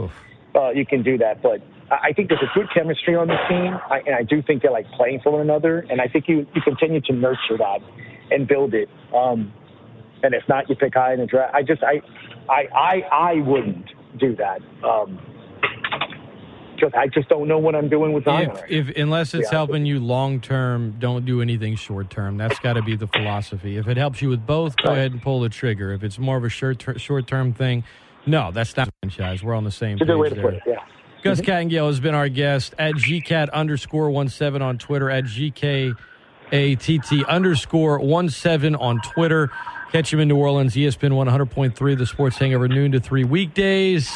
[0.56, 1.42] uh, you can do that.
[1.42, 1.62] But
[1.92, 4.62] I I think there's a good chemistry on this team, I, and I do think
[4.62, 5.86] they're like playing for one another.
[5.90, 7.80] And I think you you continue to nurture that
[8.32, 8.90] and build it.
[9.16, 9.54] Um,
[10.24, 11.56] and if not, you pick high in the draft.
[11.56, 12.02] I just I
[12.50, 13.88] I I, I wouldn't
[14.20, 14.62] do that.
[14.84, 15.20] Um,
[16.76, 18.52] because I just don't know what I'm doing with Zion.
[18.52, 19.58] If, right if unless it's Yeah.
[19.58, 22.38] helping you long term, don't do anything short term.
[22.38, 23.78] That's got to be the philosophy.
[23.78, 25.92] If it helps you with both, go ahead and pull the trigger.
[25.92, 27.84] If it's more of a short short term thing,
[28.26, 29.42] no, that's not franchise.
[29.44, 30.52] We're on the same It's a good way page to there.
[30.52, 30.64] put it.
[30.68, 30.84] Yeah.
[31.24, 31.50] Gus mm-hmm.
[31.50, 35.96] Kattengell has been our guest at GCAT underscore one seven on Twitter at GKATT
[37.28, 39.50] underscore one seven on Twitter.
[39.92, 43.00] Catch him in New Orleans, ESPN one hundred point three, the Sports Hangover noon to
[43.00, 44.12] three weekdays.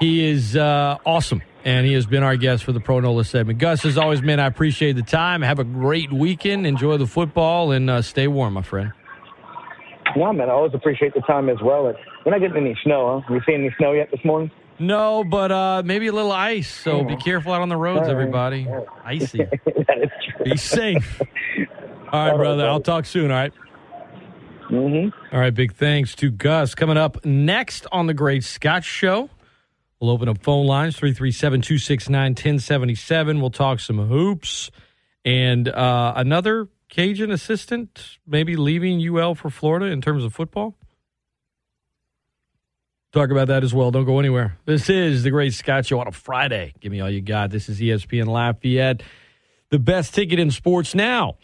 [0.00, 3.58] He is uh, awesome, and he has been our guest for the Pro Nola segment.
[3.58, 5.42] Gus, as always, man, I appreciate the time.
[5.42, 6.66] Have a great weekend.
[6.66, 8.92] Enjoy the football and uh, stay warm, my friend.
[10.16, 10.48] Yeah, man.
[10.48, 11.92] I always appreciate the time as well.
[12.24, 13.34] We're not getting any snow, huh?
[13.34, 14.50] You seen any snow yet this morning?
[14.78, 16.72] No, but uh, maybe a little ice.
[16.72, 18.10] So be careful out on the roads, right.
[18.10, 18.66] everybody.
[18.66, 18.86] Right.
[19.04, 19.38] Icy.
[19.64, 20.44] that is true.
[20.44, 21.20] Be safe.
[22.12, 22.66] All right, brother.
[22.66, 23.30] I'll talk soon.
[23.30, 23.52] All right.
[24.70, 25.34] Mm-hmm.
[25.34, 25.54] All right.
[25.54, 26.74] Big thanks to Gus.
[26.74, 29.30] Coming up next on the Great Scott Show,
[30.00, 33.40] we'll open up phone lines 337 269 1077.
[33.40, 34.70] We'll talk some hoops
[35.24, 40.74] and uh, another Cajun assistant maybe leaving UL for Florida in terms of football.
[43.12, 43.90] Talk about that as well.
[43.90, 44.58] Don't go anywhere.
[44.66, 46.74] This is the Great Scott Show on a Friday.
[46.80, 47.50] Give me all you got.
[47.50, 49.02] This is ESPN Lafayette.
[49.70, 51.36] the best ticket in sports now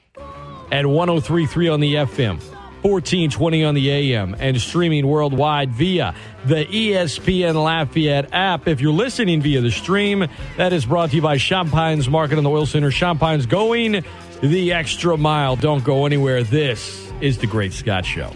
[0.70, 2.40] at 1033 on the FM,
[2.84, 6.14] 1420 on the AM, and streaming worldwide via
[6.44, 8.68] the ESPN Lafayette app.
[8.68, 10.28] If you're listening via the stream,
[10.58, 12.90] that is brought to you by Champagne's Market on the Oil Center.
[12.90, 14.04] Champagne's going
[14.42, 15.56] the extra mile.
[15.56, 16.42] Don't go anywhere.
[16.42, 18.30] This is the Great Scott Show.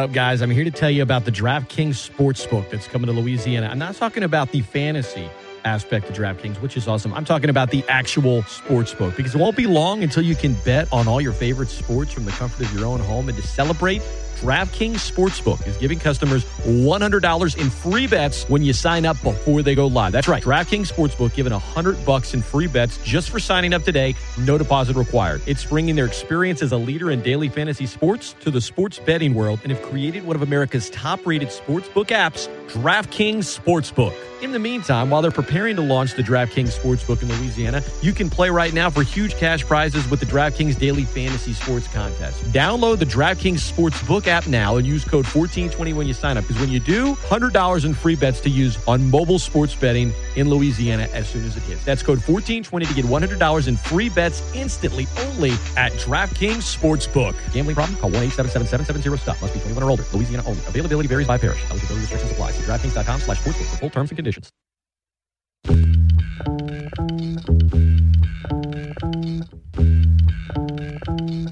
[0.00, 0.40] Up, guys?
[0.40, 3.68] I'm here to tell you about the DraftKings Sportsbook that's coming to Louisiana.
[3.68, 5.28] I'm not talking about the fantasy
[5.64, 7.12] aspect of DraftKings, which is awesome.
[7.12, 10.90] I'm talking about the actual sportsbook because it won't be long until you can bet
[10.90, 13.28] on all your favorite sports from the comfort of your own home.
[13.28, 14.00] And to celebrate,
[14.40, 19.74] DraftKings Sportsbook is giving customers $100 in free bets when you sign up before they
[19.74, 20.12] go live.
[20.12, 20.42] That's right.
[20.42, 24.14] DraftKings Sportsbook giving 100 bucks in free bets just for signing up today.
[24.38, 25.42] No deposit required.
[25.44, 29.34] It's bringing their experience as a leader in daily fantasy sports to the sports betting
[29.34, 34.14] world and have created one of America's top-rated sportsbook apps, DraftKings Sportsbook.
[34.42, 38.30] In the meantime, while they're preparing to launch the DraftKings Sportsbook in Louisiana, you can
[38.30, 42.42] play right now for huge cash prizes with the DraftKings Daily Fantasy Sports Contest.
[42.44, 46.60] Download the DraftKings Sportsbook app now and use code 1420 when you sign up because
[46.60, 51.08] when you do, $100 in free bets to use on mobile sports betting in Louisiana
[51.12, 51.84] as soon as it hits.
[51.84, 57.34] That's code 1420 to get $100 in free bets instantly only at DraftKings Sportsbook.
[57.52, 57.98] Gambling problem?
[57.98, 59.42] Call 1-877-770-STOP.
[59.42, 60.04] Must be 21 or older.
[60.12, 60.60] Louisiana only.
[60.66, 61.62] Availability varies by parish.
[61.70, 62.52] Eligibility restrictions apply.
[62.52, 64.50] See DraftKings.com slash sportsbook for full terms and conditions.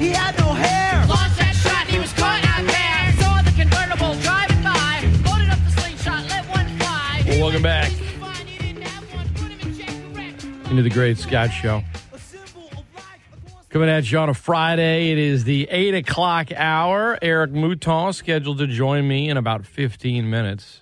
[0.03, 1.07] he had no hair.
[1.07, 3.13] Launched that shot, he was caught out there.
[3.23, 5.31] Saw the convertible driving by.
[5.31, 7.23] Loaded up the slingshot, let one fly.
[7.29, 10.71] Well, welcome back Fine, he didn't have one, put him in check, correct.
[10.71, 11.83] into the Great Scott Show.
[12.13, 15.13] A symbol of life across Coming at you on a Friday.
[15.13, 17.17] It is the 8 o'clock hour.
[17.23, 20.81] Eric Mouton scheduled to join me in about 15 minutes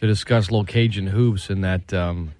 [0.00, 2.32] to discuss little Cajun hoops and that um,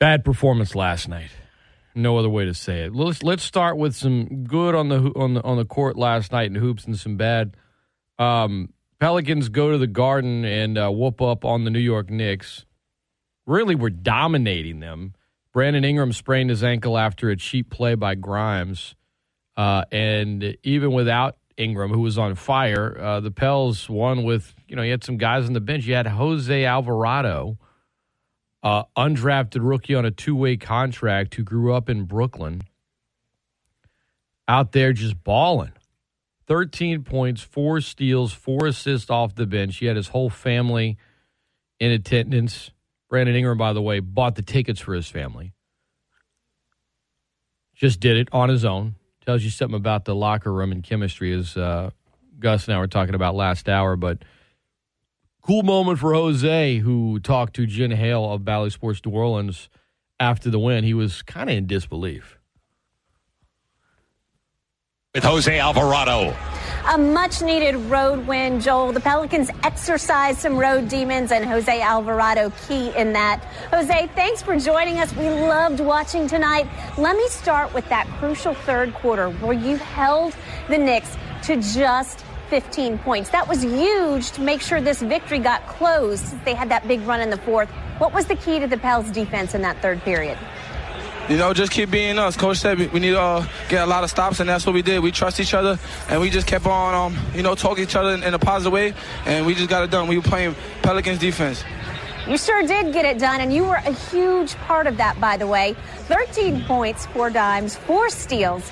[0.00, 1.30] bad performance last night.
[1.94, 2.94] No other way to say it.
[2.94, 6.46] Let's let's start with some good on the on the on the court last night
[6.46, 7.56] in hoops and some bad.
[8.18, 12.64] Um, Pelicans go to the Garden and uh, whoop up on the New York Knicks.
[13.46, 15.14] Really, were dominating them.
[15.52, 18.96] Brandon Ingram sprained his ankle after a cheap play by Grimes.
[19.56, 24.74] Uh, and even without Ingram, who was on fire, uh, the Pels won with, you
[24.74, 25.86] know, you had some guys on the bench.
[25.86, 27.58] You had Jose Alvarado,
[28.64, 32.62] uh, undrafted rookie on a two way contract who grew up in Brooklyn,
[34.48, 35.72] out there just balling.
[36.46, 39.76] 13 points, four steals, four assists off the bench.
[39.78, 40.98] He had his whole family
[41.78, 42.70] in attendance.
[43.08, 45.52] Brandon Ingram, by the way, bought the tickets for his family.
[47.74, 48.96] Just did it on his own.
[49.24, 51.90] Tells you something about the locker room and chemistry, as uh,
[52.38, 53.96] Gus and I were talking about last hour.
[53.96, 54.18] But
[55.44, 59.68] cool moment for Jose, who talked to Jen Hale of Bally Sports New Orleans
[60.18, 60.84] after the win.
[60.84, 62.38] He was kind of in disbelief.
[65.14, 66.34] With Jose Alvarado.
[66.92, 68.92] A much needed road win, Joel.
[68.92, 73.44] The Pelicans exercised some road demons, and Jose Alvarado key in that.
[73.70, 75.14] Jose, thanks for joining us.
[75.14, 76.66] We loved watching tonight.
[76.98, 80.34] Let me start with that crucial third quarter where you held
[80.68, 82.24] the Knicks to just
[82.54, 83.30] 15 points.
[83.30, 86.24] That was huge to make sure this victory got closed.
[86.44, 87.68] They had that big run in the fourth.
[87.98, 90.38] What was the key to the Pels defense in that third period?
[91.28, 92.36] You know, just keep being us.
[92.36, 94.72] Coach said we, we need to uh, get a lot of stops, and that's what
[94.72, 95.02] we did.
[95.02, 98.10] We trust each other, and we just kept on, um, you know, talking each other
[98.10, 98.94] in, in a positive way,
[99.26, 100.06] and we just got it done.
[100.06, 101.64] We were playing Pelicans defense.
[102.28, 105.36] You sure did get it done, and you were a huge part of that, by
[105.36, 105.74] the way.
[106.06, 108.70] 13 points, four dimes, four steals.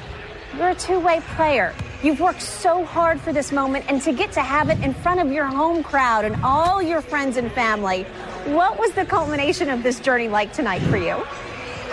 [0.56, 1.74] You're a two way player.
[2.02, 5.20] You've worked so hard for this moment, and to get to have it in front
[5.20, 8.02] of your home crowd and all your friends and family.
[8.46, 11.22] What was the culmination of this journey like tonight for you?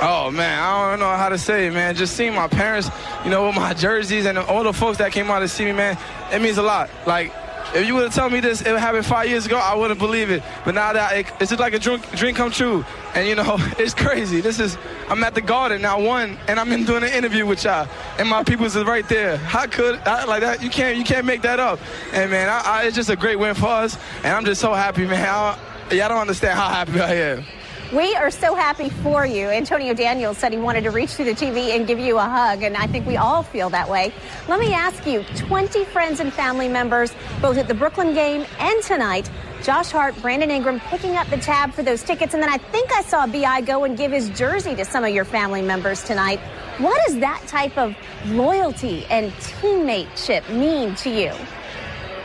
[0.02, 1.94] Oh man, I don't know how to say it, man.
[1.94, 2.90] Just seeing my parents,
[3.24, 5.74] you know, with my jerseys and all the folks that came out to see me,
[5.74, 5.98] man,
[6.32, 6.90] it means a lot.
[7.06, 7.32] Like
[7.74, 10.30] if you would have told me this, it happened five years ago, I wouldn't believe
[10.32, 10.44] it.
[10.66, 12.86] But now that it, it's just like a dream, dream come true.
[13.14, 14.42] And you know, it's crazy.
[14.42, 17.64] This is, I'm at the Garden now, one, and I'm in doing an interview with
[17.64, 19.38] y'all, and my people's is right there.
[19.38, 20.64] How could I, like that?
[20.64, 21.80] You can't, you can't make that up.
[22.14, 24.74] And man, I, I, it's just a great win for us, and I'm just so
[24.74, 25.28] happy, man.
[25.28, 25.58] I,
[25.92, 27.46] y'all don't understand how happy I am.
[27.92, 29.48] We are so happy for you.
[29.48, 32.62] Antonio Daniels said he wanted to reach through the TV and give you a hug,
[32.62, 34.14] and I think we all feel that way.
[34.48, 37.12] Let me ask you 20 friends and family members,
[37.42, 39.32] both at the Brooklyn game and tonight.
[39.64, 42.92] Josh Hart, Brandon Ingram picking up the tab for those tickets, and then I think
[42.94, 43.62] I saw B.I.
[43.62, 46.40] go and give his jersey to some of your family members tonight.
[46.78, 47.96] What does that type of
[48.28, 51.34] loyalty and teammateship mean to you?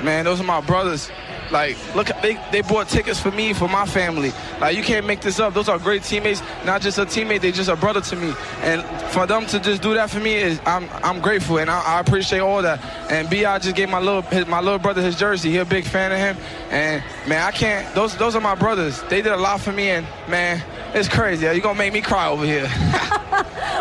[0.05, 1.11] Man, those are my brothers.
[1.55, 4.33] Like, look, they, they bought tickets for me, for my family.
[4.61, 5.55] Like, you can't make this up.
[5.55, 6.43] Those are great teammates.
[6.65, 8.35] Not just a teammate, they just a brother to me.
[8.63, 8.83] And
[9.13, 12.01] for them to just do that for me is, I'm, I'm grateful and I, I
[12.01, 12.85] appreciate all that.
[13.09, 15.53] And Bi just gave my little, his, my little brother his jersey.
[15.53, 16.37] He a big fan of him.
[16.71, 17.95] And man, I can't.
[17.95, 19.01] Those, those are my brothers.
[19.05, 19.91] They did a lot for me.
[19.91, 20.61] And man,
[20.93, 21.45] it's crazy.
[21.45, 22.65] You're gonna make me cry over here.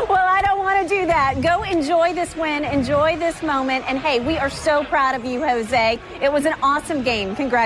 [0.09, 1.41] well, I don't want to do that.
[1.41, 5.41] Go enjoy this win, enjoy this moment, and hey, we are so proud of you,
[5.41, 5.99] Jose.
[6.21, 7.35] It was an awesome game.
[7.35, 7.62] Congratulations.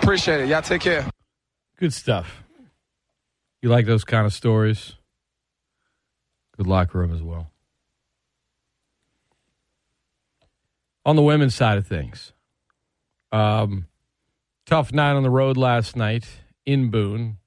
[0.00, 0.48] Appreciate it.
[0.48, 1.08] Y'all take care.
[1.78, 2.42] Good stuff.
[3.60, 4.94] You like those kind of stories?
[6.56, 7.50] Good locker room as well.
[11.04, 12.32] On the women's side of things,
[13.32, 13.86] um,
[14.64, 16.26] tough night on the road last night
[16.64, 17.38] in Boone.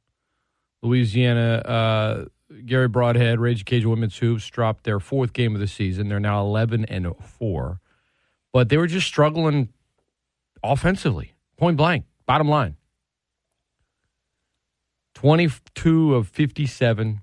[0.84, 2.26] Louisiana, uh,
[2.66, 6.10] Garry Brodhead, Rage Cage Women's Hoops dropped their fourth game of the season.
[6.10, 7.80] They're now 11 and 4.
[8.54, 9.70] But they were just struggling
[10.64, 12.76] offensively, point blank, bottom line.
[15.16, 17.22] 22 of 57.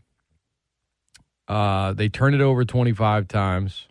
[1.46, 3.86] Uh, they turned it over 25 times.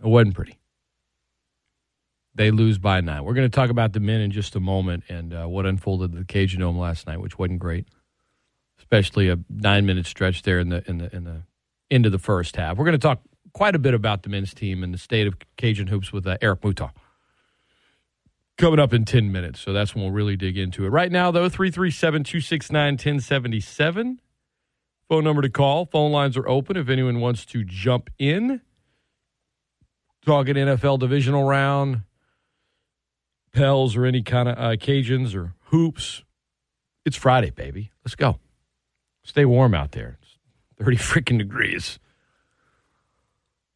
[0.00, 0.58] It wasn't pretty.
[2.34, 3.24] They lose by nine.
[3.24, 6.14] We're going to talk about the men in just a moment and uh, what unfolded
[6.14, 7.86] at the Cajun Dome last night, which wasn't great,
[8.78, 11.42] especially a nine-minute stretch there in the in the in the
[11.90, 12.76] end of the first half.
[12.76, 13.20] We're going to talk
[13.52, 16.38] quite a bit about the men's team and the state of Cajun hoops with uh,
[16.40, 16.90] Eric Mouton
[18.58, 19.60] coming up in 10 minutes.
[19.60, 20.88] So that's when we'll really dig into it.
[20.88, 24.20] Right now, though, 337 269 1077.
[25.08, 25.86] Phone number to call.
[25.86, 28.60] Phone lines are open if anyone wants to jump in.
[30.24, 32.02] Talking NFL divisional round,
[33.52, 36.22] Pels, or any kind of uh, Cajuns or hoops.
[37.04, 37.90] It's Friday, baby.
[38.04, 38.38] Let's go.
[39.24, 40.18] Stay warm out there.
[40.22, 40.38] It's
[40.78, 41.98] 30 freaking degrees.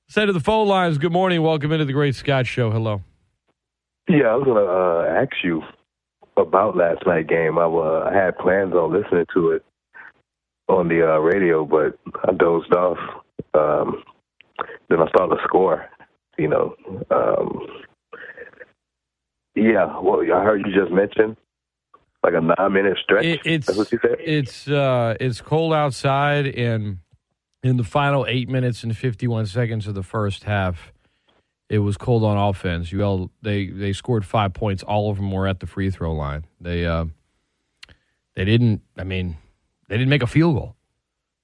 [0.09, 1.43] Say to the phone lines, good morning.
[1.43, 2.71] Welcome into the Great Scott Show.
[2.71, 3.03] Hello.
[4.09, 5.63] Yeah, I was going to uh, ask you
[6.37, 7.59] about last night game.
[7.59, 9.65] I, uh, I had plans on listening to it
[10.69, 12.99] on the uh, radio, but I dozed off.
[13.55, 14.03] Um,
[14.89, 15.87] then I saw the score.
[16.39, 16.75] You know,
[17.11, 17.67] um,
[19.55, 19.99] yeah.
[20.01, 21.37] Well, I heard you just mentioned
[22.23, 23.25] like a nine-minute stretch.
[23.25, 24.17] It, it's That's what you said.
[24.21, 26.99] it's uh, it's cold outside, and
[27.63, 30.93] in the final eight minutes and fifty-one seconds of the first half,
[31.69, 32.93] it was cold on offense.
[32.95, 34.83] All they they scored five points.
[34.83, 36.45] All of them were at the free throw line.
[36.61, 37.07] They uh,
[38.35, 38.83] they didn't.
[38.97, 39.37] I mean,
[39.89, 40.77] they didn't make a field goal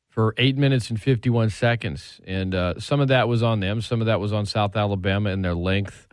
[0.09, 3.81] for eight minutes and fifty-one seconds, and uh, some of that was on them.
[3.81, 6.07] Some of that was on South Alabama and their length.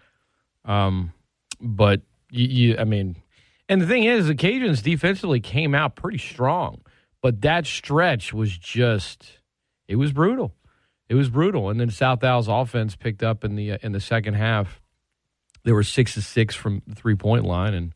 [0.66, 1.14] Um,
[1.62, 2.02] but
[2.32, 3.16] you, you, I mean,
[3.68, 6.82] and the thing is, the Cajuns defensively came out pretty strong,
[7.22, 9.40] but that stretch was just
[9.88, 10.54] it was brutal.
[11.10, 14.00] It was brutal, and then South Al's offense picked up in the uh, in the
[14.00, 14.80] second half.
[15.64, 17.94] They were six to six from the three point line, and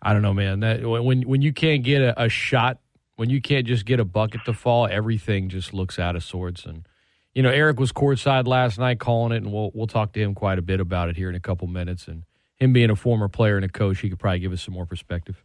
[0.00, 0.60] I don't know, man.
[0.60, 2.80] That when when you can't get a, a shot,
[3.16, 6.66] when you can't just get a bucket to fall, everything just looks out of sorts.
[6.66, 6.86] And
[7.34, 10.34] you know, Eric was courtside last night calling it, and we'll we'll talk to him
[10.34, 12.08] quite a bit about it here in a couple minutes.
[12.08, 12.24] And
[12.56, 14.86] him being a former player and a coach, he could probably give us some more
[14.86, 15.42] perspective.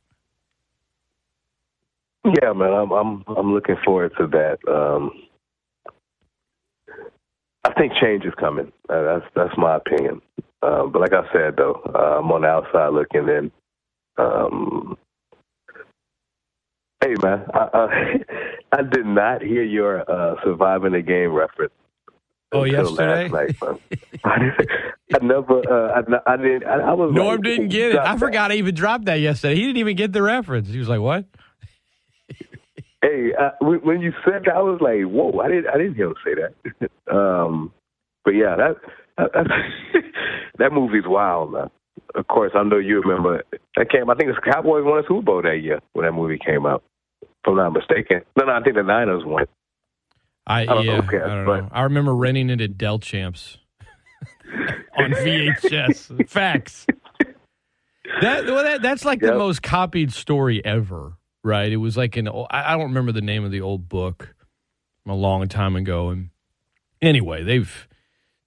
[2.25, 4.57] Yeah, man, I'm I'm I'm looking forward to that.
[4.69, 5.11] Um,
[7.67, 8.71] I think change is coming.
[8.89, 10.21] Uh, that's that's my opinion.
[10.61, 13.51] Um, but like I said, though, uh, I'm on the outside looking in.
[14.17, 14.97] Um,
[17.01, 17.87] hey, man, I, uh,
[18.71, 21.73] I did not hear your uh, surviving the game reference.
[22.53, 23.27] Oh, yesterday?
[23.27, 23.57] Night.
[24.23, 25.61] I never.
[25.69, 26.63] Uh, I, I didn't.
[26.63, 27.13] I, I was.
[27.13, 27.97] Norm like, didn't get it.
[27.97, 29.55] I forgot I even dropped that yesterday.
[29.55, 30.69] He didn't even get the reference.
[30.69, 31.25] He was like, "What?"
[33.01, 35.67] Hey, uh, when, you said that, I was like, "Whoa!" I didn't.
[35.67, 36.91] I didn't hear him say that.
[37.15, 37.71] um,
[38.25, 38.75] but yeah, that
[39.17, 39.47] that,
[40.57, 41.69] that movie's wild, man.
[42.15, 43.43] Of course, I know you remember
[43.75, 44.09] that came.
[44.09, 46.83] I think the Cowboys won a Super Bowl that year when that movie came out.
[47.21, 48.21] If I'm not mistaken.
[48.37, 49.45] No, no, I think the Niners won.
[50.47, 51.69] I, I don't know yeah, who cares, I don't but- know.
[51.71, 53.57] I remember renting it at Delchamps.
[54.97, 56.27] on VHS.
[56.29, 56.87] Facts.
[58.21, 61.71] That, well, that that's like the most copied story ever, right?
[61.71, 64.35] It was like an—I don't remember the name of the old book
[65.07, 66.29] a long time ago, and
[67.01, 67.86] anyway, they've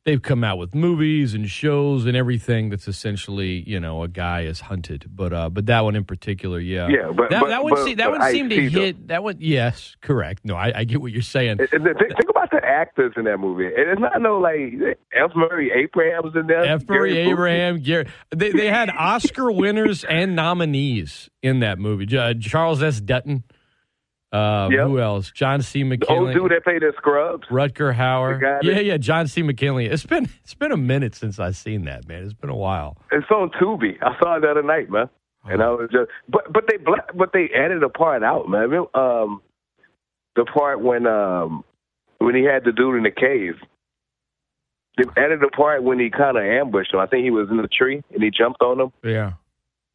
[0.05, 4.43] they've come out with movies and shows and everything that's essentially you know a guy
[4.43, 7.63] is hunted, but uh, but that one in particular, yeah, Yeah, but- that, but- that
[7.63, 9.37] one but- se- that one seemed to hit that one.
[9.39, 10.45] Yes, correct.
[10.45, 11.51] No, I, I get what you're saying.
[11.61, 13.67] And th- th- think about the actors in that movie.
[13.67, 14.75] And it's not no like
[15.13, 15.31] F.
[15.37, 16.65] Murray Abraham's in there.
[16.65, 16.89] F.
[16.89, 17.31] Murray Gary.
[17.31, 18.07] Abraham, Gary.
[18.35, 22.07] They, they had Oscar winners and nominees in that movie.
[22.07, 23.01] J- Charles S.
[23.01, 23.45] Dutton.
[24.33, 24.87] Uh, Yep.
[24.87, 25.31] Who else?
[25.33, 25.83] John C.
[25.83, 27.49] The old dude that played in Scrubs.
[27.49, 28.61] Rutger Hauer.
[28.63, 28.97] Yeah, yeah.
[28.97, 29.43] John C.
[29.43, 29.91] McGinley.
[29.91, 32.23] It's been it's been a minute since I've seen that man.
[32.25, 32.97] It's been a while.
[33.11, 33.97] It's on Tubi.
[34.03, 35.09] I saw it the other night, man.
[35.47, 36.77] And I was just, but but they
[37.15, 38.73] but they added a part out, man.
[38.95, 39.41] Um,
[40.37, 41.65] the part when um
[42.19, 43.55] when he had the dude in the cave.
[44.97, 47.01] They added a part when he kind of ambushed him.
[47.01, 48.93] I think he was in the tree and he jumped on him.
[49.03, 49.33] Yeah.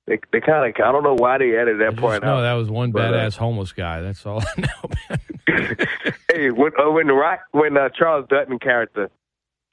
[0.08, 2.70] They they kind of I don't know why they added that part No, that was
[2.70, 4.02] one But, uh, badass homeless guy.
[4.02, 4.90] That's all I know.
[5.10, 5.78] Man.
[6.32, 9.10] hey, when uh, when the rock when uh, Charles Dutton character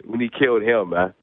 [0.04, 1.14] when he killed him, man.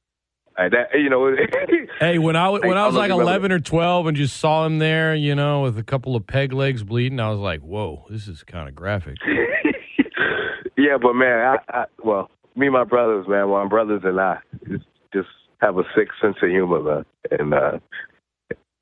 [0.57, 1.34] Uh, that you know,
[1.99, 4.80] Hey, when I was- when I was like eleven or twelve and just saw him
[4.80, 8.28] there, you know, with a couple of peg legs bleeding, I was like, "Whoa, this
[8.28, 9.16] is kind of graphic."
[10.78, 14.20] yeah, but man, I, I well, me and my brothers, man, well, my brothers and
[14.20, 15.30] I just, just
[15.62, 17.05] have a sick sense of humor, man.
[17.32, 17.80] And uh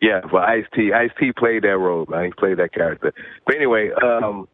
[0.02, 2.26] yeah, but Ice T, Ice T played that role, man.
[2.26, 3.14] He played that character.
[3.45, 4.48] But anyway, um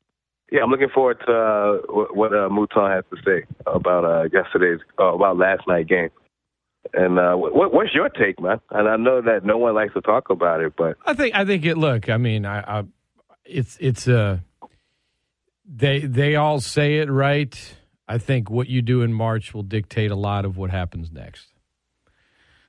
[0.53, 1.77] yeah, I'm looking forward to uh,
[2.13, 6.09] what, uh, Mouton has to say about uh, yesterday's, uh, about last night's game.
[6.93, 8.59] And uh, what, what's your take, man?
[8.69, 11.43] And I know that no one likes to talk about it, but I think I
[11.45, 11.75] think it.
[11.75, 12.83] Look, I mean, I, I
[13.45, 14.39] it's it's uh
[15.65, 17.75] they they all say it right.
[18.07, 21.52] I think what you do in March will dictate a lot of what happens next.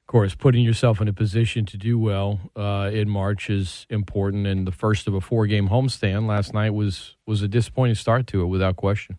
[0.04, 4.46] Of course, putting yourself in a position to do well uh, in March is important,
[4.46, 8.42] and the first of a four-game homestand last night was was a disappointing start to
[8.42, 9.16] it, without question.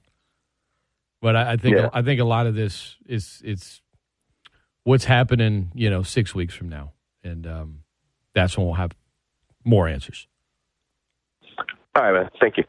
[1.21, 1.89] But I, I think Yeah.
[1.91, 3.81] I think a lot of this is it's
[4.83, 6.91] what's happening, you know, six weeks from now,
[7.23, 7.79] and um,
[8.35, 8.91] that's when we'll have
[9.63, 10.27] more answers.
[11.95, 12.29] all right, man.
[12.39, 12.63] Thank you.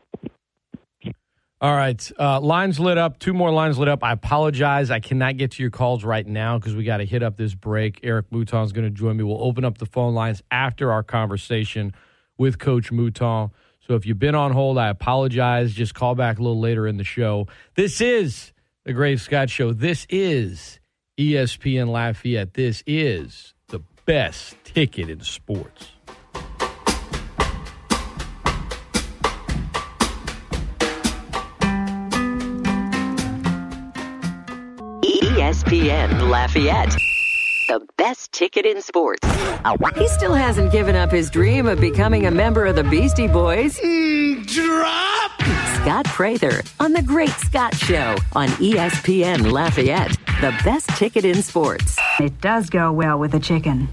[1.59, 3.19] All right, uh, lines lit up.
[3.19, 4.05] Two more lines lit up.
[4.05, 4.91] I apologize.
[4.91, 7.55] I cannot get to your calls right now because we got to hit up this
[7.55, 8.01] break.
[8.03, 9.25] Eric Mouton's going to join me.
[9.25, 11.95] We'll open up the phone lines after our conversation
[12.37, 13.53] with Coach Mouton.
[13.87, 15.73] So if you've been on hold, I apologize.
[15.73, 17.47] Just call back a little later in the show.
[17.75, 18.53] This is
[18.85, 19.73] the Great Scott Show.
[19.73, 20.79] This is
[21.17, 22.53] ESPN Lafayette.
[22.53, 25.96] This is the best ticket in sports.
[35.57, 36.95] ESPN Lafayette.
[37.69, 39.27] The best ticket in sports.
[39.97, 43.79] He still hasn't given up his dream of becoming a member of the Beastie Boys.
[44.47, 45.31] drop!
[45.77, 50.11] Scott Prather on The Great Scott Show on ESPN Lafayette.
[50.43, 51.97] The best ticket in sports.
[52.21, 53.89] It does go well with the chicken.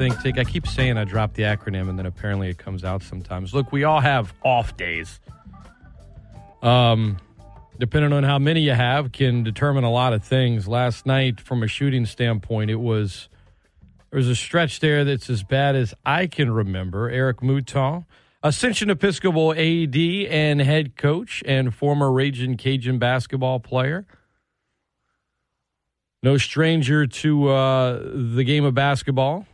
[0.00, 0.38] Think Take.
[0.38, 3.52] I keep saying I dropped the acronym, and then apparently it comes out sometimes.
[3.52, 5.20] Look, we all have off days.
[6.62, 7.18] Um,
[7.78, 10.66] depending on how many you have, can determine a lot of things.
[10.66, 13.28] Last night, from a shooting standpoint, it was
[14.10, 17.10] there was a stretch there that's as bad as I can remember.
[17.10, 18.06] Eric Mouton,
[18.42, 24.06] Ascension Episcopal AD and head coach, and former Raging Cajun basketball player
[26.22, 29.46] no stranger to uh, the game of basketball,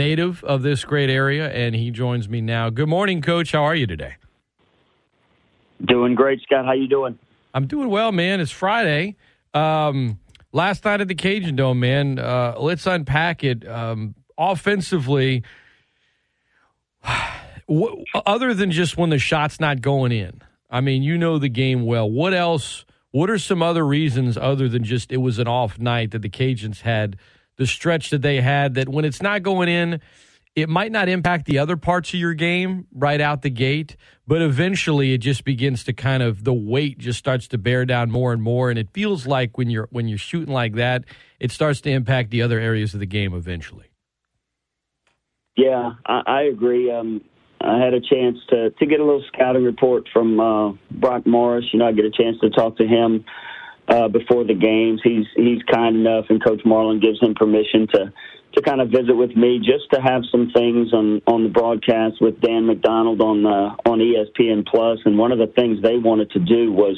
[0.00, 2.70] native of this great area, and he joins me now.
[2.70, 3.52] Good morning, Coach.
[3.52, 4.14] How are you today?
[5.84, 6.64] Doing great, Scott.
[6.64, 7.18] How you doing?
[7.54, 8.40] I'm doing well, man.
[8.40, 9.16] It's Friday.
[9.54, 10.18] Um,
[10.52, 12.18] last night at the Cajun Dome, man.
[12.18, 13.66] Uh, let's unpack it.
[13.66, 15.42] Um, offensively,
[17.04, 21.48] Wh- Other than just when the shot's not going in, I mean, you know the
[21.48, 22.08] game well.
[22.08, 22.84] What else?
[23.12, 26.28] What are some other reasons other than just it was an off night that the
[26.30, 27.16] Cajuns had
[27.60, 30.00] the stretch that they had that when it's not going in,
[30.56, 34.40] it might not impact the other parts of your game right out the gate, but
[34.40, 38.32] eventually it just begins to kind of the weight just starts to bear down more
[38.32, 41.04] and more, and it feels like when you're when you're shooting like that,
[41.38, 43.90] it starts to impact the other areas of the game eventually.
[45.54, 46.90] Yeah, I, I agree.
[46.90, 47.22] Um,
[47.60, 51.66] I had a chance to to get a little scouting report from uh, Brock Morris.
[51.74, 53.26] You know, I get a chance to talk to him
[53.90, 55.00] uh, before the games.
[55.02, 58.12] He's he's kind enough, and Coach Marlin gives him permission to
[58.54, 62.20] to kind of visit with me just to have some things on on the broadcast
[62.20, 64.98] with Dan McDonald on uh, on ESPN Plus.
[65.04, 66.96] And one of the things they wanted to do was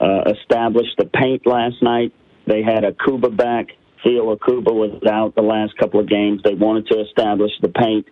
[0.00, 2.12] uh, establish the paint last night.
[2.46, 3.68] They had Akuba back.
[4.04, 6.40] Theo Akuba was out the last couple of games.
[6.44, 8.06] They wanted to establish the paint.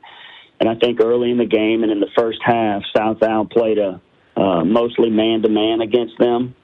[0.61, 3.79] And I think early in the game and in the first half, South Al played
[3.79, 4.01] a
[4.37, 6.55] uh, mostly man to man against them,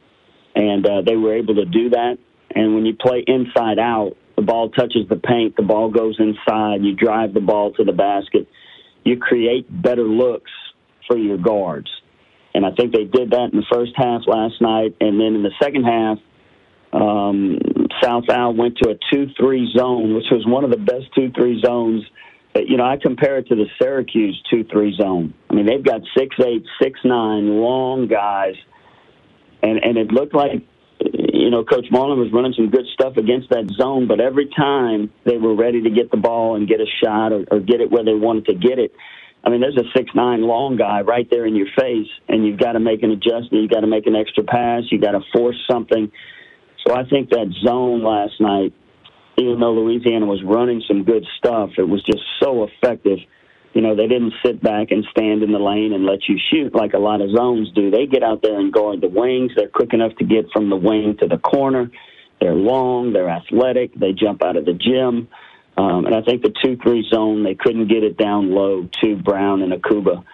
[0.56, 2.18] and uh, they were able to do that.
[2.54, 6.82] And when you play inside out, the ball touches the paint, the ball goes inside,
[6.82, 8.48] you drive the ball to the basket,
[9.04, 10.50] you create better looks
[11.06, 11.88] for your guards.
[12.54, 15.42] And I think they did that in the first half last night, and then in
[15.42, 16.18] the second half,
[16.92, 17.58] um,
[18.02, 21.32] South Al went to a 2 3 zone, which was one of the best 2
[21.36, 22.04] 3 zones.
[22.54, 25.34] That, you know, I compare it to the Syracuse 2 3 zone.
[25.50, 28.54] I mean, they've got six eight, six nine, long guys.
[29.62, 30.62] And, and it looked like,
[31.00, 35.12] you know, Coach Marlin was running some good stuff against that zone, but every time
[35.24, 37.90] they were ready to get the ball and get a shot or, or get it
[37.90, 38.92] where they wanted to get it,
[39.44, 42.58] I mean, there's a six nine long guy right there in your face, and you've
[42.58, 43.62] got to make an adjustment.
[43.62, 44.82] You've got to make an extra pass.
[44.90, 46.10] You've got to force something.
[46.84, 48.74] So I think that zone last night,
[49.38, 53.18] even though Louisiana was running some good stuff, it was just so effective.
[53.76, 56.74] You know, they didn't sit back and stand in the lane and let you shoot
[56.74, 57.90] like a lot of zones do.
[57.90, 59.52] They get out there and guard the wings.
[59.54, 61.90] They're quick enough to get from the wing to the corner.
[62.40, 63.12] They're long.
[63.12, 63.92] They're athletic.
[63.94, 65.28] They jump out of the gym.
[65.76, 69.16] Um, and I think the 2 3 zone, they couldn't get it down low to
[69.16, 70.24] Brown and Akuba.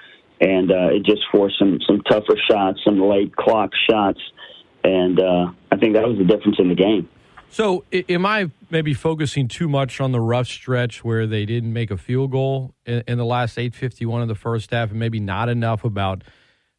[0.40, 4.20] And uh, it just forced some, some tougher shots, some late clock shots.
[4.84, 7.09] And uh, I think that was the difference in the game.
[7.53, 11.90] So, am I maybe focusing too much on the rough stretch where they didn't make
[11.90, 15.50] a field goal in, in the last 851 of the first half, and maybe not
[15.50, 16.22] enough about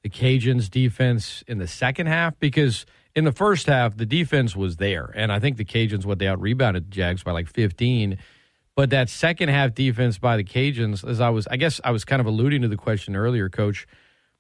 [0.02, 2.40] the Cajuns' defense in the second half?
[2.40, 6.18] Because in the first half, the defense was there, and I think the Cajuns what
[6.18, 8.18] they out rebounded Jags by like 15.
[8.76, 12.04] But that second half defense by the Cajuns, as I was, I guess I was
[12.04, 13.86] kind of alluding to the question earlier, Coach.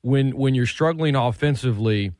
[0.01, 2.11] When when you're struggling offensively,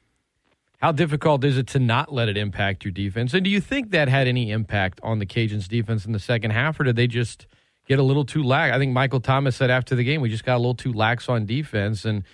[0.84, 3.34] how difficult is it to not let it impact your defense?
[3.34, 6.52] And do you think that had any impact on the Cajuns' defense in the second
[6.52, 7.48] half, or did they just
[7.88, 8.76] get a little too lax?
[8.76, 11.30] I think Michael Thomas said after the game, we just got a little too lax
[11.30, 12.04] on defense.
[12.04, 12.26] And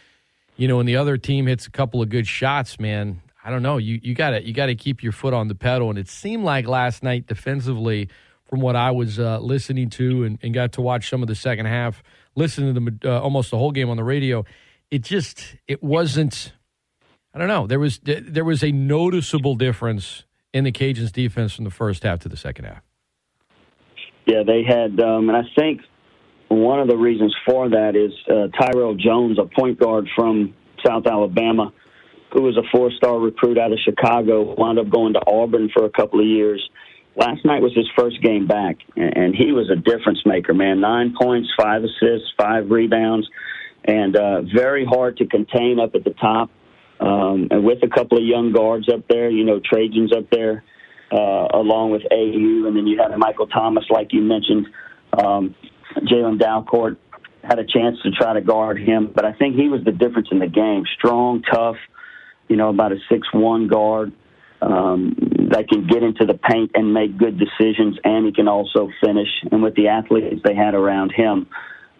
[0.57, 3.61] you know, when the other team hits a couple of good shots, man, I don't
[3.61, 3.77] know.
[3.77, 5.91] You you got to you got to keep your foot on the pedal.
[5.91, 8.09] And it seemed like last night defensively,
[8.45, 11.35] from what I was uh, listening to and, and got to watch some of the
[11.35, 12.01] second half,
[12.35, 14.43] listening to the uh, almost the whole game on the radio,
[14.89, 16.53] it just it wasn't.
[17.33, 17.67] I don't know.
[17.67, 20.23] There was there was a noticeable difference
[20.53, 22.81] in the Cajuns' defense from the first half to the second half.
[24.25, 25.81] Yeah, they had, um, and I think
[26.49, 30.53] one of the reasons for that is uh, Tyrell Jones, a point guard from
[30.85, 31.73] South Alabama,
[32.33, 35.89] who was a four-star recruit out of Chicago, wound up going to Auburn for a
[35.89, 36.67] couple of years.
[37.15, 40.79] Last night was his first game back, and he was a difference maker, man.
[40.79, 43.27] Nine points, five assists, five rebounds,
[43.83, 46.51] and uh, very hard to contain up at the top.
[46.99, 50.63] Um, and with a couple of young guards up there, you know, Trajans up there,
[51.11, 54.67] uh, along with AU, and then you had Michael Thomas, like you mentioned.
[55.17, 55.55] Um,
[55.97, 56.97] Jalen Dalcourt
[57.43, 60.27] had a chance to try to guard him, but I think he was the difference
[60.31, 60.83] in the game.
[60.97, 61.77] Strong, tough,
[62.47, 64.11] you know, about a six-one guard
[64.61, 65.15] um,
[65.51, 69.29] that can get into the paint and make good decisions, and he can also finish.
[69.51, 71.47] And with the athletes they had around him,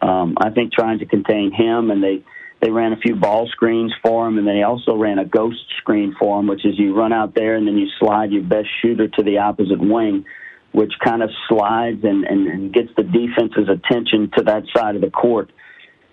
[0.02, 2.24] um, I think trying to contain him, and they
[2.62, 6.16] they ran a few ball screens for him, and they also ran a ghost screen
[6.20, 9.08] for him, which is you run out there and then you slide your best shooter
[9.08, 10.26] to the opposite wing,
[10.74, 15.02] which kind of slides and, and, and gets the defense's attention to that side of
[15.02, 15.52] the court.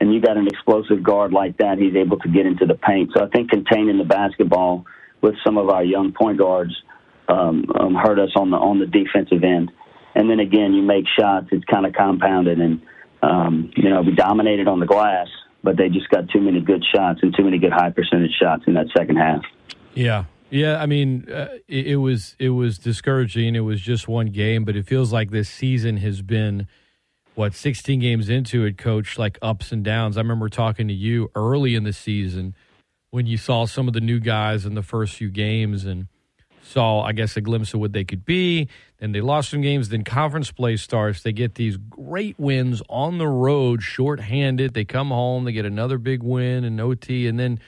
[0.00, 3.10] And you got an explosive guard like that, he's able to get into the paint.
[3.16, 4.84] So I think containing the basketball
[5.22, 6.74] with some of our young point guards
[7.28, 9.72] um, um, hurt us on the on the defensive end.
[10.14, 12.80] And then again, you make shots; it's kind of compounded, and
[13.22, 15.26] um, you know we dominated on the glass,
[15.66, 18.62] but they just got too many good shots and too many good high percentage shots
[18.68, 19.42] in that second half.
[19.94, 20.80] Yeah, yeah.
[20.80, 23.56] I mean, uh, it, it was it was discouraging.
[23.56, 26.68] It was just one game, but it feels like this season has been
[27.34, 30.16] what 16 games into it, coach, like ups and downs.
[30.16, 32.54] I remember talking to you early in the season
[33.10, 36.06] when you saw some of the new guys in the first few games and
[36.70, 38.68] saw, I guess, a glimpse of what they could be.
[38.98, 39.88] Then they lost some games.
[39.88, 41.22] Then conference play starts.
[41.22, 44.74] They get these great wins on the road, shorthanded.
[44.74, 45.44] They come home.
[45.44, 47.60] They get another big win and OT, and then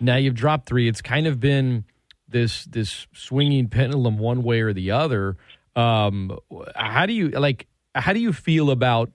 [0.00, 0.88] now you've dropped three.
[0.88, 1.84] It's kind of been
[2.28, 5.36] this this swinging pendulum one way or the other.
[5.76, 6.38] Um,
[6.74, 7.66] how do you like?
[7.94, 9.10] How do you feel about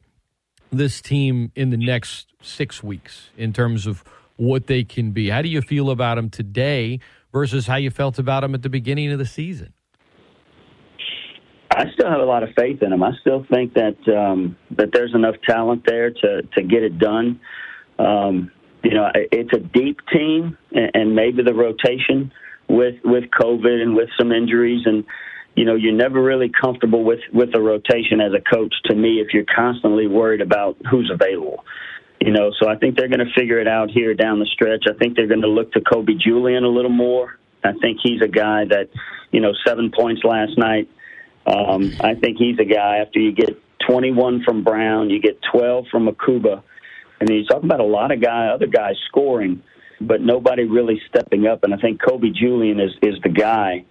[0.71, 4.03] this team in the next six weeks in terms of
[4.35, 5.29] what they can be?
[5.29, 6.99] How do you feel about them today
[7.35, 9.73] versus how you felt about them at the beginning of the season?
[11.69, 13.03] I still have a lot of faith in them.
[13.03, 17.41] I still think that um, that there's enough talent there to to get it done.
[17.99, 18.53] Um,
[18.85, 22.31] you know, it's a deep team, and maybe the rotation
[22.69, 25.03] with with COVID and with some injuries, and
[25.57, 28.73] you know, you're never really comfortable with with a rotation as a coach.
[28.85, 31.65] To me, if you're constantly worried about who's available,
[32.21, 34.85] you know, so I think they're going to figure it out here down the stretch.
[34.89, 37.37] I think they're going to look to Kobe Julien a little more.
[37.63, 38.89] I think he's a guy that,
[39.31, 40.89] you know, seven points last night
[41.45, 45.85] um, I think he's a guy after you get 21 from Brown, you get 12
[45.91, 46.63] from Akuba,
[47.19, 49.61] and he's talking about a lot of guy, other guys scoring,
[50.01, 51.63] but nobody really stepping up.
[51.63, 53.85] And I think Kobe Julien is is the guy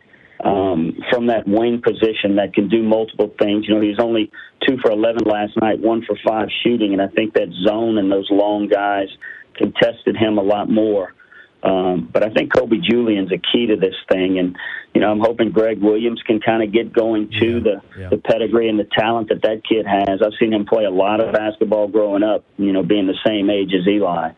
[0.44, 3.64] um, from that wing position that can do multiple things.
[3.66, 4.30] You know, he's only
[4.68, 8.12] two for 11 last night, one for five shooting, and I think that zone and
[8.12, 9.08] those long guys
[9.56, 11.14] contested him a lot more.
[11.62, 14.54] Um, but I think Kobe Julien's a key to this thing, and
[14.92, 17.54] you know I'm hoping Greg Williams can kind of get going too.
[17.54, 18.08] Yeah, the yeah.
[18.10, 20.20] the pedigree and the talent that that kid has.
[20.22, 22.44] I've seen him play a lot of basketball growing up.
[22.58, 24.32] You know, being the same age as Eli,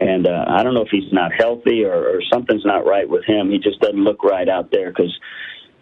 [0.00, 3.24] and uh, I don't know if he's not healthy or, or something's not right with
[3.24, 3.50] him.
[3.50, 5.16] He just doesn't look right out there because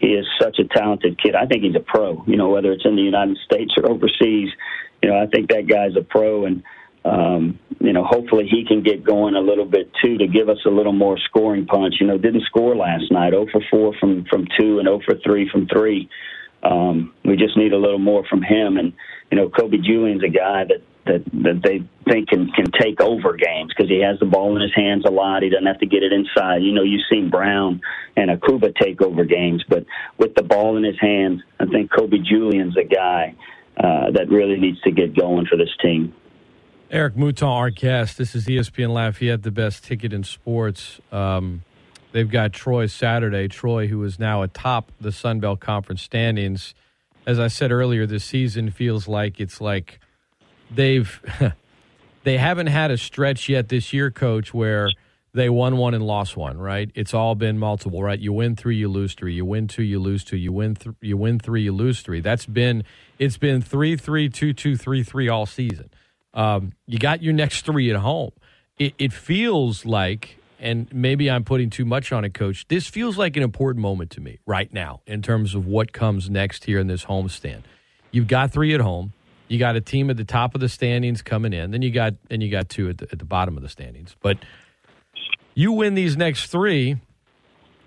[0.00, 1.34] he is such a talented kid.
[1.34, 2.24] I think he's a pro.
[2.26, 4.48] You know, whether it's in the United States or overseas,
[5.02, 6.62] you know, I think that guy's a pro and
[7.04, 10.58] um, you know, hopefully he can get going a little bit too to give us
[10.66, 11.94] a little more scoring punch.
[11.98, 15.14] You know, didn't score last night, 0 for 4 from from two and 0 for
[15.24, 16.08] 3 from three.
[16.62, 18.76] Um, we just need a little more from him.
[18.76, 18.92] And
[19.30, 23.36] you know, Kobe Julien's a guy that that that they think can can take over
[23.36, 25.42] games because he has the ball in his hands a lot.
[25.42, 26.62] He doesn't have to get it inside.
[26.62, 27.80] You know, you've seen Brown
[28.16, 29.84] and Akuba take over games, but
[30.18, 33.34] with the ball in his hands, I think Kobe Julien's a guy
[33.76, 36.14] uh, that really needs to get going for this team.
[36.90, 38.18] Eric Mouton, our guest.
[38.18, 41.00] This is ESPN Lafayette, the best ticket in sports.
[41.12, 41.62] Um,
[42.12, 43.46] they've got Troy Saturday.
[43.48, 46.74] Troy, who is now atop the Sun Belt Conference standings.
[47.26, 50.00] As I said earlier, this season feels like it's like
[50.70, 51.20] they've
[52.24, 54.90] they haven't had a stretch yet this year, Coach, where
[55.32, 56.58] they won one and lost one.
[56.58, 56.90] Right?
[56.94, 58.02] It's all been multiple.
[58.02, 58.18] Right?
[58.18, 59.34] You win three, you lose three.
[59.34, 60.36] You win two, you lose two.
[60.36, 62.20] You win th- you win three, you lose three.
[62.20, 62.84] That's been
[63.18, 65.90] it's been three, three, two, two, three, three all season.
[66.32, 68.32] Um, you got your next three at home.
[68.78, 72.66] It, it feels like, and maybe I'm putting too much on it, Coach.
[72.68, 76.30] This feels like an important moment to me right now in terms of what comes
[76.30, 77.62] next here in this homestand.
[78.10, 79.12] You've got three at home.
[79.50, 81.72] You got a team at the top of the standings coming in.
[81.72, 84.16] Then you got and you got two at the, at the bottom of the standings.
[84.22, 84.38] But
[85.54, 86.96] you win these next three,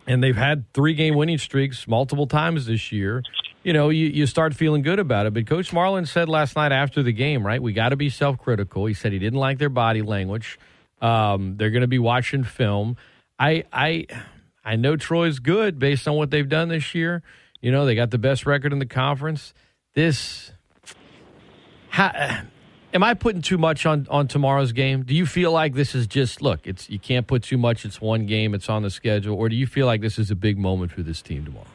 [0.05, 3.23] and they've had three game winning streaks multiple times this year
[3.63, 5.33] you know, you, you start feeling good about it.
[5.33, 7.61] But Coach Marlin said last night after the game, right?
[7.61, 8.85] We got to be self critical.
[8.85, 10.59] He said he didn't like their body language.
[11.01, 12.97] Um, they're going to be watching film.
[13.39, 14.07] I I
[14.63, 17.23] I know Troy's good based on what they've done this year.
[17.61, 19.53] You know, they got the best record in the conference.
[19.93, 20.51] This,
[21.93, 22.41] how,
[22.91, 25.03] am I putting too much on on tomorrow's game?
[25.03, 26.65] Do you feel like this is just look?
[26.65, 27.85] It's you can't put too much.
[27.85, 28.55] It's one game.
[28.55, 31.03] It's on the schedule, or do you feel like this is a big moment for
[31.03, 31.67] this team tomorrow?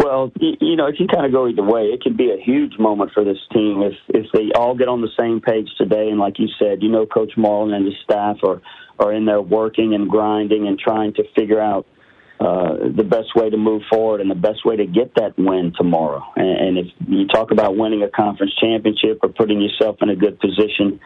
[0.00, 1.82] Well, you know, it can kind of go either way.
[1.82, 5.02] It could be a huge moment for this team if if they all get on
[5.02, 6.08] the same page today.
[6.08, 8.62] And like you said, you know, Coach Marlin and his staff are
[8.98, 11.86] are in there working and grinding and trying to figure out
[12.42, 15.72] uh, the best way to move forward and the best way to get that win
[15.76, 16.24] tomorrow.
[16.34, 20.16] And, and if you talk about winning a conference championship or putting yourself in a
[20.16, 20.98] good position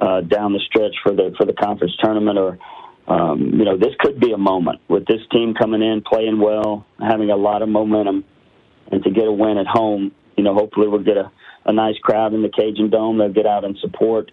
[0.00, 2.58] uh, down the stretch for the for the conference tournament or
[3.06, 6.86] um, you know, this could be a moment with this team coming in, playing well,
[7.00, 8.24] having a lot of momentum
[8.90, 11.30] and to get a win at home, you know, hopefully we'll get a,
[11.66, 13.18] a nice crowd in the Cajun Dome.
[13.18, 14.32] They'll get out and support.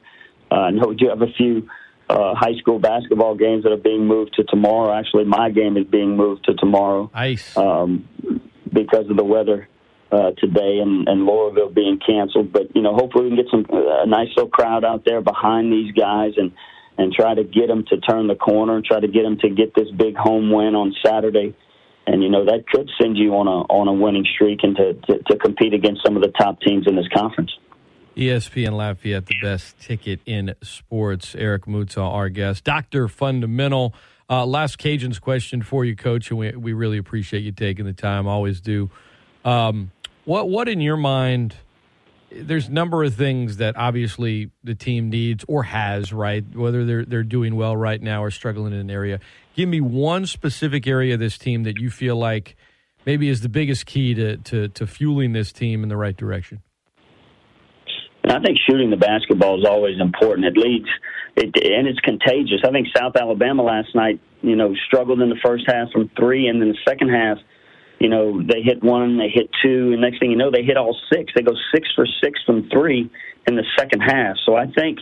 [0.51, 1.69] Uh, I know do have a few
[2.09, 4.93] uh, high school basketball games that are being moved to tomorrow.
[4.97, 7.09] Actually, my game is being moved to tomorrow.
[7.13, 7.55] Ice.
[7.57, 8.07] Um,
[8.71, 9.67] because of the weather
[10.11, 12.51] uh, today and, and Loreauville being canceled.
[12.51, 15.71] But, you know, hopefully we can get some a nice little crowd out there behind
[15.71, 16.51] these guys and,
[16.97, 19.49] and try to get them to turn the corner and try to get them to
[19.49, 21.55] get this big home win on Saturday
[22.07, 24.93] and you know that could send you on a on a winning streak and to,
[24.93, 27.51] to, to compete against some of the top teams in this conference.
[28.17, 31.35] ESPN Lafayette, the best ticket in sports.
[31.35, 32.63] Eric Mouton, our guest.
[32.63, 33.07] Dr.
[33.07, 33.93] Fundamental.
[34.27, 37.93] Uh, last Cajuns question for you, Coach, and we, we really appreciate you taking the
[37.93, 38.27] time.
[38.27, 38.89] Always do.
[39.45, 39.91] Um,
[40.25, 41.55] what what in your mind?
[42.29, 46.43] There's a number of things that obviously the team needs or has, right?
[46.53, 49.19] Whether they're they're doing well right now or struggling in an area.
[49.55, 52.57] Give me one specific area of this team that you feel like
[53.05, 56.61] maybe is the biggest key to to, to fueling this team in the right direction.
[58.27, 60.47] And I think shooting the basketball is always important.
[60.47, 60.89] It leads,
[61.37, 62.59] it, and it's contagious.
[62.67, 66.47] I think South Alabama last night, you know, struggled in the first half from three,
[66.47, 67.37] and then the second half,
[67.99, 70.75] you know, they hit one, they hit two, and next thing you know, they hit
[70.75, 71.31] all six.
[71.33, 73.09] They go six for six from three
[73.47, 74.35] in the second half.
[74.45, 74.99] So I think,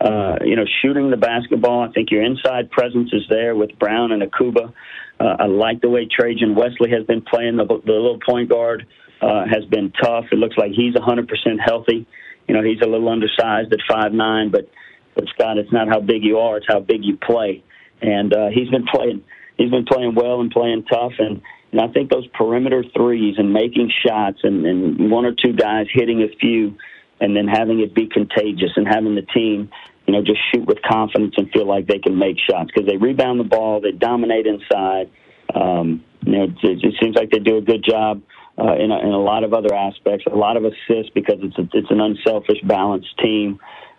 [0.00, 4.12] uh, you know, shooting the basketball, I think your inside presence is there with Brown
[4.12, 4.72] and Akuba.
[5.20, 7.58] Uh, I like the way Trajan Wesley has been playing.
[7.58, 8.86] The, the little point guard
[9.20, 10.24] uh, has been tough.
[10.32, 11.28] It looks like he's 100%
[11.62, 12.06] healthy.
[12.48, 14.68] You know, he's a little undersized at five nine, but
[15.14, 17.64] but Scott, it's not how big you are; it's how big you play.
[18.02, 19.24] And uh, he's been playing.
[19.56, 21.12] He's been playing well and playing tough.
[21.18, 21.40] And,
[21.72, 25.86] and I think those perimeter threes and making shots and, and one or two guys
[25.90, 26.76] hitting a few,
[27.20, 29.70] and then having it be contagious and having the team,
[30.06, 32.98] you know, just shoot with confidence and feel like they can make shots because they
[32.98, 35.10] rebound the ball, they dominate inside.
[35.54, 38.20] Um, you know, it, it seems like they do a good job
[38.58, 41.58] uh, in, a, in a lot of other aspects, a lot of assists because it's
[41.58, 43.58] a, it's an unselfish, balanced team.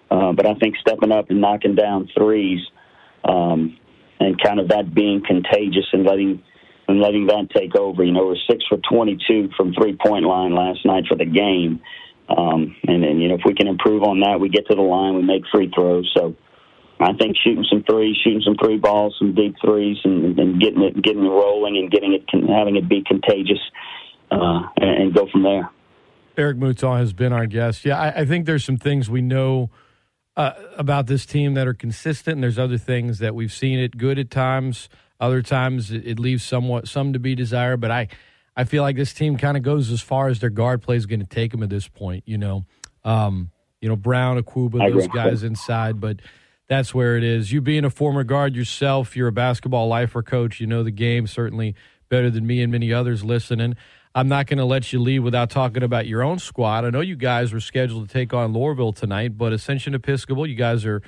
[0.09, 2.61] Uh, but I think stepping up and knocking down threes,
[3.23, 3.77] um,
[4.19, 6.41] and kind of that being contagious and letting
[6.87, 8.03] and letting that take over.
[8.03, 11.81] You know, we're six for 22 from three point line last night for the game,
[12.29, 14.81] um, and then you know if we can improve on that, we get to the
[14.81, 16.09] line, we make free throws.
[16.15, 16.35] So.
[16.99, 20.81] I think shooting some threes, shooting some three balls, some deep threes, and, and getting
[20.81, 23.59] it, getting it rolling, and getting it, having it be contagious,
[24.31, 25.69] and, and go from there.
[26.37, 27.83] Eric Mouton has been our guest.
[27.83, 29.71] Yeah, I, I think there's some things we know
[30.35, 33.97] uh, about this team that are consistent, and there's other things that we've seen it
[33.97, 34.87] good at times.
[35.19, 37.81] Other times it, it leaves somewhat some to be desired.
[37.81, 38.07] But I,
[38.55, 41.07] I feel like this team kind of goes as far as their guard play is
[41.07, 42.23] going to take them at this point.
[42.27, 42.65] You know,
[43.03, 43.49] um,
[43.81, 46.21] you know Brown, Akuba, those guys inside, but.
[46.69, 47.49] That's where it is.
[47.53, 50.59] You being a former guard yourself, you're a basketball lifer coach.
[50.59, 51.75] You know the game certainly
[52.09, 53.77] better than me and many others listening.
[54.15, 56.85] I'm not going to let you leave without talking about your own squad.
[56.85, 60.55] I know you guys were scheduled to take on Loreauville tonight, but Ascension Episcopal, you
[60.55, 61.01] guys are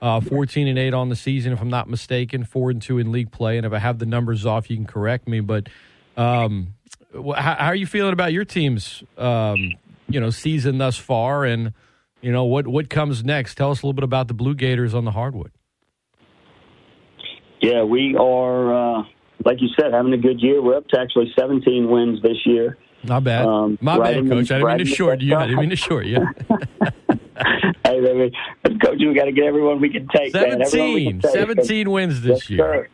[0.00, 3.12] uh, 14 and 8 on the season, if I'm not mistaken, 4 and 2 in
[3.12, 3.56] league play.
[3.56, 5.40] And if I have the numbers off, you can correct me.
[5.40, 5.68] But
[6.16, 6.74] um,
[7.14, 9.72] how, how are you feeling about your team's um,
[10.08, 11.44] you know season thus far?
[11.44, 11.72] And
[12.20, 13.56] you know what what comes next?
[13.56, 15.52] Tell us a little bit about the Blue Gators on the hardwood.
[17.62, 19.02] Yeah, we are, uh,
[19.44, 20.62] like you said, having a good year.
[20.62, 22.78] We're up to actually 17 wins this year.
[23.04, 23.46] Not bad.
[23.46, 24.50] Um, My bad, coach.
[24.52, 25.34] I didn't mean to short you.
[25.36, 26.18] I didn't mean to short you.
[27.84, 28.32] Hey, baby,
[28.82, 30.32] coach, we got to get everyone we can take.
[30.32, 30.64] man.
[30.64, 31.10] 17.
[31.10, 31.30] can take.
[31.32, 32.58] 17 wins this Yes, year.
[32.58, 32.88] sir.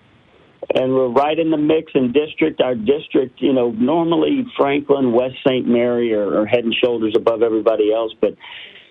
[0.75, 2.61] And we're right in the mix in district.
[2.61, 5.67] Our district, you know, normally Franklin, West St.
[5.69, 8.35] Mary are, are head and shoulders above everybody else, but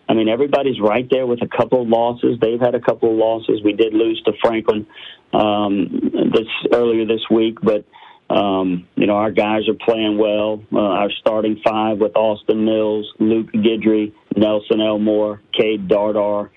[0.09, 2.37] I mean, everybody's right there with a couple of losses.
[2.39, 3.61] They've had a couple of losses.
[3.63, 4.87] We did lose to Franklin
[5.33, 5.89] um,
[6.33, 7.85] this earlier this week, but
[8.33, 10.63] um, you know our guys are playing well.
[10.71, 16.49] Uh, our starting five with Austin Mills, Luke Gidry, Nelson Elmore, Cade Dardar,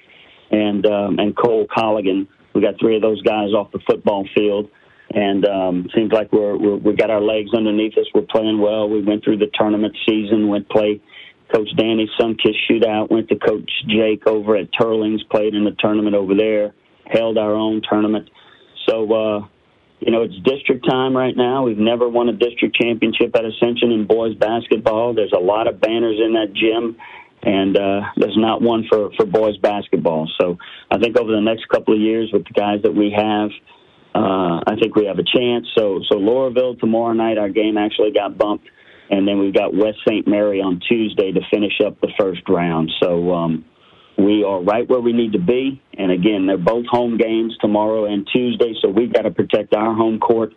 [0.51, 2.29] and um, and Cole Colligan.
[2.55, 4.71] We got three of those guys off the football field,
[5.11, 8.07] and um, seems like we're, we're we got our legs underneath us.
[8.15, 8.89] We're playing well.
[8.89, 11.01] We went through the tournament season, went play
[11.53, 16.15] Coach Danny's Sunkiss shootout, went to Coach Jake over at Teurlings, played in the tournament
[16.15, 16.75] over there,
[17.07, 18.31] held our own tournament.
[18.89, 19.47] So, uh,
[20.01, 21.65] you know, it's district time right now.
[21.65, 25.15] We've never won a district championship at Ascension in boys basketball.
[25.15, 26.97] There's a lot of banners in that gym,
[27.43, 30.31] and uh, there's not one for, for boys basketball.
[30.41, 30.57] So
[30.91, 33.51] I think over the next couple of years with the guys that we have,
[34.15, 35.67] uh, I think we have a chance.
[35.77, 38.69] So, so Loreauville tomorrow night, our game actually got bumped
[39.11, 40.27] and then we've got West St.
[40.27, 42.91] Mary on Tuesday to finish up the first round.
[43.03, 43.65] So um,
[44.17, 45.83] we are right where we need to be.
[45.99, 49.95] And again, they're both home games tomorrow and Tuesday, so we've got to protect our
[49.95, 50.53] home court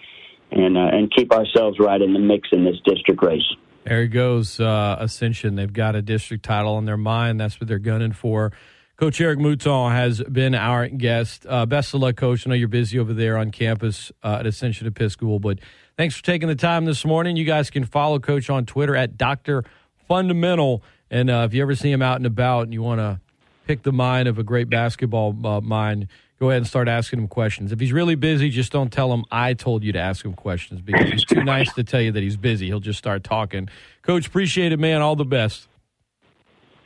[0.52, 3.42] and uh, and keep ourselves right in the mix in this district race.
[3.86, 5.56] There he goes, uh, Ascension.
[5.56, 7.40] They've got a district title on their mind.
[7.40, 8.54] That's what they're gunning for.
[8.96, 11.46] Coach Eric Mouton has been our guest.
[11.50, 12.46] Uh, best of luck, Coach.
[12.46, 15.60] I know you're busy over there on campus uh, at Ascension Episcopal, but
[15.98, 17.36] thanks for taking the time this morning.
[17.36, 19.64] You guys can follow Coach on Twitter at Dr.
[20.08, 20.84] Fundamental.
[21.10, 23.20] And uh, if you ever see him out and about and you want to
[23.66, 26.08] pick the mind of a great basketball uh, mind,
[26.40, 27.72] go ahead and start asking him questions.
[27.72, 30.82] If he's really busy, just don't tell him I told you to ask him questions
[30.82, 32.68] because he's too nice to tell you that he's busy.
[32.68, 33.70] He'll just start talking.
[34.02, 35.02] Coach, appreciate it, man.
[35.02, 35.68] All the best.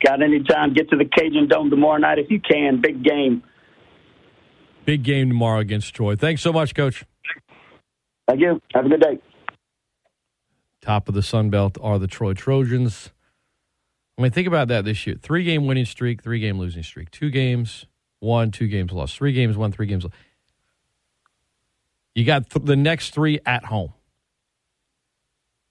[0.04, 2.80] got any time, get to the Cajun Dome tomorrow night if you can.
[2.80, 3.42] Big game.
[4.84, 6.16] Big game tomorrow against Troy.
[6.16, 7.04] Thanks so much, Coach.
[8.28, 8.60] Thank you.
[8.74, 9.18] Have a good day.
[10.82, 13.10] Top of the Sun Belt are the Troy Trojans.
[14.16, 17.10] I mean, think about that this year: three game winning streak, three game losing streak,
[17.10, 17.86] two games
[18.20, 20.14] won, two games lost, three games won, three games lost.
[22.14, 23.92] You got th- the next three at home.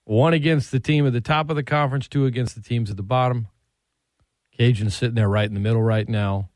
[0.06, 2.98] One against the team at the top of the conference, two against the teams at
[2.98, 3.48] the bottom.
[4.58, 6.50] Cajuns sitting there right in the middle right now.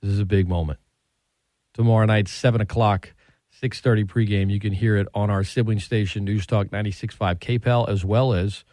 [0.00, 0.78] This is a big moment.
[1.74, 3.12] Tomorrow night, seven o'clock,
[3.60, 4.50] six thirty pregame.
[4.50, 8.64] You can hear it on our sibling station, News Talk 96.5 KPEL, as well as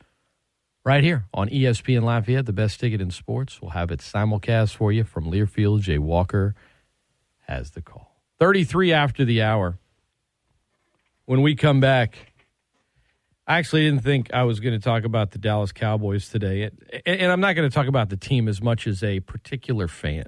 [0.84, 3.62] right here on ESPN Lafayette, the best ticket in sports.
[3.62, 5.82] We'll have it simulcast for you from Learfield.
[5.82, 6.54] Jay Walker
[7.48, 8.16] has the call.
[8.40, 9.80] 33 after the hour.
[11.26, 12.34] When we come back,
[13.48, 16.70] I actually didn't think I was going to talk about the Dallas Cowboys today.
[17.06, 20.26] And I'm not going to talk about the team as much as a particular fan.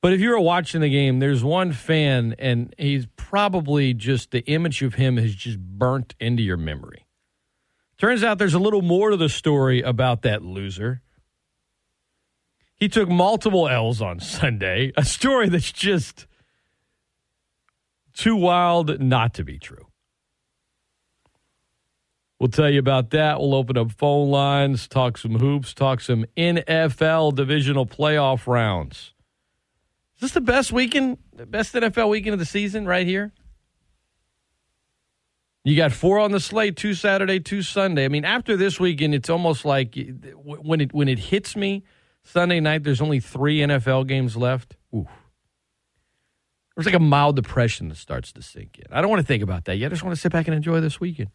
[0.00, 4.44] But if you were watching the game, there's one fan, and he's probably just the
[4.46, 7.06] image of him has just burnt into your memory.
[7.98, 11.02] Turns out there's a little more to the story about that loser.
[12.76, 16.28] He took multiple L's on Sunday, a story that's just
[18.14, 19.88] too wild not to be true.
[22.38, 23.40] We'll tell you about that.
[23.40, 29.12] We'll open up phone lines, talk some hoops, talk some NFL divisional playoff rounds.
[30.18, 33.32] Is this the best weekend, the best NFL weekend of the season right here?
[35.62, 38.04] You got four on the slate, two Saturday, two Sunday.
[38.04, 39.96] I mean, after this weekend, it's almost like
[40.34, 41.84] when it when it hits me
[42.24, 42.82] Sunday night.
[42.82, 44.76] There's only three NFL games left.
[44.92, 45.06] Ooh,
[46.74, 48.92] there's like a mild depression that starts to sink in.
[48.92, 49.86] I don't want to think about that yet.
[49.86, 51.30] I just want to sit back and enjoy this weekend.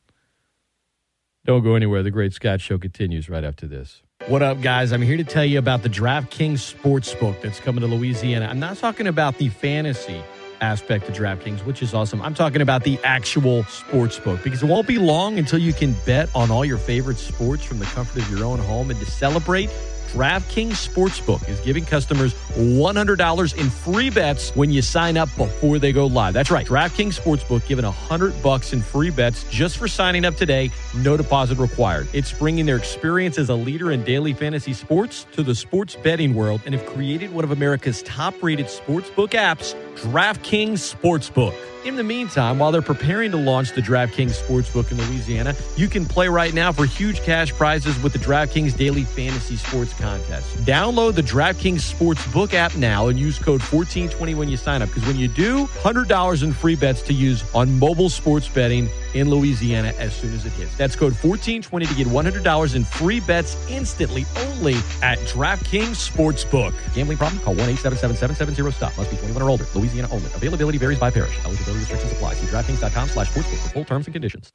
[1.46, 2.04] Don't go anywhere.
[2.04, 4.02] The Great Scott Show continues right after this.
[4.28, 4.94] What up, guys?
[4.94, 8.46] I'm here to tell you about the DraftKings Sportsbook that's coming to Louisiana.
[8.46, 10.24] I'm not talking about the fantasy
[10.62, 12.22] aspect of DraftKings, which is awesome.
[12.22, 16.34] I'm talking about the actual sportsbook because it won't be long until you can bet
[16.34, 18.92] on all your favorite sports from the comfort of your own home.
[18.92, 19.70] And to celebrate,
[20.14, 25.92] DraftKings Sportsbook is giving customers $100 in free bets when you sign up before they
[25.92, 26.36] go live.
[26.36, 26.68] That's right.
[26.68, 30.70] DraftKings Sportsbook giving 100 bucks in free bets just for signing up today.
[30.96, 32.08] No deposit required.
[32.14, 36.36] It's bringing their experience as a leader in daily fantasy sports to the sports betting
[36.36, 41.56] world and have created one of America's top-rated sportsbook apps, DraftKings Sportsbook.
[41.86, 46.06] In the meantime, while they're preparing to launch the DraftKings Sportsbook in Louisiana, you can
[46.06, 50.48] play right now for huge cash prizes with the DraftKings Daily Fantasy Sports Contest.
[50.60, 55.06] Download the DraftKings Sportsbook app now and use code 1420 when you sign up because
[55.06, 59.94] when you do, $100 in free bets to use on mobile sports betting in Louisiana
[60.00, 60.76] as soon as it hits.
[60.78, 66.74] That's code 1420 to get $100 in free bets instantly only at DraftKings Sportsbook.
[66.94, 67.42] Gambling problem?
[67.42, 68.98] Call 1-877-770-STOP.
[68.98, 69.66] Must be 21 or older.
[69.76, 70.26] Louisiana only.
[70.34, 71.38] Availability varies by parish.
[71.46, 72.34] Eligibility restrictions apply.
[72.36, 74.52] See DraftKings.com slash sportsbook for full terms and conditions.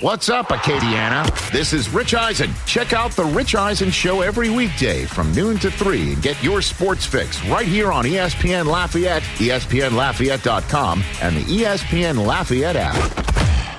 [0.00, 1.50] What's up, Acadiana?
[1.52, 2.50] This is Rich Eisen.
[2.66, 6.62] Check out The Rich Eisen Show every weekday from noon to 3 and get your
[6.62, 13.71] sports fix right here on ESPN Lafayette, ESPNLafayette.com, and the ESPN Lafayette app.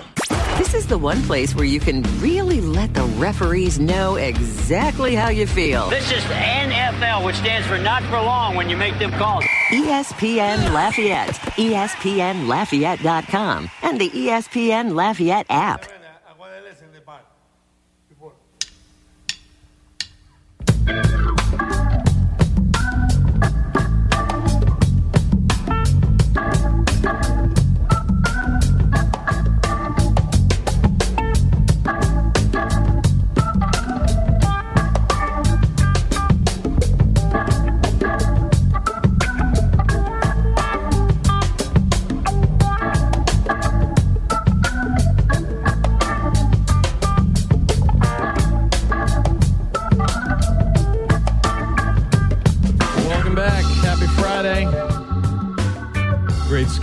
[0.58, 5.30] This is the one place where you can really let the referees know exactly how
[5.30, 5.90] you feel.
[5.90, 9.44] This is NFL, which stands for not for long when you make them calls.
[9.70, 15.88] ESPN Lafayette, ESPNLafayette.com, and the ESPN Lafayette app.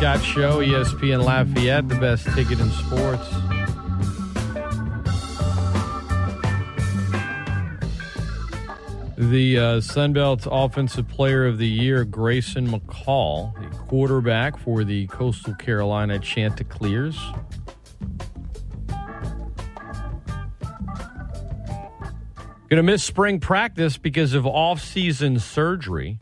[0.01, 3.29] Scott Show, ESPN Lafayette, the best ticket in sports.
[9.19, 15.53] The uh, Sunbelt Offensive Player of the Year, Grayson McCall, the quarterback for the Coastal
[15.57, 17.19] Carolina Chanticleers.
[22.71, 26.19] Going to miss spring practice because of off-season surgery.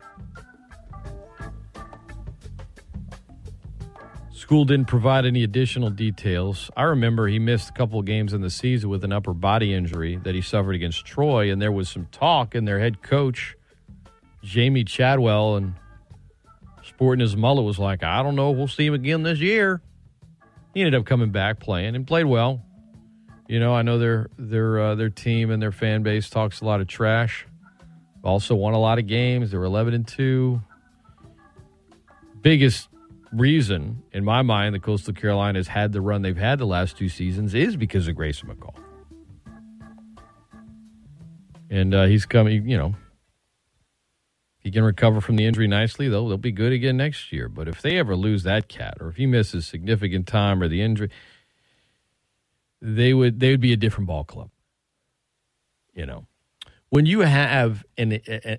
[4.48, 6.70] School didn't provide any additional details.
[6.74, 9.74] I remember he missed a couple of games in the season with an upper body
[9.74, 13.58] injury that he suffered against Troy, and there was some talk, and their head coach
[14.42, 15.74] Jamey Chadwell and
[16.82, 19.82] sporting his mullet was like, I don't know if we'll see him again this year.
[20.72, 22.64] He ended up coming back playing and played well.
[23.48, 26.64] You know, I know their their uh, their team and their fan base talks a
[26.64, 27.46] lot of trash.
[28.24, 29.50] Also won a lot of games.
[29.50, 30.62] They were eleven and two.
[32.40, 32.88] Biggest
[33.32, 36.96] reason, in my mind, the Coastal Carolina has had the run they've had the last
[36.96, 38.74] two seasons is because of Grayson McCall.
[41.70, 42.94] And uh, he's coming, you know,
[44.58, 47.48] he can recover from the injury nicely, they'll, they'll be good again next year.
[47.48, 50.82] But if they ever lose that cat, or if he misses significant time or the
[50.82, 51.10] injury,
[52.80, 54.50] they would they would be a different ball club.
[55.94, 56.26] You know,
[56.90, 58.12] when you have an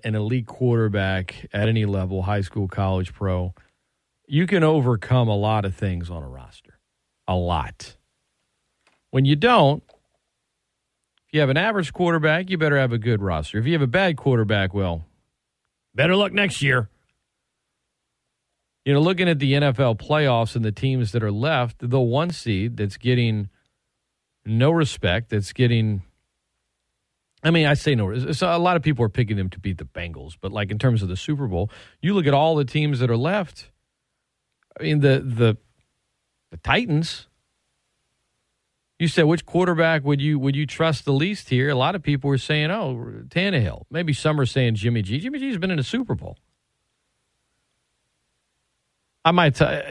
[0.04, 3.54] an elite quarterback at any level, high school, college, pro,
[4.30, 6.78] you can overcome a lot of things on a roster.
[7.26, 7.96] A lot.
[9.10, 13.58] When you don't, if you have an average quarterback, you better have a good roster.
[13.58, 15.04] If you have a bad quarterback, well,
[15.96, 16.88] better luck next year.
[18.84, 22.30] You know, looking at the NFL playoffs and the teams that are left, the one
[22.30, 23.48] seed that's getting
[24.46, 26.02] no respect, that's getting.
[27.42, 28.12] I mean, I say no.
[28.12, 31.02] A lot of people are picking them to beat the Bengals, but like in terms
[31.02, 31.68] of the Super Bowl,
[32.00, 33.70] you look at all the teams that are left.
[34.78, 35.56] I mean, the the
[36.50, 37.26] the Titans.
[38.98, 41.70] You said which quarterback would you would you trust the least here?
[41.70, 45.18] A lot of people were saying, "Oh, Tannehill." Maybe some are saying Jimmy G.
[45.18, 46.36] Jimmy G's been in a Super Bowl.
[49.24, 49.82] I might tell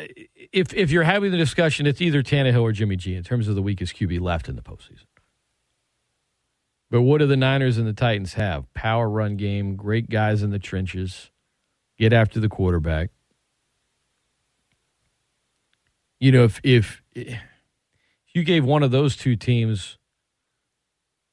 [0.51, 3.56] if if you're having the discussion, it's either Tannehill or Jimmy G in terms of
[3.56, 5.06] the weakest QB left in the postseason.
[6.91, 8.72] But what do the Niners and the Titans have?
[8.73, 11.30] Power run game, great guys in the trenches,
[11.97, 13.11] get after the quarterback.
[16.20, 17.02] You know, if if
[18.34, 19.98] you gave one of those two teams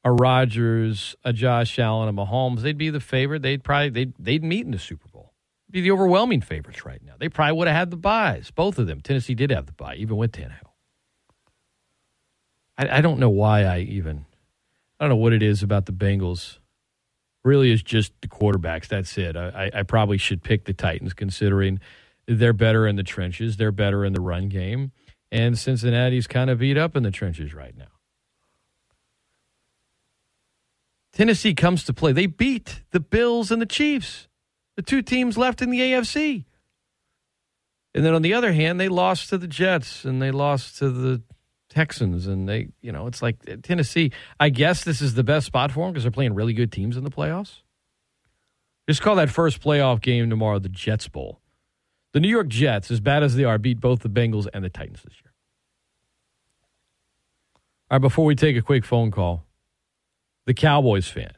[0.04, 3.42] a Rodgers, a Josh Allen, a Mahomes, they'd be the favorite.
[3.42, 5.32] They'd probably they'd they'd meet in the Super Bowl.
[5.68, 7.14] Be the overwhelming favorites right now.
[7.18, 8.52] They probably would have had the buys.
[8.52, 9.00] Both of them.
[9.00, 10.70] Tennessee did have the buy, even with Tannehill.
[12.78, 14.26] I, I don't know why I even
[15.00, 16.58] I don't know what it is about the Bengals.
[17.44, 18.86] Really is just the quarterbacks.
[18.86, 19.36] That's it.
[19.36, 21.80] I, I probably should pick the Titans considering
[22.26, 23.56] they're better in the trenches.
[23.56, 24.92] They're better in the run game
[25.30, 27.86] and Cincinnati's kind of beat up in the trenches right now.
[31.12, 32.12] Tennessee comes to play.
[32.12, 34.28] They beat the Bills and the Chiefs,
[34.76, 36.44] the two teams left in the AFC.
[37.94, 40.90] And then on the other hand, they lost to the Jets and they lost to
[40.90, 41.22] the
[41.70, 42.26] Texans.
[42.26, 44.12] And they, you know, it's like Tennessee.
[44.38, 46.98] I guess this is the best spot for them because they're playing really good teams
[46.98, 47.62] in the playoffs.
[48.86, 51.40] Just call that first playoff game tomorrow the Jets Bowl.
[52.16, 54.70] The New York Jets, as bad as they are, beat both the Bengals and the
[54.70, 55.34] Titans this year.
[57.90, 59.44] All right, before we take a quick phone call,
[60.46, 61.32] the Cowboys fan.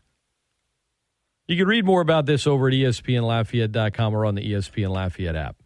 [1.49, 5.57] You can read more about this over at ESPNLafayette.com or on the ESPN Lafayette app.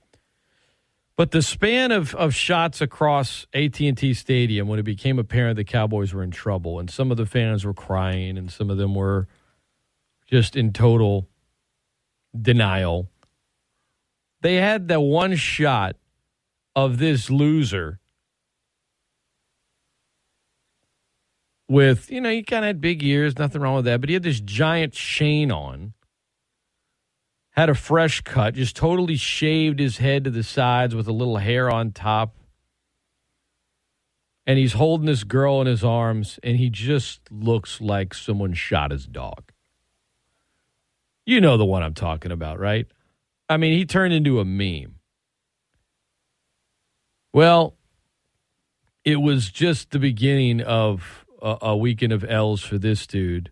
[1.14, 6.14] But the span of, of shots across AT&T Stadium when it became apparent the Cowboys
[6.14, 9.28] were in trouble and some of the fans were crying and some of them were
[10.26, 11.28] just in total
[12.34, 13.11] denial
[14.43, 15.97] they had the one shot
[16.74, 18.01] of this loser
[21.69, 24.14] with, you know, he kind of had big ears, nothing wrong with that, but he
[24.14, 25.94] had this giant chain on,
[27.52, 31.39] had a fresh cut, just totally shaved his head to the sides with a little
[31.39, 32.36] hair on top.
[34.47, 38.90] And he's holding this girl in his arms, and he just looks like someone shot
[38.90, 39.52] his dog.
[41.24, 42.86] You know the one I'm talking about, right?
[43.53, 44.95] I mean, he turned into a meme.
[47.35, 47.77] Well,
[49.05, 53.51] it was just the beginning of a, a weekend of L's for this dude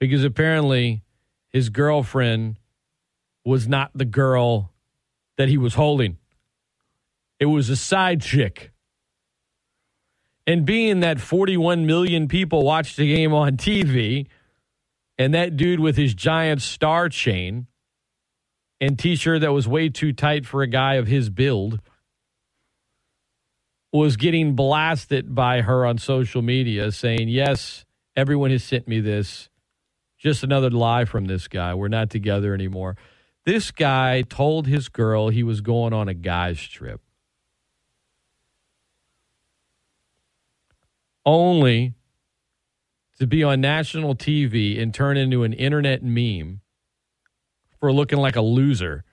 [0.00, 1.02] because apparently
[1.50, 2.56] his girlfriend
[3.44, 4.72] was not the girl
[5.36, 6.16] that he was holding.
[7.38, 8.72] It was a side chick.
[10.46, 14.26] And being that 41 million people watched the game on TV,
[15.18, 17.66] and that dude with his giant star chain
[18.80, 21.80] and t-shirt that was way too tight for a guy of his build
[23.92, 27.84] was getting blasted by her on social media saying, "Yes,
[28.14, 29.48] everyone has sent me this.
[30.18, 31.74] Just another lie from this guy.
[31.74, 32.96] We're not together anymore."
[33.44, 37.00] This guy told his girl he was going on a guy's trip.
[41.24, 41.94] Only
[43.18, 46.60] to be on national TV and turn into an internet meme
[47.80, 49.04] for looking like a loser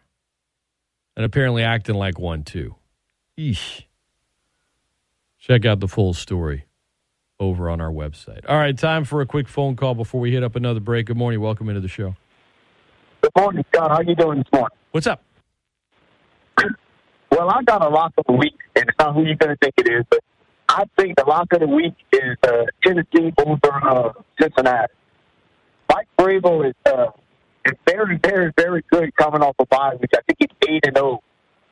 [1.15, 2.75] and apparently acting like one too.
[3.37, 3.83] Eesh.
[5.39, 6.65] Check out the full story
[7.39, 8.41] over on our website.
[8.47, 11.07] All right, time for a quick phone call before we hit up another break.
[11.07, 11.39] Good morning.
[11.41, 12.15] Welcome into the show.
[13.21, 13.91] Good morning, Scott.
[13.91, 14.77] How you doing this morning?
[14.91, 15.21] What's up?
[17.31, 19.57] Well, I got a lock of the week, and it's not who you're going to
[19.61, 20.19] think it is, but
[20.69, 24.93] I think the lock of the week is uh, Tennessee over uh, Cincinnati.
[25.89, 27.07] Mike Vrabel is uh,
[27.65, 30.11] is very, very, very good coming off a bye week.
[30.15, 31.21] I think he's eight and zero,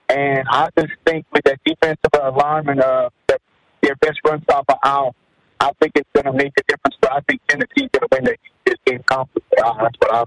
[0.10, 3.42] and I just think with that defensive alignment, uh, that
[3.82, 5.16] their best run stopper out,
[5.60, 6.98] I think it's going to make a difference.
[7.02, 9.58] But I think Tennessee's going to win the, this game comfortably.
[9.64, 10.24] Uh, That's what I.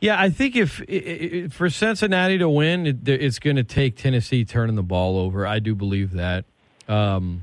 [0.00, 3.96] Yeah, I think if i i for Cincinnati to win, it, it's going to take
[3.96, 5.46] Tennessee turning the ball over.
[5.46, 6.44] I do believe that.
[6.88, 7.42] Um,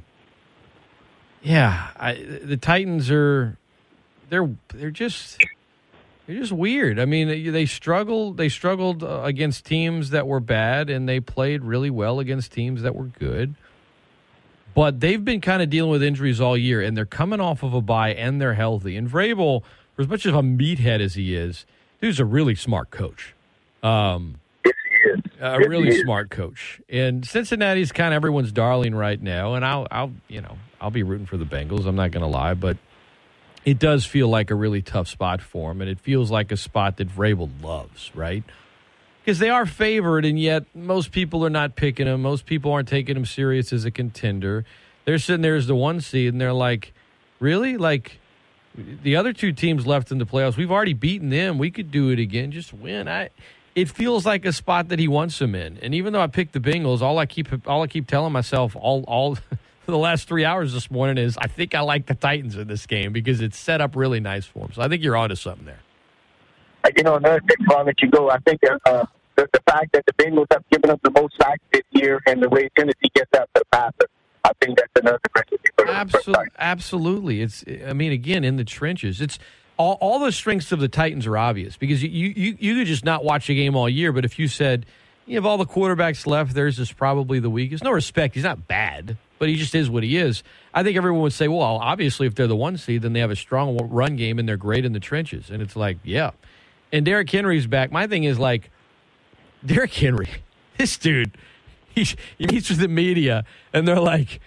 [1.42, 3.58] yeah, I, the Titans are
[4.30, 5.38] they're they're just
[6.30, 7.00] they're just weird.
[7.00, 11.64] I mean, they, struggled they struggled uh, against teams that were bad, and they played
[11.64, 13.56] really well against teams that were good.
[14.76, 17.74] But they've been kind of dealing with injuries all year, and they're coming off of
[17.74, 18.96] a bye, and they're healthy.
[18.96, 19.64] And Vrabel,
[19.96, 21.66] for as much of a meathead as he is,
[22.00, 23.34] dude's a really smart coach.
[23.82, 24.36] Um,
[25.42, 26.80] a really smart coach.
[26.90, 29.56] And Cincinnati's kind of everyone's darling right now.
[29.56, 31.88] And I'll, I'll, you know, I'll be rooting for the Bengals.
[31.88, 32.78] I'm not going to lie, but
[33.66, 36.58] it does feel like a really tough spot for him, and it feels like a
[36.58, 38.44] spot that Vrabel loves, right?
[39.22, 42.22] Because they are favored, and yet most people are not picking him.
[42.22, 44.66] Most people aren't taking him serious as a contender.
[45.06, 46.94] They're sitting there as the one seed, and they're like,
[47.40, 47.78] really?
[47.78, 48.20] Like,
[48.76, 51.58] the other two teams left in the playoffs, we've already beaten them.
[51.58, 52.52] We could do it again.
[52.52, 53.08] Just win.
[53.08, 53.30] I.
[53.76, 55.78] It feels like a spot that he wants him in.
[55.82, 58.76] And even though I picked the Bengals, all I keep all I keep telling myself
[58.76, 59.38] all all
[59.90, 62.86] the last three hours this morning is I think I like the Titans in this
[62.86, 64.74] game because it's set up really nice for them.
[64.74, 65.80] So I think you're onto something there.
[66.96, 69.06] You know, another thing, I let you go, I think uh,
[69.36, 72.42] the, the fact that the Bengals have given up the most sacks this year and
[72.42, 74.10] the way Tennessee gets after the passer,
[74.44, 77.42] I think that's another recipe for Absolutely, absolutely.
[77.42, 79.38] It's I mean, again, in the trenches, it's
[79.78, 83.06] all, all the strengths of the Titans are obvious because you, you you could just
[83.06, 84.86] not watch a game all year, but if you said
[85.30, 87.84] you have all the quarterbacks left, theirs is probably the weakest.
[87.84, 90.44] No respect, he's not bad, but he just is what he is.
[90.74, 93.30] I think everyone would say, well, obviously, if they're the one seed, then they have
[93.30, 96.32] a strong run game and they're great in the trenches, and it's like, yeah.
[96.92, 97.92] And Derrick Henry's back.
[97.92, 98.72] My thing is like,
[99.64, 100.30] Derrick Henry,
[100.78, 101.38] this dude,
[101.94, 102.08] he,
[102.38, 104.40] he meets with the media, and they're like,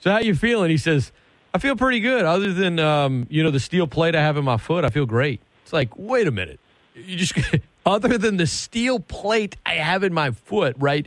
[0.00, 1.12] "So how you feeling?" He says,
[1.52, 2.24] "I feel pretty good.
[2.24, 5.06] Other than um, you know the steel plate I have in my foot, I feel
[5.06, 6.60] great." It's like, wait a minute,
[6.94, 7.34] you just
[7.88, 11.06] other than the steel plate I have in my foot, right?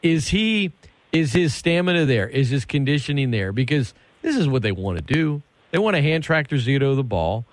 [0.00, 0.72] Is he
[1.12, 2.28] is his stamina there?
[2.28, 3.52] Is his conditioning there?
[3.52, 5.42] Because this is what they want to do.
[5.72, 7.44] They want to hand tractor Zito the ball,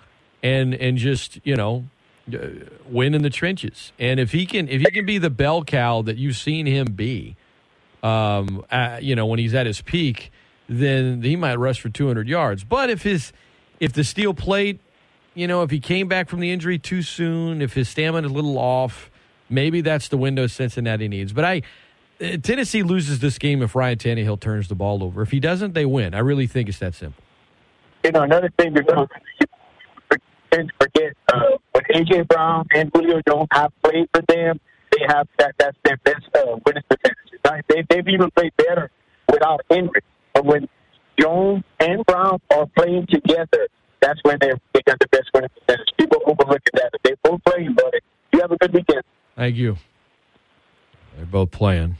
[0.42, 1.86] and and just you know
[2.32, 2.38] uh,
[2.88, 3.92] win in the trenches.
[3.98, 6.92] And if he can, if he can be the bell cow that you've seen him
[6.92, 7.36] be,
[8.04, 10.30] um, uh, you know, when he's at his peak,
[10.68, 12.62] then he might rush for 200 yards.
[12.62, 13.32] But if his,
[13.80, 14.80] if the steel plate,
[15.34, 18.32] you know, if he came back from the injury too soon, if his stamina is
[18.32, 19.10] a little off,
[19.48, 21.32] maybe that's the window Cincinnati needs.
[21.32, 21.62] But I,
[22.20, 25.22] uh, Tennessee loses this game if Ryan Tannehill turns the ball over.
[25.22, 26.14] If he doesn't, they win.
[26.14, 27.22] I really think it's that simple.
[28.04, 29.08] You know, another thing to to
[30.78, 31.40] forget uh,
[31.72, 34.60] when AJ Brown and Julio don't have played for them,
[34.90, 37.64] they have that that's their best uh, winning percentage.
[37.68, 38.90] They they've even played better
[39.30, 40.02] without Henry.
[40.34, 40.68] But when
[41.18, 43.68] Jones and Brown are playing together,
[44.02, 45.88] that's when they they got the best winning percentage.
[45.98, 46.90] People overlook that.
[47.02, 48.00] They both playing, buddy,
[48.32, 49.02] you have a good weekend.
[49.36, 49.78] Thank you.
[51.16, 51.96] They're both playing.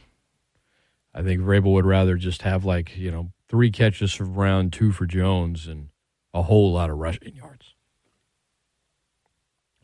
[1.14, 4.92] I think Vrabel would rather just have like you know three catches for round two
[4.92, 5.88] for Jones, and
[6.34, 7.74] a whole lot of rushing yards.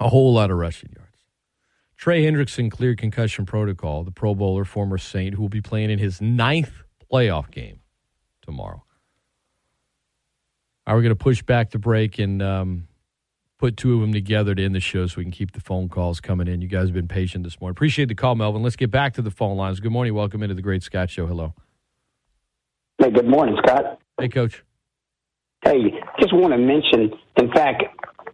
[0.00, 1.08] A whole lot of rushing yards.
[1.96, 4.04] Trey Hendrickson cleared concussion protocol.
[4.04, 7.80] The Pro Bowler, former Saint, who will be playing in his ninth playoff game
[8.40, 8.84] tomorrow.
[10.88, 12.88] All right, we're going to push back the break and um,
[13.58, 15.90] put two of them together to end the show so we can keep the phone
[15.90, 16.62] calls coming in.
[16.62, 17.72] You guys have been patient this morning.
[17.72, 18.62] Appreciate the call, Melvin.
[18.62, 19.80] Let's get back to the phone lines.
[19.80, 20.14] Good morning.
[20.14, 21.26] Welcome into the Great Scott Show.
[21.26, 21.52] Hello.
[22.96, 23.98] Hey, good morning, Scott.
[24.18, 24.64] Hey, Coach.
[25.62, 27.82] Hey, just want to mention, in fact,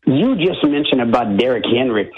[0.06, 2.08] you just mentioned about Derrick Henry.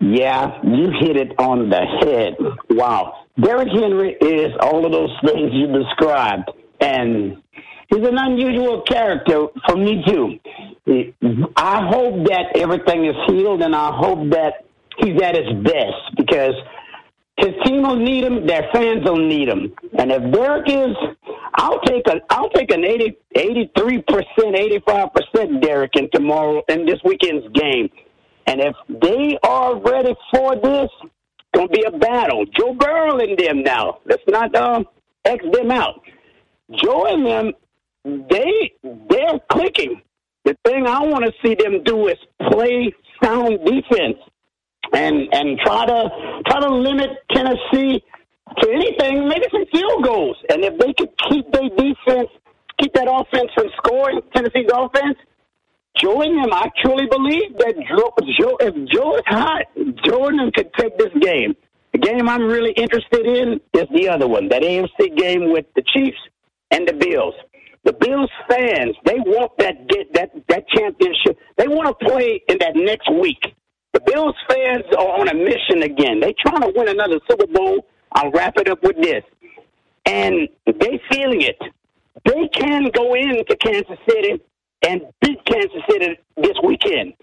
[0.00, 2.34] Yeah, you hit it on the head.
[2.68, 3.24] Wow.
[3.40, 6.50] Derrick Henry is all of those things you described.
[6.82, 7.42] And
[7.88, 10.38] he's an unusual character for me, too.
[11.56, 14.64] I hope that everything is healed, and I hope that
[14.98, 16.54] he's at his best because
[17.38, 19.72] his team will need him, their fans will need him.
[19.98, 20.96] And if Derek is,
[21.54, 26.62] I'll take a, I'll take an 80, 83 percent, eighty five percent Derek in tomorrow
[26.68, 27.90] in this weekend's game.
[28.46, 32.46] And if they are ready for this, it's gonna be a battle.
[32.56, 33.98] Joe Burrow and them now.
[34.06, 34.86] Let's not um,
[35.24, 36.00] X them out.
[36.82, 37.52] Joe and them,
[38.30, 38.72] they
[39.10, 40.02] they're clicking.
[40.44, 42.18] The thing I want to see them do is
[42.50, 44.18] play sound defense.
[44.92, 46.10] and and try to
[46.48, 48.02] try to limit Tennessee
[48.60, 50.36] to anything, maybe some field goals.
[50.50, 52.30] And if they could keep their defense,
[52.80, 55.18] keep that offense from scoring, Tennessee's offense,
[55.96, 56.52] join them.
[56.52, 59.64] I truly believe that Joe, Joe, if Joe is hot,
[60.04, 61.56] Jordan could take this game.
[61.92, 65.82] The game I'm really interested in is the other one, that AFC game with the
[65.82, 66.18] Chiefs
[66.70, 67.34] and the Bills.
[67.86, 71.38] The Bills fans, they want that get that that championship.
[71.56, 73.54] They want to play in that next week.
[73.94, 76.20] The Bills fans are on a mission again.
[76.20, 77.86] They trying to win another Super Bowl.
[78.12, 79.22] I'll wrap it up with this.
[80.04, 81.58] And they feeling it.
[82.24, 84.42] They can go into Kansas City
[84.86, 87.14] and beat Kansas City this weekend.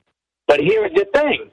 [0.48, 1.52] But here's the thing.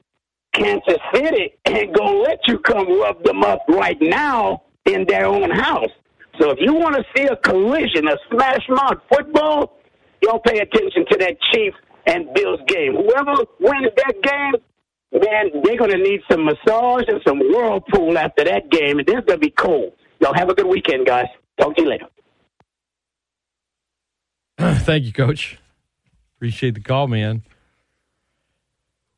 [0.53, 5.51] Kansas City ain't gonna let you come rub them up right now in their own
[5.51, 5.91] house.
[6.41, 9.77] So if you want to see a collision, a smash mouth football,
[10.23, 11.77] y'all pay attention to that Chiefs
[12.07, 12.95] and Bills game.
[12.95, 18.43] Whoever wins that game, man, they're going to need some massage and some whirlpool after
[18.45, 19.93] that game, and it's going to be cold.
[20.19, 21.27] Y'all have a good weekend, guys.
[21.59, 22.07] Talk to you later.
[24.79, 25.59] Thank you, Coach.
[26.37, 27.43] Appreciate the call, man.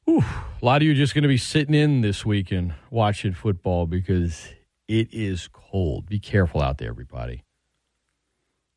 [0.04, 0.24] Whew.
[0.62, 3.86] A lot of you are just going to be sitting in this weekend watching football
[3.86, 4.50] because
[4.88, 6.08] it is cold.
[6.08, 7.44] Be careful out there, everybody.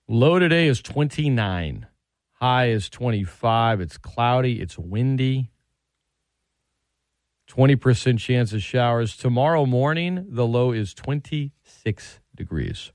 [0.09, 1.87] Low today is 29.
[2.35, 3.81] High is 25.
[3.81, 4.61] It's cloudy.
[4.61, 5.51] It's windy.
[7.49, 9.17] 20% chance of showers.
[9.17, 12.93] Tomorrow morning, the low is 26 degrees.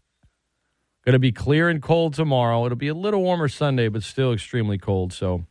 [1.06, 2.66] Going to be clear and cold tomorrow.
[2.66, 5.14] It'll be a little warmer Sunday, but still extremely cold.
[5.14, 5.46] So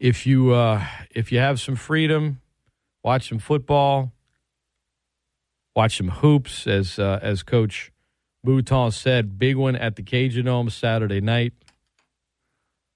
[0.00, 2.40] if you uh, if you have some freedom,
[3.04, 4.12] watch some football,
[5.74, 7.92] watch some hoops, as uh, as Coach
[8.44, 11.52] Mouton said, big one at the Cajun Dome Saturday night.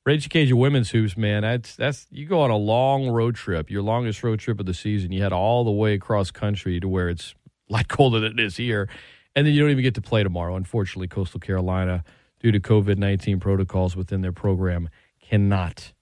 [0.05, 1.43] Ragin' Cajun women's hoops, man.
[1.43, 4.74] That's that's you go on a long road trip, your longest road trip of the
[4.74, 5.11] season.
[5.12, 7.35] You head all the way across country to where it's
[7.70, 8.89] a lot colder than it is here,
[9.35, 10.55] and then you don't even get to play tomorrow.
[10.55, 12.05] Unfortunately, Coastal Carolina,
[12.40, 14.89] due to COVID nineteen protocols within their program,
[15.20, 15.93] cannot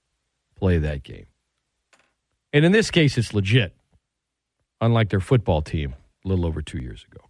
[0.55, 1.25] play that game.
[2.53, 3.75] And in this case, it's legit,
[4.79, 5.95] unlike their football team
[6.25, 7.23] a little over two years ago.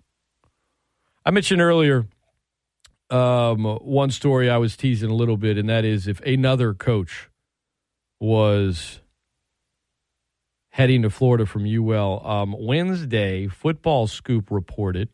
[1.26, 2.08] I mentioned earlier
[3.10, 7.30] um, one story I was teasing a little bit, and that is if another coach
[8.20, 9.02] was
[10.70, 12.26] heading to Florida from UL.
[12.26, 15.10] Um, Wednesday, Football Scoop reported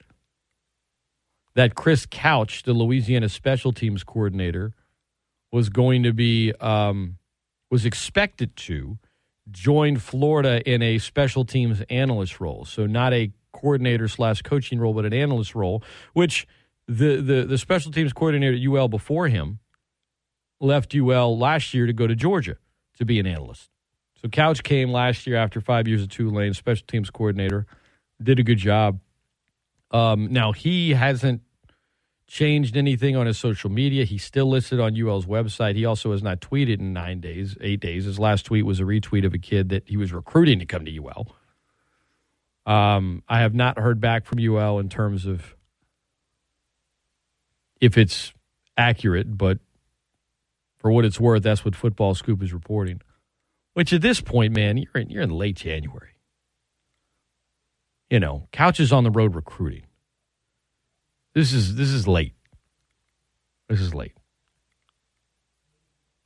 [1.54, 4.74] that Chris Couch, the Louisiana special teams coordinator,
[5.52, 7.18] was going to be um,
[7.70, 8.98] was expected to
[9.52, 12.66] join Florida in a special teams analyst role.
[12.66, 15.84] So not a coordinator slash coaching role, but an analyst role,
[16.14, 16.48] which
[16.88, 19.60] the, the, the special teams coordinator at UL before him
[20.60, 22.58] left UL last year to go to Georgia
[22.98, 23.70] to be an analyst.
[24.22, 27.66] So Couch came last year after five years at Tulane, special teams coordinator,
[28.22, 29.00] did a good job.
[29.90, 31.42] Um, now he hasn't
[32.28, 34.06] changed anything on his social media.
[34.06, 35.76] He's still listed on UL's website.
[35.76, 38.06] He also has not tweeted in nine days, eight days.
[38.06, 40.86] His last tweet was a retweet of a kid that he was recruiting to come
[40.86, 41.28] to UL.
[42.66, 45.56] Um, I have not heard back from UL in terms of
[47.80, 48.34] if it's
[48.78, 49.60] accurate, but
[50.78, 53.02] for what it's worth, that's what Football Scoop is reporting.
[53.74, 56.16] Which at this point, man, you're in, you're in late January.
[58.10, 59.84] You know, Couch is on the road recruiting.
[61.34, 62.34] This is this is late.
[63.70, 64.14] This is late.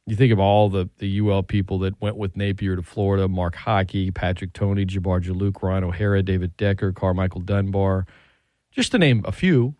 [0.08, 3.56] You think of all the, the UL people that went with Napier to Florida, Mark
[3.56, 8.06] Hocke, Patrick Toney, Jabbar Juluke, Ryan O'Hara, David Decker, Carmichael Dunbar,
[8.72, 9.76] just to name a few.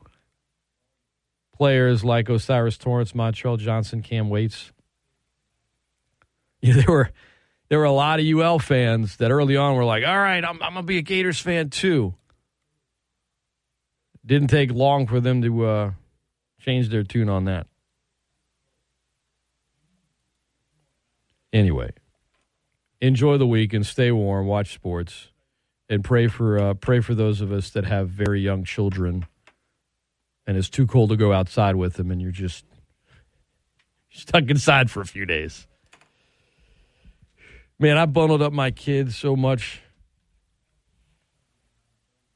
[1.54, 4.72] Players like O'Cyrus Torrence, Montrell Johnson, Cam Waits.
[6.60, 7.12] Yeah, there were
[7.70, 10.62] there were a lot of UL fans that early on were like, all right, I'm,
[10.62, 12.14] I'm going to be a Gators fan too.
[14.26, 15.92] Didn't take long for them to uh,
[16.60, 17.68] change their tune on that.
[21.56, 21.92] Anyway,
[23.02, 24.48] enjoy the week and stay warm.
[24.48, 25.30] Watch sports
[25.90, 29.28] and pray for uh, pray for those of us that have very young children,
[30.48, 32.66] and it's too cold to go outside with them, and you're just
[34.12, 35.68] stuck inside for a few days.
[37.80, 39.82] Man, I bundled up my kids so much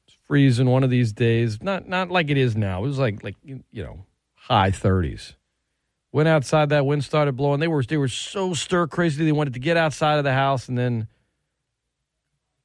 [0.06, 1.62] It's freezing one of these days.
[1.62, 2.84] Not not like it is now.
[2.84, 5.34] It was like like you know high thirties.
[6.12, 6.70] Went outside.
[6.70, 7.60] That wind started blowing.
[7.60, 9.24] They were they were so stir crazy.
[9.24, 11.06] They wanted to get outside of the house, and then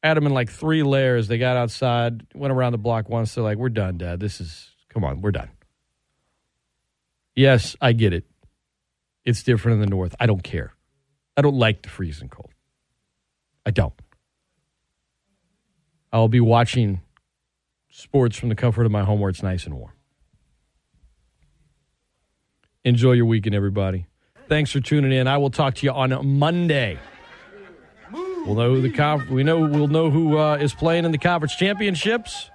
[0.02, 1.28] had them in like three layers.
[1.28, 3.36] They got outside, went around the block once.
[3.36, 4.20] They're like, "We're done, Dad.
[4.20, 5.50] This is come on, we're done."
[7.36, 8.26] Yes, I get it.
[9.26, 10.16] It's different in the north.
[10.20, 10.74] I don't care.
[11.38, 12.52] I don't like the freezing cold.
[13.66, 13.94] I don't.
[16.14, 17.02] I'll be watching
[17.90, 19.92] sports from the comfort of my home where it's nice and warm.
[22.86, 24.06] Enjoy your weekend, everybody.
[24.48, 25.28] Thanks for tuning in.
[25.28, 26.99] I will talk to you on Monday.
[28.14, 31.18] We'll know who the conf- we know we'll know who uh, is playing in the
[31.18, 32.52] conference championships.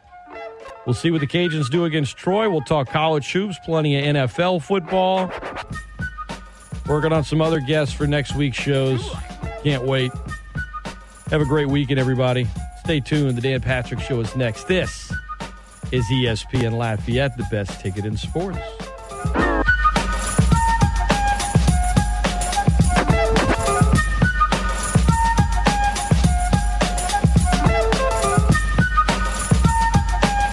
[0.87, 2.49] We'll see what the Cajuns do against Troy.
[2.49, 5.33] We'll talk college hoops, plenty of NFL football.
[6.87, 9.11] Working on some other guests for next week's shows.
[9.65, 10.13] Can't wait.
[11.31, 12.47] Have a great weekend, everybody.
[12.85, 13.37] Stay tuned.
[13.37, 14.69] The Dan Patrick Show is next.
[14.69, 15.13] This
[15.91, 18.59] is ESPN Lafayette, the best ticket in sports.